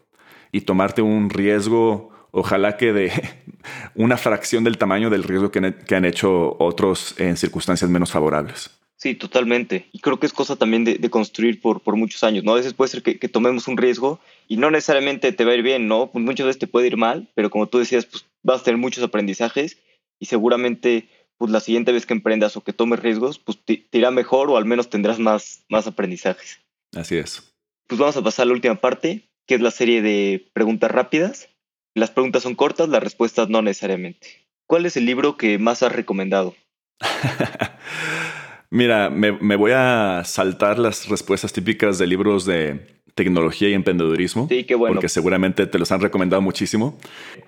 y 0.52 0.60
tomarte 0.60 1.02
un 1.02 1.30
riesgo, 1.30 2.10
ojalá 2.30 2.76
que 2.76 2.92
de 2.92 3.12
una 3.94 4.16
fracción 4.16 4.62
del 4.62 4.78
tamaño 4.78 5.10
del 5.10 5.24
riesgo 5.24 5.50
que, 5.50 5.74
que 5.86 5.94
han 5.96 6.04
hecho 6.04 6.56
otros 6.58 7.14
en 7.18 7.36
circunstancias 7.36 7.90
menos 7.90 8.12
favorables. 8.12 8.70
Sí, 9.04 9.14
totalmente. 9.14 9.86
Y 9.92 9.98
creo 9.98 10.18
que 10.18 10.24
es 10.24 10.32
cosa 10.32 10.56
también 10.56 10.84
de, 10.84 11.10
construir 11.10 11.60
por, 11.60 11.80
por, 11.80 11.94
muchos 11.94 12.22
años, 12.24 12.42
¿no? 12.42 12.52
A 12.52 12.56
veces 12.56 12.72
puede 12.72 12.88
ser 12.88 13.02
que, 13.02 13.28
tomemos 13.28 13.68
un 13.68 13.76
riesgo 13.76 14.18
y 14.48 14.56
no 14.56 14.70
necesariamente 14.70 15.30
te 15.32 15.44
va 15.44 15.52
a 15.52 15.56
ir 15.56 15.62
bien, 15.62 15.88
¿no? 15.88 16.10
Pues 16.10 16.24
muchas 16.24 16.46
veces 16.46 16.60
te 16.60 16.66
puede 16.66 16.86
ir 16.86 16.96
mal, 16.96 17.28
pero 17.34 17.50
como 17.50 17.66
tú 17.66 17.78
decías, 17.78 18.06
pues 18.06 18.24
vas 18.42 18.60
a 18.60 18.64
tener 18.64 18.78
muchos 18.78 19.04
aprendizajes 19.04 19.78
y 20.18 20.24
seguramente 20.24 21.08
pues 21.44 21.52
la 21.52 21.60
siguiente 21.60 21.92
vez 21.92 22.06
que 22.06 22.14
emprendas 22.14 22.56
o 22.56 22.62
que 22.62 22.72
tomes 22.72 23.00
riesgos, 23.00 23.38
pues 23.38 23.58
te, 23.62 23.86
irá 23.92 24.10
mejor 24.10 24.48
o 24.48 24.56
al 24.56 24.64
menos 24.64 24.88
tendrás 24.88 25.18
más, 25.18 25.62
más 25.68 25.86
aprendizajes. 25.86 26.58
Así 26.96 27.18
es. 27.18 27.54
Pues 27.86 27.98
vamos 27.98 28.16
a 28.16 28.22
pasar 28.22 28.44
a 28.44 28.46
la 28.46 28.54
última 28.54 28.76
parte, 28.76 29.28
que 29.46 29.56
es 29.56 29.60
la 29.60 29.70
serie 29.70 30.00
de 30.00 30.48
preguntas 30.54 30.90
rápidas. 30.90 31.50
Las 31.94 32.10
preguntas 32.10 32.44
son 32.44 32.54
cortas, 32.54 32.88
las 32.88 33.02
respuestas 33.02 33.50
no 33.50 33.60
necesariamente. 33.60 34.26
¿Cuál 34.66 34.86
es 34.86 34.96
el 34.96 35.04
libro 35.04 35.36
que 35.36 35.58
más 35.58 35.82
has 35.82 35.92
recomendado? 35.92 36.54
Mira, 38.70 39.10
me, 39.10 39.56
voy 39.56 39.72
a 39.72 40.22
saltar 40.24 40.78
las 40.78 41.10
respuestas 41.10 41.52
típicas 41.52 41.98
de 41.98 42.06
libros 42.06 42.46
de 42.46 43.02
tecnología 43.14 43.68
y 43.68 43.74
emprendedurismo. 43.74 44.48
Sí, 44.48 44.64
qué 44.64 44.76
bueno. 44.76 44.94
Porque 44.94 45.10
seguramente 45.10 45.66
te 45.66 45.78
los 45.78 45.92
han 45.92 46.00
recomendado 46.00 46.40
muchísimo. 46.40 46.98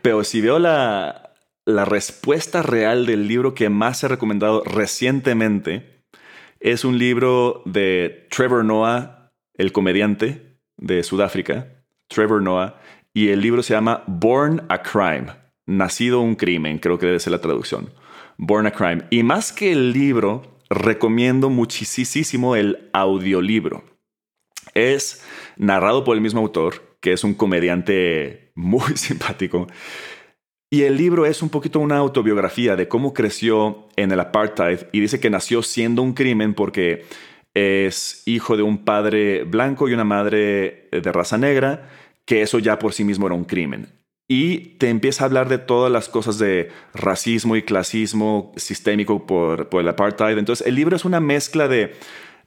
Pero 0.02 0.22
si 0.22 0.42
veo 0.42 0.58
la, 0.58 1.25
la 1.66 1.84
respuesta 1.84 2.62
real 2.62 3.06
del 3.06 3.26
libro 3.26 3.52
que 3.52 3.68
más 3.68 4.02
he 4.02 4.08
recomendado 4.08 4.62
recientemente, 4.64 6.04
es 6.60 6.84
un 6.84 6.96
libro 6.96 7.62
de 7.66 8.28
Trevor 8.30 8.64
Noah, 8.64 9.32
el 9.54 9.72
comediante 9.72 10.60
de 10.76 11.02
Sudáfrica, 11.02 11.84
Trevor 12.08 12.40
Noah, 12.40 12.80
y 13.12 13.28
el 13.28 13.40
libro 13.40 13.62
se 13.62 13.74
llama 13.74 14.04
Born 14.06 14.62
a 14.68 14.82
Crime, 14.82 15.26
Nacido 15.66 16.20
un 16.20 16.36
crimen, 16.36 16.78
creo 16.78 16.98
que 16.98 17.06
debe 17.06 17.18
ser 17.18 17.32
la 17.32 17.40
traducción. 17.40 17.92
Born 18.38 18.68
a 18.68 18.70
Crime. 18.70 19.02
Y 19.10 19.24
más 19.24 19.52
que 19.52 19.72
el 19.72 19.92
libro, 19.92 20.60
recomiendo 20.70 21.50
muchísimo 21.50 22.54
el 22.54 22.88
audiolibro. 22.92 23.82
Es 24.74 25.24
narrado 25.56 26.04
por 26.04 26.14
el 26.14 26.22
mismo 26.22 26.40
autor, 26.40 26.98
que 27.00 27.12
es 27.12 27.24
un 27.24 27.34
comediante 27.34 28.52
muy 28.54 28.82
simpático. 28.96 29.66
Y 30.68 30.82
el 30.82 30.96
libro 30.96 31.26
es 31.26 31.42
un 31.42 31.48
poquito 31.48 31.78
una 31.78 31.96
autobiografía 31.96 32.76
de 32.76 32.88
cómo 32.88 33.14
creció 33.14 33.88
en 33.96 34.10
el 34.10 34.20
apartheid 34.20 34.80
y 34.92 35.00
dice 35.00 35.20
que 35.20 35.30
nació 35.30 35.62
siendo 35.62 36.02
un 36.02 36.12
crimen 36.12 36.54
porque 36.54 37.04
es 37.54 38.22
hijo 38.26 38.56
de 38.56 38.62
un 38.62 38.84
padre 38.84 39.44
blanco 39.44 39.88
y 39.88 39.94
una 39.94 40.04
madre 40.04 40.88
de 40.90 41.12
raza 41.12 41.38
negra, 41.38 41.88
que 42.24 42.42
eso 42.42 42.58
ya 42.58 42.78
por 42.78 42.92
sí 42.92 43.04
mismo 43.04 43.26
era 43.26 43.36
un 43.36 43.44
crimen 43.44 43.96
y 44.28 44.58
te 44.78 44.88
empieza 44.88 45.24
a 45.24 45.26
hablar 45.26 45.48
de 45.48 45.58
todas 45.58 45.90
las 45.90 46.08
cosas 46.08 46.38
de 46.38 46.70
racismo 46.94 47.56
y 47.56 47.62
clasismo 47.62 48.52
sistémico 48.56 49.24
por, 49.24 49.68
el 49.72 49.88
apartheid. 49.88 50.36
Entonces, 50.36 50.66
el 50.66 50.74
libro 50.74 50.96
es 50.96 51.04
una 51.04 51.20
mezcla 51.20 51.68
de, 51.68 51.94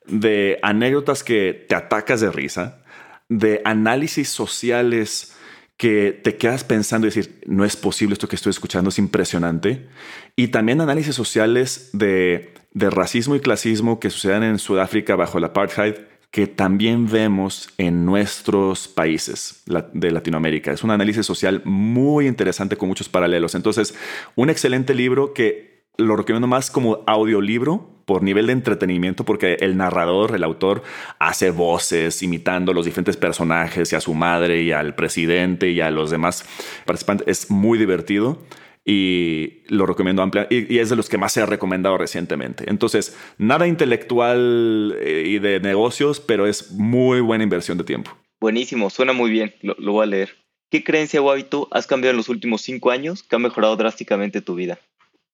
de 0.05 0.59
anécdotas 0.61 1.23
que 1.23 1.65
te 1.67 1.75
atacas 1.75 2.19
de 2.19 2.31
risa, 2.31 2.83
de 3.29 3.61
análisis 3.63 4.29
sociales 4.29 5.35
que 5.79 6.11
te 6.11 6.35
quedas 6.35 6.65
pensando 6.65 7.07
y 7.07 7.09
decir, 7.09 7.39
no 7.45 7.63
es 7.63 7.77
posible 7.77 8.11
esto 8.11 8.27
que 8.27 8.35
estoy 8.35 8.49
escuchando, 8.49 8.89
es 8.89 8.99
impresionante. 8.99 9.87
Y 10.35 10.49
también 10.49 10.81
análisis 10.81 11.15
sociales 11.15 11.91
de, 11.93 12.53
de 12.73 12.89
racismo 12.89 13.33
y 13.37 13.39
clasismo 13.39 13.97
que 13.97 14.09
suceden 14.09 14.43
en 14.43 14.59
Sudáfrica 14.59 15.15
bajo 15.15 15.37
el 15.37 15.45
apartheid 15.45 15.95
que 16.31 16.47
también 16.47 17.09
vemos 17.09 17.69
en 17.77 18.05
nuestros 18.05 18.89
países 18.89 19.63
de 19.93 20.11
Latinoamérica. 20.11 20.73
Es 20.73 20.83
un 20.83 20.91
análisis 20.91 21.25
social 21.25 21.61
muy 21.63 22.27
interesante 22.27 22.75
con 22.75 22.89
muchos 22.89 23.07
paralelos. 23.07 23.55
Entonces, 23.55 23.95
un 24.35 24.49
excelente 24.49 24.93
libro 24.93 25.33
que 25.33 25.68
lo 25.99 26.15
recomiendo 26.15 26.47
más 26.47 26.71
como 26.71 27.03
audiolibro 27.05 27.99
por 28.05 28.23
nivel 28.23 28.47
de 28.47 28.53
entretenimiento, 28.53 29.23
porque 29.23 29.57
el 29.59 29.77
narrador, 29.77 30.33
el 30.33 30.43
autor, 30.43 30.81
hace 31.19 31.51
voces 31.51 32.23
imitando 32.23 32.73
los 32.73 32.85
diferentes 32.85 33.17
personajes 33.17 33.93
y 33.93 33.95
a 33.95 34.01
su 34.01 34.15
madre 34.15 34.63
y 34.63 34.71
al 34.71 34.95
presidente 34.95 35.69
y 35.69 35.79
a 35.79 35.91
los 35.91 36.09
demás 36.09 36.43
participantes. 36.85 37.27
Es 37.27 37.51
muy 37.51 37.77
divertido 37.77 38.39
y 38.83 39.61
lo 39.67 39.85
recomiendo 39.85 40.23
ampliamente 40.23 40.65
y, 40.67 40.79
es 40.79 40.89
de 40.89 40.95
los 40.95 41.09
que 41.09 41.19
más 41.19 41.33
se 41.33 41.41
ha 41.41 41.45
recomendado 41.45 41.99
recientemente. 41.99 42.63
Entonces, 42.67 43.15
nada 43.37 43.67
intelectual 43.67 44.97
eh, 44.99 45.25
y 45.27 45.37
de 45.37 45.59
negocios, 45.59 46.19
pero 46.19 46.47
es 46.47 46.71
muy 46.71 47.21
buena 47.21 47.43
inversión 47.43 47.77
de 47.77 47.83
tiempo. 47.83 48.11
Buenísimo, 48.41 48.89
suena 48.89 49.13
muy 49.13 49.29
bien, 49.29 49.53
lo, 49.61 49.75
voy 49.91 50.03
a 50.03 50.07
leer. 50.07 50.35
¿Qué 50.71 50.83
creencia 50.83 51.21
o 51.21 51.29
hábito 51.29 51.67
has 51.71 51.85
cambiado 51.85 52.11
en 52.11 52.17
los 52.17 52.29
últimos 52.29 52.63
cinco 52.63 52.89
años 52.89 53.21
que 53.21 53.35
ha 53.35 53.39
mejorado 53.39 53.75
drásticamente 53.75 54.41
tu 54.41 54.55
vida? 54.55 54.79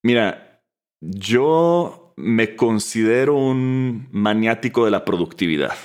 Mira, 0.04 0.45
yo 1.10 2.14
me 2.16 2.56
considero 2.56 3.36
un 3.36 4.08
maniático 4.12 4.86
de 4.86 4.92
la 4.92 5.06
productividad 5.06 5.76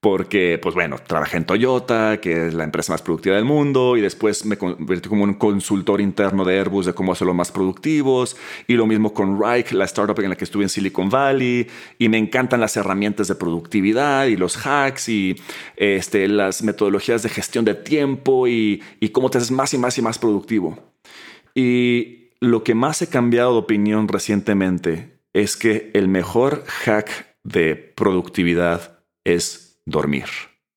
porque, 0.00 0.60
pues 0.62 0.76
bueno, 0.76 0.96
trabajé 1.04 1.38
en 1.38 1.44
Toyota, 1.44 2.20
que 2.20 2.46
es 2.46 2.54
la 2.54 2.62
empresa 2.62 2.92
más 2.92 3.02
productiva 3.02 3.34
del 3.34 3.44
mundo, 3.44 3.96
y 3.96 4.00
después 4.00 4.44
me 4.44 4.56
convertí 4.56 5.08
como 5.08 5.24
un 5.24 5.34
consultor 5.34 6.00
interno 6.00 6.44
de 6.44 6.56
Airbus 6.56 6.86
de 6.86 6.92
cómo 6.92 7.12
hacerlo 7.12 7.34
más 7.34 7.50
productivos, 7.50 8.36
y 8.68 8.74
lo 8.74 8.86
mismo 8.86 9.12
con 9.12 9.40
Reich, 9.40 9.72
la 9.72 9.86
startup 9.86 10.20
en 10.20 10.30
la 10.30 10.36
que 10.36 10.44
estuve 10.44 10.62
en 10.62 10.68
Silicon 10.68 11.10
Valley, 11.10 11.66
y 11.98 12.08
me 12.08 12.16
encantan 12.16 12.60
las 12.60 12.76
herramientas 12.76 13.26
de 13.26 13.34
productividad 13.34 14.26
y 14.26 14.36
los 14.36 14.56
hacks 14.64 15.08
y 15.08 15.34
este, 15.76 16.28
las 16.28 16.62
metodologías 16.62 17.24
de 17.24 17.28
gestión 17.28 17.64
de 17.64 17.74
tiempo 17.74 18.46
y, 18.46 18.80
y 19.00 19.08
cómo 19.08 19.30
te 19.30 19.38
haces 19.38 19.50
más 19.50 19.74
y 19.74 19.78
más 19.78 19.98
y 19.98 20.02
más 20.02 20.18
productivo. 20.20 20.78
Y 21.56 22.17
lo 22.40 22.64
que 22.64 22.74
más 22.74 23.02
he 23.02 23.08
cambiado 23.08 23.52
de 23.52 23.58
opinión 23.58 24.08
recientemente 24.08 25.20
es 25.32 25.56
que 25.56 25.90
el 25.94 26.08
mejor 26.08 26.64
hack 26.66 27.36
de 27.44 27.76
productividad 27.76 29.00
es 29.24 29.80
dormir. 29.86 30.26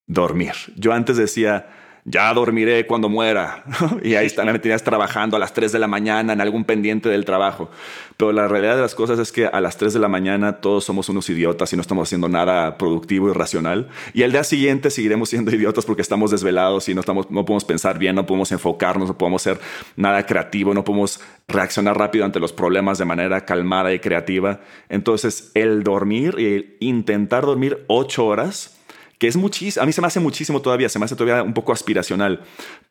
Dormir. 0.07 0.53
Yo 0.75 0.93
antes 0.93 1.17
decía, 1.17 1.69
ya 2.05 2.33
dormiré 2.33 2.87
cuando 2.87 3.09
muera. 3.09 3.63
y 4.03 4.15
ahí 4.15 4.25
está, 4.25 4.43
me 4.45 4.59
tenías 4.59 4.83
trabajando 4.83 5.37
a 5.37 5.39
las 5.39 5.53
3 5.53 5.71
de 5.71 5.79
la 5.79 5.87
mañana 5.87 6.33
en 6.33 6.41
algún 6.41 6.63
pendiente 6.63 7.09
del 7.09 7.25
trabajo. 7.25 7.69
Pero 8.17 8.31
la 8.31 8.47
realidad 8.47 8.75
de 8.75 8.81
las 8.81 8.95
cosas 8.95 9.19
es 9.19 9.31
que 9.31 9.45
a 9.45 9.61
las 9.61 9.77
3 9.77 9.93
de 9.93 9.99
la 9.99 10.07
mañana 10.07 10.57
todos 10.57 10.83
somos 10.83 11.09
unos 11.09 11.29
idiotas 11.29 11.71
y 11.73 11.75
no 11.75 11.81
estamos 11.81 12.07
haciendo 12.07 12.29
nada 12.29 12.77
productivo 12.77 13.29
y 13.29 13.33
racional. 13.33 13.89
Y 14.13 14.23
al 14.23 14.31
día 14.31 14.43
siguiente 14.43 14.89
seguiremos 14.89 15.29
siendo 15.29 15.51
idiotas 15.55 15.85
porque 15.85 16.01
estamos 16.01 16.31
desvelados 16.31 16.89
y 16.89 16.93
no, 16.93 17.01
estamos, 17.01 17.29
no 17.29 17.45
podemos 17.45 17.65
pensar 17.65 17.97
bien, 17.97 18.15
no 18.15 18.25
podemos 18.25 18.51
enfocarnos, 18.51 19.07
no 19.09 19.17
podemos 19.17 19.41
ser 19.41 19.59
nada 19.95 20.25
creativo, 20.25 20.73
no 20.73 20.83
podemos 20.83 21.19
reaccionar 21.47 21.97
rápido 21.97 22.25
ante 22.25 22.39
los 22.39 22.53
problemas 22.53 22.97
de 22.97 23.05
manera 23.05 23.45
calmada 23.45 23.93
y 23.93 23.99
creativa. 23.99 24.61
Entonces, 24.89 25.51
el 25.53 25.83
dormir 25.83 26.35
y 26.39 26.85
intentar 26.85 27.45
dormir 27.45 27.83
8 27.87 28.25
horas 28.25 28.80
que 29.21 29.27
es 29.27 29.37
muchísimo, 29.37 29.83
a 29.83 29.85
mí 29.85 29.93
se 29.93 30.01
me 30.01 30.07
hace 30.07 30.19
muchísimo 30.19 30.63
todavía, 30.63 30.89
se 30.89 30.97
me 30.97 31.05
hace 31.05 31.15
todavía 31.15 31.43
un 31.43 31.53
poco 31.53 31.71
aspiracional, 31.71 32.41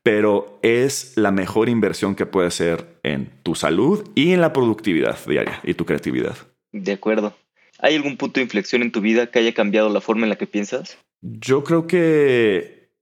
pero 0.04 0.60
es 0.62 1.16
la 1.16 1.32
mejor 1.32 1.68
inversión 1.68 2.14
que 2.14 2.24
puede 2.24 2.52
ser 2.52 3.00
en 3.02 3.32
tu 3.42 3.56
salud 3.56 4.08
y 4.14 4.30
en 4.30 4.40
la 4.40 4.52
productividad 4.52 5.18
diaria 5.26 5.58
y 5.64 5.74
tu 5.74 5.84
creatividad. 5.86 6.36
De 6.70 6.92
acuerdo. 6.92 7.34
¿Hay 7.80 7.96
algún 7.96 8.16
punto 8.16 8.38
de 8.38 8.44
inflexión 8.44 8.82
en 8.82 8.92
tu 8.92 9.00
vida 9.00 9.26
que 9.26 9.40
haya 9.40 9.52
cambiado 9.52 9.88
la 9.88 10.00
forma 10.00 10.22
en 10.22 10.28
la 10.28 10.36
que 10.36 10.46
piensas? 10.46 10.98
Yo 11.20 11.64
creo 11.64 11.88
que 11.88 12.92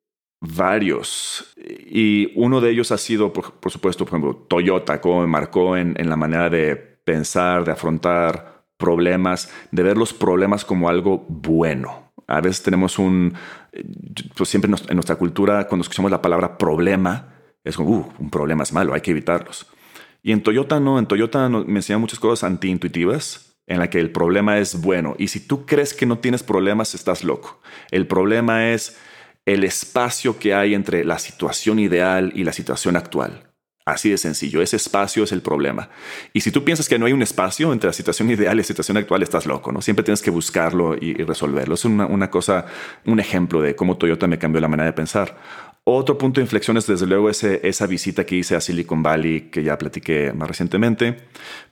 varios. 0.41 1.53
Y 1.59 2.33
uno 2.35 2.63
de 2.63 2.71
ellos 2.71 2.93
ha 2.93 2.97
sido, 2.97 3.35
por, 3.35 3.71
supuesto, 3.71 4.07
por 4.07 4.15
ejemplo, 4.15 4.47
Toyota, 4.49 5.03
cómo 5.03 5.21
me 5.21 5.27
marcó 5.27 5.77
en, 5.77 6.01
en 6.01 6.09
la 6.09 6.17
manera 6.17 6.49
de 6.49 6.77
pensar, 6.77 7.67
de 7.67 7.73
afrontar 7.73 8.65
problemas, 8.79 9.53
de 9.71 9.83
ver 9.83 9.99
los 9.99 10.15
problemas 10.15 10.65
como 10.65 10.89
algo 10.89 11.27
bueno 11.29 12.08
a 12.29 12.41
veces 12.41 12.63
tenemos 12.63 12.99
un, 12.99 13.35
pues 14.37 14.49
siempre 14.49 14.71
en 14.89 14.97
nuestra 14.97 15.17
cultura, 15.17 15.67
cuando 15.67 15.83
escuchamos 15.83 16.11
la 16.11 16.23
palabra 16.23 16.59
problema, 16.59 17.35
es 17.65 17.77
como, 17.77 17.91
uh, 17.91 18.13
un 18.19 18.31
problema 18.31 18.63
es 18.63 18.73
malo, 18.73 18.95
hay 18.95 19.01
que 19.01 19.11
evitarlos. 19.11 19.67
Y 20.23 20.33
en 20.33 20.43
Toyota 20.43 20.79
no, 20.79 20.99
en 20.99 21.07
Toyota 21.07 21.49
me 21.49 21.79
enseñan 21.79 22.01
muchas 22.01 22.21
cosas 22.21 22.45
antiintuitivas 22.45 23.57
en 23.67 23.79
la 23.79 23.89
que 23.89 23.99
el 23.99 24.11
problema 24.11 24.59
es 24.59 24.81
bueno. 24.81 25.15
Y 25.19 25.29
si 25.29 25.41
tú 25.41 25.65
crees 25.65 25.95
que 25.95 26.07
no 26.07 26.19
tienes 26.19 26.43
problemas, 26.43 26.95
estás 26.95 27.25
loco. 27.25 27.61
El 27.91 28.07
problema 28.07 28.69
es 28.71 28.99
el 29.47 29.65
espacio 29.65 30.39
que 30.39 30.55
hay 30.55 30.75
entre 30.75 31.05
la 31.05 31.19
situación 31.19 31.79
ideal 31.79 32.33
y 32.35 32.45
la 32.45 32.53
situación 32.53 32.97
actual. 32.97 33.48
Así 33.89 34.11
de 34.11 34.19
sencillo, 34.19 34.61
ese 34.61 34.77
espacio 34.77 35.25
es 35.25 35.33
el 35.33 35.41
problema. 35.41 35.89
Y 36.35 36.43
si 36.43 36.51
tú 36.51 36.63
piensas 36.63 36.91
que 36.91 36.99
no 36.99 37.07
hay 37.07 37.15
un 37.15 37.23
espacio 37.23 37.73
entre 37.73 37.89
la 37.89 37.95
situación 37.95 38.31
ideal 38.31 38.55
y 38.55 38.59
la 38.59 38.63
situación 38.63 38.99
actual, 38.99 39.23
estás 39.23 39.47
loco, 39.47 39.73
¿no? 39.73 39.81
Siempre 39.81 40.05
tienes 40.05 40.21
que 40.21 40.31
buscarlo 40.31 40.95
y, 40.95 41.15
resolverlo. 41.15 41.75
Es 41.75 41.87
una, 41.87 42.31
cosa, 42.31 42.67
un 43.07 43.19
ejemplo 43.19 43.63
de 43.63 43.75
cómo 43.75 43.97
Toyota 43.97 44.27
me 44.27 44.37
cambió 44.37 44.61
la 44.61 44.69
manera 44.69 44.89
de 44.89 44.93
pensar. 44.93 45.39
Otro 45.85 46.19
punto 46.19 46.39
de 46.39 46.45
inflexión 46.45 46.77
es 46.77 46.87
desde 46.87 47.07
luego 47.07 47.31
ese, 47.31 47.67
esa 47.67 47.87
visita 47.87 48.27
que 48.27 48.37
hice 48.37 48.57
a 48.57 48.61
Silicon 48.61 49.03
Valley, 49.03 49.49
que 49.51 49.63
ya 49.63 49.79
platiqué 49.79 50.35
más 50.35 50.49
recientemente. 50.49 51.17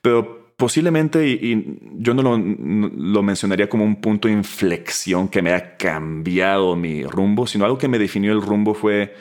Pero 0.00 0.54
posiblemente, 0.56 1.28
y, 1.28 1.78
yo 1.98 2.14
no 2.14 2.22
lo, 2.22 2.38
lo, 2.38 3.22
mencionaría 3.22 3.68
como 3.68 3.84
un 3.84 3.96
punto 3.96 4.26
de 4.28 4.32
inflexión 4.32 5.28
que 5.28 5.42
me 5.42 5.52
ha 5.52 5.76
cambiado 5.76 6.76
mi 6.76 7.04
rumbo, 7.04 7.46
sino 7.46 7.66
algo 7.66 7.76
que 7.76 7.88
me 7.88 7.98
definió 7.98 8.32
el 8.32 8.40
rumbo 8.40 8.72
fue 8.72 9.12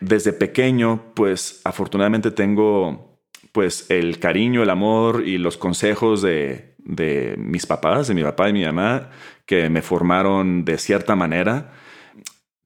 desde 0.00 0.32
pequeño, 0.32 1.02
pues 1.14 1.60
afortunadamente 1.64 2.30
tengo 2.30 3.20
pues 3.52 3.86
el 3.90 4.18
cariño, 4.18 4.62
el 4.62 4.70
amor 4.70 5.22
y 5.26 5.38
los 5.38 5.56
consejos 5.56 6.20
de, 6.20 6.74
de 6.78 7.36
mis 7.38 7.66
papás, 7.66 8.08
de 8.08 8.14
mi 8.14 8.22
papá 8.22 8.48
y 8.48 8.52
mi 8.52 8.64
mamá, 8.64 9.10
que 9.46 9.70
me 9.70 9.82
formaron 9.82 10.64
de 10.64 10.78
cierta 10.78 11.16
manera, 11.16 11.72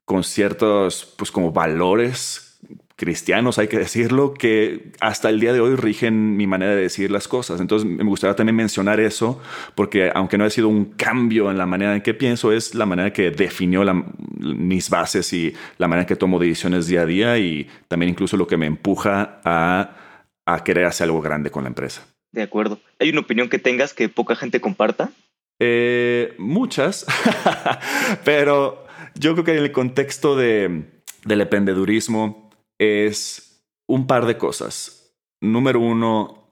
con 0.04 0.24
ciertos 0.24 1.14
pues 1.16 1.30
como 1.30 1.52
valores 1.52 2.49
cristianos, 3.01 3.59
hay 3.59 3.68
que 3.68 3.78
decirlo, 3.78 4.34
que 4.34 4.92
hasta 5.01 5.30
el 5.30 5.40
día 5.40 5.55
de 5.55 5.61
hoy 5.61 5.74
rigen 5.74 6.36
mi 6.36 6.46
manera 6.46 6.74
de 6.74 6.82
decir 6.82 7.11
las 7.11 7.28
cosas. 7.28 7.59
Entonces 7.59 7.88
me 7.88 8.05
gustaría 8.05 8.36
también 8.36 8.57
mencionar 8.57 9.01
eso, 9.01 9.40
porque 9.74 10.11
aunque 10.14 10.36
no 10.36 10.44
ha 10.44 10.51
sido 10.51 10.68
un 10.68 10.84
cambio 10.84 11.51
en 11.51 11.57
la 11.57 11.64
manera 11.64 11.94
en 11.94 12.03
que 12.03 12.12
pienso, 12.12 12.53
es 12.53 12.74
la 12.74 12.84
manera 12.84 13.11
que 13.11 13.30
definió 13.30 13.82
mis 14.36 14.90
bases 14.90 15.32
y 15.32 15.55
la 15.78 15.88
manera 15.88 16.03
en 16.03 16.09
que 16.09 16.16
tomo 16.16 16.38
decisiones 16.38 16.88
día 16.88 17.01
a 17.01 17.07
día 17.07 17.38
y 17.38 17.66
también 17.88 18.11
incluso 18.11 18.36
lo 18.36 18.46
que 18.46 18.59
me 18.59 18.66
empuja 18.66 19.40
a, 19.46 19.96
a 20.44 20.62
querer 20.62 20.84
hacer 20.84 21.07
algo 21.07 21.22
grande 21.22 21.51
con 21.51 21.62
la 21.64 21.68
empresa. 21.68 22.07
De 22.32 22.42
acuerdo. 22.42 22.80
¿Hay 22.98 23.09
una 23.09 23.20
opinión 23.20 23.48
que 23.48 23.59
tengas 23.59 23.94
que 23.94 24.11
poca 24.11 24.36
gente 24.36 24.61
comparta? 24.61 25.11
Eh, 25.59 26.34
muchas, 26.36 27.07
pero 28.24 28.84
yo 29.14 29.32
creo 29.32 29.44
que 29.44 29.53
en 29.53 29.64
el 29.64 29.72
contexto 29.72 30.36
de, 30.36 30.84
del 31.24 31.40
emprendedurismo, 31.40 32.49
es 32.80 33.62
un 33.86 34.06
par 34.06 34.26
de 34.26 34.38
cosas. 34.38 35.14
Número 35.40 35.80
uno, 35.80 36.50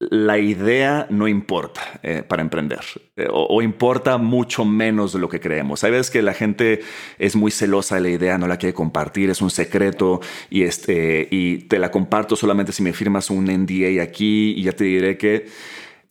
la 0.00 0.38
idea 0.38 1.06
no 1.10 1.28
importa 1.28 2.00
eh, 2.02 2.22
para 2.22 2.40
emprender 2.40 2.80
eh, 3.16 3.26
o, 3.30 3.60
importa 3.62 4.16
mucho 4.16 4.64
menos 4.64 5.12
de 5.12 5.18
lo 5.18 5.28
que 5.28 5.40
creemos. 5.40 5.84
Hay 5.84 5.90
veces 5.90 6.10
que 6.10 6.22
la 6.22 6.34
gente 6.34 6.80
es 7.18 7.36
muy 7.36 7.50
celosa 7.50 7.96
de 7.96 8.00
la 8.02 8.08
idea, 8.08 8.38
no 8.38 8.46
la 8.46 8.56
quiere 8.56 8.74
compartir, 8.74 9.28
es 9.28 9.42
un 9.42 9.50
secreto 9.50 10.20
y, 10.50 10.62
este, 10.62 11.28
y 11.30 11.58
te 11.68 11.78
la 11.78 11.90
comparto 11.90 12.34
solamente 12.34 12.72
si 12.72 12.82
me 12.82 12.92
firmas 12.92 13.28
un 13.28 13.44
NDA 13.44 14.02
aquí 14.02 14.54
y 14.56 14.62
ya 14.62 14.72
te 14.72 14.84
diré 14.84 15.18
que 15.18 15.46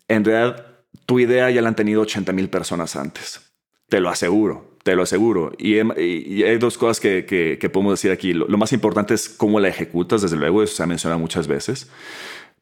en 0.07 0.23
realidad 0.23 0.83
tu 1.05 1.19
idea 1.19 1.49
ya 1.49 1.61
la 1.61 1.69
han 1.69 1.75
tenido 1.75 2.01
80 2.01 2.31
mil 2.33 2.49
personas 2.49 2.95
antes. 2.95 3.41
Te 3.87 4.01
lo 4.01 4.09
aseguro 4.09 4.76
te 4.87 4.95
lo 4.95 5.03
aseguro. 5.03 5.51
Y, 5.57 5.79
hay 5.79 6.57
dos 6.59 6.77
cosas 6.77 7.01
que, 7.01 7.69
podemos 7.73 7.99
decir 7.99 8.09
aquí. 8.09 8.31
Lo, 8.31 8.57
más 8.57 8.71
importante 8.71 9.13
es 9.13 9.27
cómo 9.27 9.59
la 9.59 9.67
ejecutas, 9.67 10.21
desde 10.21 10.37
luego, 10.37 10.63
eso 10.63 10.77
se 10.77 10.83
ha 10.83 10.85
mencionado 10.85 11.19
muchas 11.19 11.45
veces. 11.45 11.91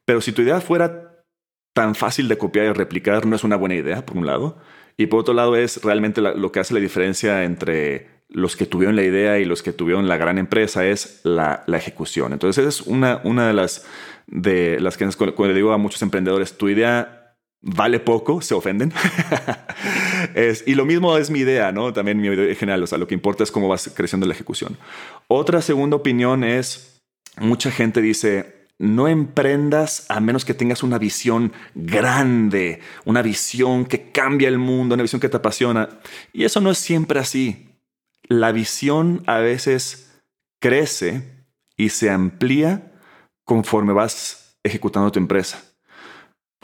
Pero 0.05 0.21
si 0.21 0.31
tu 0.31 0.41
idea 0.41 0.59
fuera 0.59 1.23
tan 1.75 1.93
fácil 1.93 2.27
de 2.27 2.39
copiar 2.39 2.65
y 2.65 2.73
replicar, 2.73 3.27
no 3.27 3.35
es 3.35 3.43
una 3.43 3.57
buena 3.57 3.75
idea, 3.75 4.03
por 4.07 4.17
un 4.17 4.25
lado. 4.25 4.57
Y 4.97 5.05
por 5.05 5.19
otro 5.19 5.35
lado, 5.35 5.55
es 5.55 5.83
realmente 5.83 6.19
lo 6.19 6.51
que 6.51 6.59
hace 6.59 6.73
la 6.73 6.79
diferencia 6.79 7.43
entre 7.43 8.07
los 8.27 8.55
que 8.55 8.65
tuvieron 8.65 8.95
la 8.95 9.03
idea 9.03 9.37
y 9.37 9.45
los 9.45 9.61
que 9.61 9.71
tuvieron 9.71 10.07
la 10.07 10.17
gran 10.17 10.39
empresa 10.39 10.83
es 10.87 11.21
la, 11.23 11.63
ejecución. 11.67 12.33
Entonces, 12.33 12.65
es 12.65 12.81
una, 12.81 13.21
una 13.23 13.45
de 13.47 13.53
las 13.53 13.85
de 14.25 14.79
las 14.79 14.97
que 14.97 15.07
cuando 15.35 15.53
digo 15.53 15.73
a 15.73 15.77
muchos 15.77 16.01
emprendedores, 16.01 16.57
tu 16.57 16.69
idea 16.69 17.35
vale 17.61 17.99
poco, 17.99 18.41
se 18.41 18.55
ofenden. 18.55 18.91
y 20.65 20.75
lo 20.75 20.85
mismo 20.85 21.17
es 21.17 21.29
mi 21.29 21.39
idea, 21.39 21.71
¿no? 21.71 21.93
También 21.93 22.19
mi 22.19 22.27
idea 22.27 22.53
general, 22.55 22.83
o 22.83 22.87
sea, 22.87 22.97
lo 22.97 23.07
que 23.07 23.13
importa 23.13 23.43
es 23.43 23.51
cómo 23.51 23.67
vas 23.67 23.89
creciendo 23.95 24.27
la 24.27 24.33
ejecución. 24.33 24.77
Otra 25.27 25.61
segunda 25.61 25.95
opinión 25.95 26.43
es, 26.43 27.01
mucha 27.37 27.71
gente 27.71 28.01
dice, 28.01 28.67
no 28.77 29.07
emprendas 29.07 30.05
a 30.09 30.19
menos 30.19 30.43
que 30.43 30.53
tengas 30.53 30.83
una 30.83 30.97
visión 30.97 31.53
grande, 31.73 32.81
una 33.05 33.21
visión 33.21 33.85
que 33.85 34.11
cambia 34.11 34.49
el 34.49 34.57
mundo, 34.57 34.95
una 34.95 35.03
visión 35.03 35.21
que 35.21 35.29
te 35.29 35.37
apasiona. 35.37 35.89
Y 36.33 36.43
eso 36.43 36.59
no 36.59 36.71
es 36.71 36.77
siempre 36.77 37.19
así. 37.19 37.69
La 38.27 38.51
visión 38.51 39.23
a 39.27 39.37
veces 39.37 40.21
crece 40.59 41.45
y 41.77 41.89
se 41.89 42.09
amplía 42.09 42.91
conforme 43.45 43.93
vas 43.93 44.57
ejecutando 44.63 45.11
tu 45.11 45.19
empresa. 45.19 45.63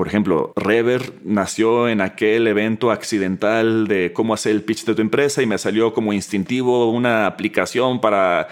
Por 0.01 0.07
ejemplo, 0.07 0.51
Rever 0.55 1.13
nació 1.23 1.87
en 1.87 2.01
aquel 2.01 2.47
evento 2.47 2.89
accidental 2.89 3.87
de 3.87 4.13
cómo 4.13 4.33
hacer 4.33 4.53
el 4.53 4.63
pitch 4.63 4.83
de 4.83 4.95
tu 4.95 5.01
empresa 5.03 5.43
y 5.43 5.45
me 5.45 5.59
salió 5.59 5.93
como 5.93 6.11
instintivo 6.11 6.89
una 6.89 7.27
aplicación 7.27 8.01
para, 8.01 8.47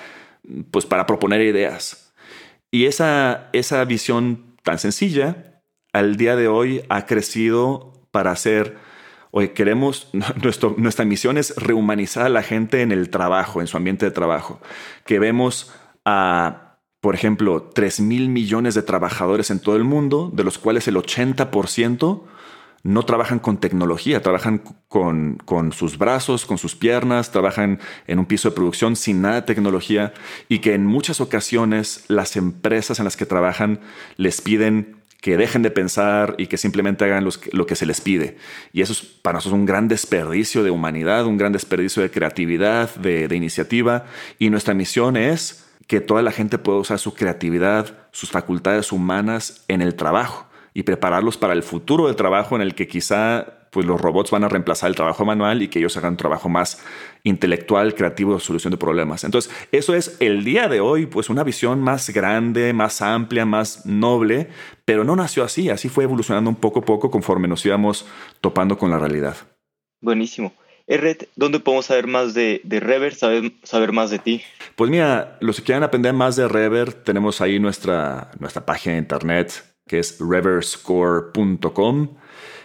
pues, 0.70 0.86
para 0.86 1.08
proponer 1.08 1.42
ideas. 1.42 2.14
Y 2.70 2.86
esa, 2.86 3.50
esa 3.52 3.84
visión 3.86 4.58
tan 4.62 4.78
sencilla, 4.78 5.64
al 5.92 6.18
día 6.18 6.36
de 6.36 6.48
hoy 6.48 6.84
ha 6.88 7.08
crecido 7.08 7.94
para 8.12 8.30
hacer, 8.30 8.78
oye, 9.32 9.52
queremos, 9.52 10.12
nuestro, 10.44 10.76
nuestra 10.78 11.04
misión 11.04 11.40
es 11.40 11.56
rehumanizar 11.56 12.28
a 12.28 12.30
la 12.30 12.44
gente 12.44 12.84
en 12.84 12.92
el 12.92 13.10
trabajo, 13.10 13.60
en 13.60 13.66
su 13.66 13.76
ambiente 13.76 14.06
de 14.06 14.12
trabajo, 14.12 14.62
que 15.04 15.18
vemos 15.18 15.74
a 16.06 16.69
por 17.02 17.16
ejemplo, 17.16 17.70
3 17.74 18.02
mil 18.02 18.30
millones 18.30 18.76
de 18.76 18.82
trabajadores 18.82 19.52
en 19.52 19.60
todo 19.60 19.76
el 19.76 19.84
mundo, 19.84 20.32
de 20.34 20.44
los 20.44 20.58
cuales 20.58 20.88
el 20.88 20.96
80% 20.96 22.24
no 22.84 23.04
trabajan 23.04 23.40
con 23.40 23.58
tecnología, 23.58 24.22
trabajan 24.22 24.62
con, 24.88 25.38
con, 25.46 25.72
sus 25.72 25.98
brazos, 25.98 26.46
con 26.46 26.58
sus 26.58 26.76
piernas, 26.76 27.32
trabajan 27.32 27.80
en 28.08 28.20
un 28.20 28.26
piso 28.26 28.50
de 28.50 28.56
producción 28.56 28.96
sin 28.96 29.22
nada 29.22 29.36
de 29.36 29.42
tecnología 29.44 30.14
y 30.48 30.60
que 30.60 30.74
en 30.74 30.86
muchas 30.86 31.20
ocasiones 31.20 32.06
las 32.08 32.36
empresas 32.38 33.00
en 33.00 33.06
las 33.06 33.18
que 33.18 33.26
trabajan 33.26 33.80
les 34.18 34.42
piden 34.42 34.98
que 35.22 35.36
dejen 35.36 35.62
de 35.62 35.72
pensar 35.72 36.36
y 36.38 36.48
que 36.48 36.56
simplemente 36.56 37.04
hagan 37.04 37.26
lo 37.26 37.66
que 37.66 37.76
se 37.76 37.86
les 37.86 38.00
pide. 38.00 38.38
Y 38.72 38.82
eso 38.82 38.94
es 38.94 39.02
para 39.02 39.38
nosotros 39.38 39.60
un 39.60 39.66
gran 39.66 39.90
desperdicio 39.90 40.64
de 40.64 40.72
humanidad, 40.72 41.26
un 41.26 41.38
gran 41.38 41.52
desperdicio 41.52 42.02
de 42.02 42.10
creatividad, 42.10 42.96
de, 42.96 43.28
de 43.28 43.36
iniciativa. 43.36 44.06
Y 44.38 44.50
nuestra 44.50 44.74
misión 44.74 45.18
es 45.18 45.69
que 45.90 46.02
toda 46.02 46.22
la 46.22 46.32
gente 46.32 46.60
pueda 46.60 46.78
usar 46.78 47.00
su 47.00 47.16
creatividad, 47.16 47.98
sus 48.12 48.30
facultades 48.30 48.92
humanas 48.92 49.66
en 49.68 49.82
el 49.82 49.96
trabajo 49.96 50.46
y 50.72 50.84
prepararlos 50.84 51.36
para 51.36 51.54
el 51.54 51.64
futuro 51.64 52.06
del 52.06 52.16
trabajo 52.16 52.56
en 52.56 52.62
el 52.62 52.76
que 52.76 52.88
quizá 52.88 53.66
pues 53.72 53.88
los 53.88 54.00
robots 54.00 54.30
van 54.30 54.44
a 54.44 54.50
reemplazar 54.50 54.90
el 54.90 54.96
trabajo 54.96 55.26
manual 55.26 55.64
y 55.64 55.68
que 55.68 55.80
ellos 55.80 55.98
hagan 55.98 56.14
un 56.14 56.18
trabajo 56.18 56.48
más 56.48 56.86
intelectual, 57.24 57.96
creativo, 57.96 58.40
solución 58.40 58.70
de 58.70 58.78
problemas. 58.78 59.24
Entonces, 59.24 59.52
eso 59.72 59.96
es 59.96 60.16
el 60.20 60.44
día 60.44 60.68
de 60.68 60.80
hoy, 60.80 61.08
pues 61.08 61.28
una 61.28 61.44
visión 61.44 61.82
más 61.82 62.12
grande, 62.12 62.72
más 62.72 63.02
amplia, 63.02 63.48
más 63.48 63.88
noble, 63.88 64.48
pero 64.86 65.04
no 65.04 65.16
nació 65.16 65.44
así, 65.44 65.72
así 65.72 65.90
fue 65.90 66.04
evolucionando 66.04 66.52
un 66.52 66.56
poco 66.56 66.82
a 66.82 66.86
poco 66.86 67.10
conforme 67.10 67.48
nos 67.48 67.66
íbamos 67.66 68.06
topando 68.42 68.78
con 68.78 68.92
la 68.92 69.00
realidad. 69.00 69.38
Buenísimo. 70.02 70.54
Eret, 70.90 71.30
¿dónde 71.36 71.60
podemos 71.60 71.86
saber 71.86 72.08
más 72.08 72.34
de, 72.34 72.62
de 72.64 72.80
Rever, 72.80 73.14
saber, 73.14 73.92
más 73.94 74.10
de 74.10 74.18
ti? 74.18 74.42
Pues 74.76 74.90
mira, 74.90 75.38
los 75.40 75.58
que 75.58 75.64
quieran 75.64 75.84
aprender 75.84 76.14
más 76.14 76.36
de 76.36 76.48
Rever, 76.48 76.94
tenemos 76.94 77.42
ahí 77.42 77.60
nuestra, 77.60 78.32
nuestra 78.40 78.66
página 78.66 78.96
de 78.96 79.02
internet 79.02 79.64
que 79.88 80.00
es 80.00 80.18
reverscore.com. 80.20 82.16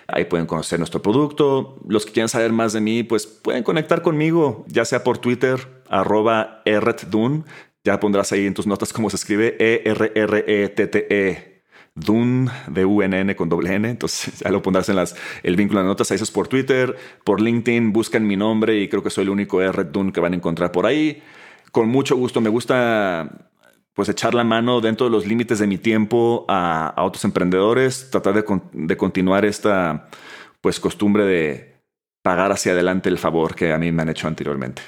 Ahí 0.07 0.25
pueden 0.27 0.47
conocer 0.47 0.79
nuestro 0.79 1.03
producto. 1.03 1.79
Los 1.87 2.07
que 2.07 2.13
quieran 2.13 2.29
saber 2.29 2.53
más 2.53 2.73
de 2.73 2.81
mí, 2.81 3.03
pues 3.03 3.27
pueden 3.27 3.63
conectar 3.63 4.01
conmigo, 4.03 4.65
ya 4.69 4.85
sea 4.85 5.05
por 5.05 5.19
Twitter, 5.19 5.83
arroba 5.89 6.63
erretdun. 6.65 7.45
Ya 7.85 8.01
pondrás 8.01 8.33
ahí 8.33 8.47
en 8.47 8.55
tus 8.55 8.67
notas 8.67 8.93
cómo 8.93 9.11
se 9.11 9.17
escribe 9.17 9.57
E-R-R-E-T-T-E. 9.59 11.54
Dun, 11.95 12.51
de 12.67 12.85
UNN 12.85 13.35
con 13.35 13.49
doble 13.49 13.75
N. 13.75 13.89
Entonces 13.89 14.39
ya 14.41 14.51
lo 14.51 14.63
pondrás 14.63 14.89
en 14.89 14.97
las, 14.97 15.17
el 15.43 15.57
vínculo 15.57 15.81
de 15.81 15.87
notas. 15.87 16.11
Ahí 16.11 16.17
eso 16.17 16.25
es 16.25 16.31
por 16.31 16.49
Twitter, 16.49 16.97
por 17.25 17.41
LinkedIn. 17.41 17.93
Buscan 17.93 18.27
mi 18.27 18.37
nombre 18.37 18.81
y 18.81 18.89
creo 18.89 19.03
que 19.03 19.11
soy 19.11 19.23
el 19.23 19.31
único 19.31 19.63
R 19.63 19.85
Dun 19.85 20.13
que 20.13 20.21
van 20.21 20.33
a 20.33 20.37
encontrar 20.37 20.73
por 20.73 20.87
ahí. 20.87 21.23
Con 21.73 21.89
mucho 21.89 22.17
gusto. 22.17 22.41
Me 22.41 22.51
gusta 22.51 23.51
pues 23.95 24.09
echar 24.09 24.35
la 24.35 24.45
mano 24.45 24.81
dentro 24.81 25.07
de 25.07 25.13
los 25.13 25.25
límites 25.25 25.61
de 25.61 25.67
mi 25.67 25.79
tiempo 25.79 26.45
a, 26.49 26.95
otros 26.99 27.25
emprendedores, 27.25 28.11
tratar 28.11 28.35
de, 28.35 28.61
de, 28.73 28.97
continuar 28.97 29.45
esta 29.45 30.09
pues 30.61 30.81
costumbre 30.81 31.25
de 31.25 31.75
pagar 32.23 32.51
hacia 32.51 32.73
adelante 32.73 33.09
el 33.09 33.19
favor 33.19 33.55
que 33.55 33.73
a 33.73 33.79
mí 33.79 33.93
me 33.93 34.03
han 34.03 34.09
hecho 34.09 34.27
anteriormente. 34.27 34.83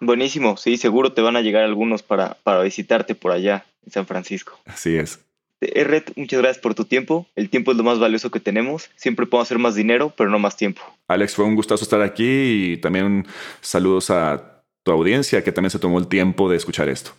Buenísimo, 0.00 0.56
sí, 0.56 0.78
seguro 0.78 1.12
te 1.12 1.20
van 1.20 1.36
a 1.36 1.42
llegar 1.42 1.62
algunos 1.62 2.02
para, 2.02 2.38
para 2.42 2.62
visitarte 2.62 3.14
por 3.14 3.32
allá 3.32 3.66
en 3.84 3.92
San 3.92 4.06
Francisco. 4.06 4.58
Así 4.64 4.96
es. 4.96 5.20
Eret, 5.60 6.12
muchas 6.16 6.40
gracias 6.40 6.62
por 6.62 6.74
tu 6.74 6.84
tiempo. 6.86 7.26
El 7.36 7.50
tiempo 7.50 7.70
es 7.70 7.76
lo 7.76 7.84
más 7.84 7.98
valioso 7.98 8.30
que 8.30 8.40
tenemos. 8.40 8.90
Siempre 8.96 9.26
podemos 9.26 9.48
hacer 9.48 9.58
más 9.58 9.74
dinero, 9.74 10.12
pero 10.16 10.30
no 10.30 10.38
más 10.38 10.56
tiempo. 10.56 10.80
Alex, 11.08 11.34
fue 11.34 11.44
un 11.44 11.54
gustazo 11.54 11.84
estar 11.84 12.00
aquí 12.00 12.72
y 12.72 12.76
también 12.78 13.26
saludos 13.60 14.10
a 14.10 14.62
tu 14.82 14.92
audiencia 14.92 15.44
que 15.44 15.52
también 15.52 15.70
se 15.70 15.78
tomó 15.78 15.98
el 15.98 16.08
tiempo 16.08 16.48
de 16.48 16.56
escuchar 16.56 16.88
esto. 16.88 17.12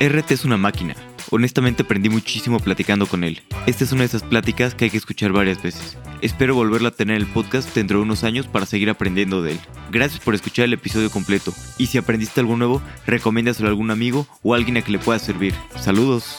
RT 0.00 0.32
es 0.32 0.44
una 0.44 0.58
máquina. 0.58 0.94
Honestamente 1.30 1.82
aprendí 1.82 2.08
muchísimo 2.08 2.58
platicando 2.60 3.06
con 3.06 3.24
él. 3.24 3.42
Esta 3.66 3.84
es 3.84 3.92
una 3.92 4.02
de 4.02 4.06
esas 4.06 4.22
pláticas 4.22 4.74
que 4.74 4.84
hay 4.84 4.90
que 4.90 4.96
escuchar 4.96 5.32
varias 5.32 5.62
veces. 5.62 5.96
Espero 6.20 6.54
volverla 6.54 6.88
a 6.88 6.92
tener 6.92 7.16
en 7.16 7.22
el 7.22 7.28
podcast 7.28 7.74
dentro 7.74 7.98
de 7.98 8.04
unos 8.04 8.24
años 8.24 8.46
para 8.46 8.66
seguir 8.66 8.90
aprendiendo 8.90 9.42
de 9.42 9.52
él. 9.52 9.60
Gracias 9.90 10.20
por 10.20 10.34
escuchar 10.34 10.66
el 10.66 10.72
episodio 10.72 11.10
completo. 11.10 11.52
Y 11.78 11.86
si 11.86 11.98
aprendiste 11.98 12.40
algo 12.40 12.56
nuevo, 12.56 12.82
recomiéndaselo 13.06 13.68
a 13.68 13.70
algún 13.70 13.90
amigo 13.90 14.26
o 14.42 14.54
a 14.54 14.56
alguien 14.56 14.76
a 14.76 14.82
que 14.82 14.92
le 14.92 14.98
pueda 14.98 15.18
servir. 15.18 15.54
Saludos. 15.78 16.38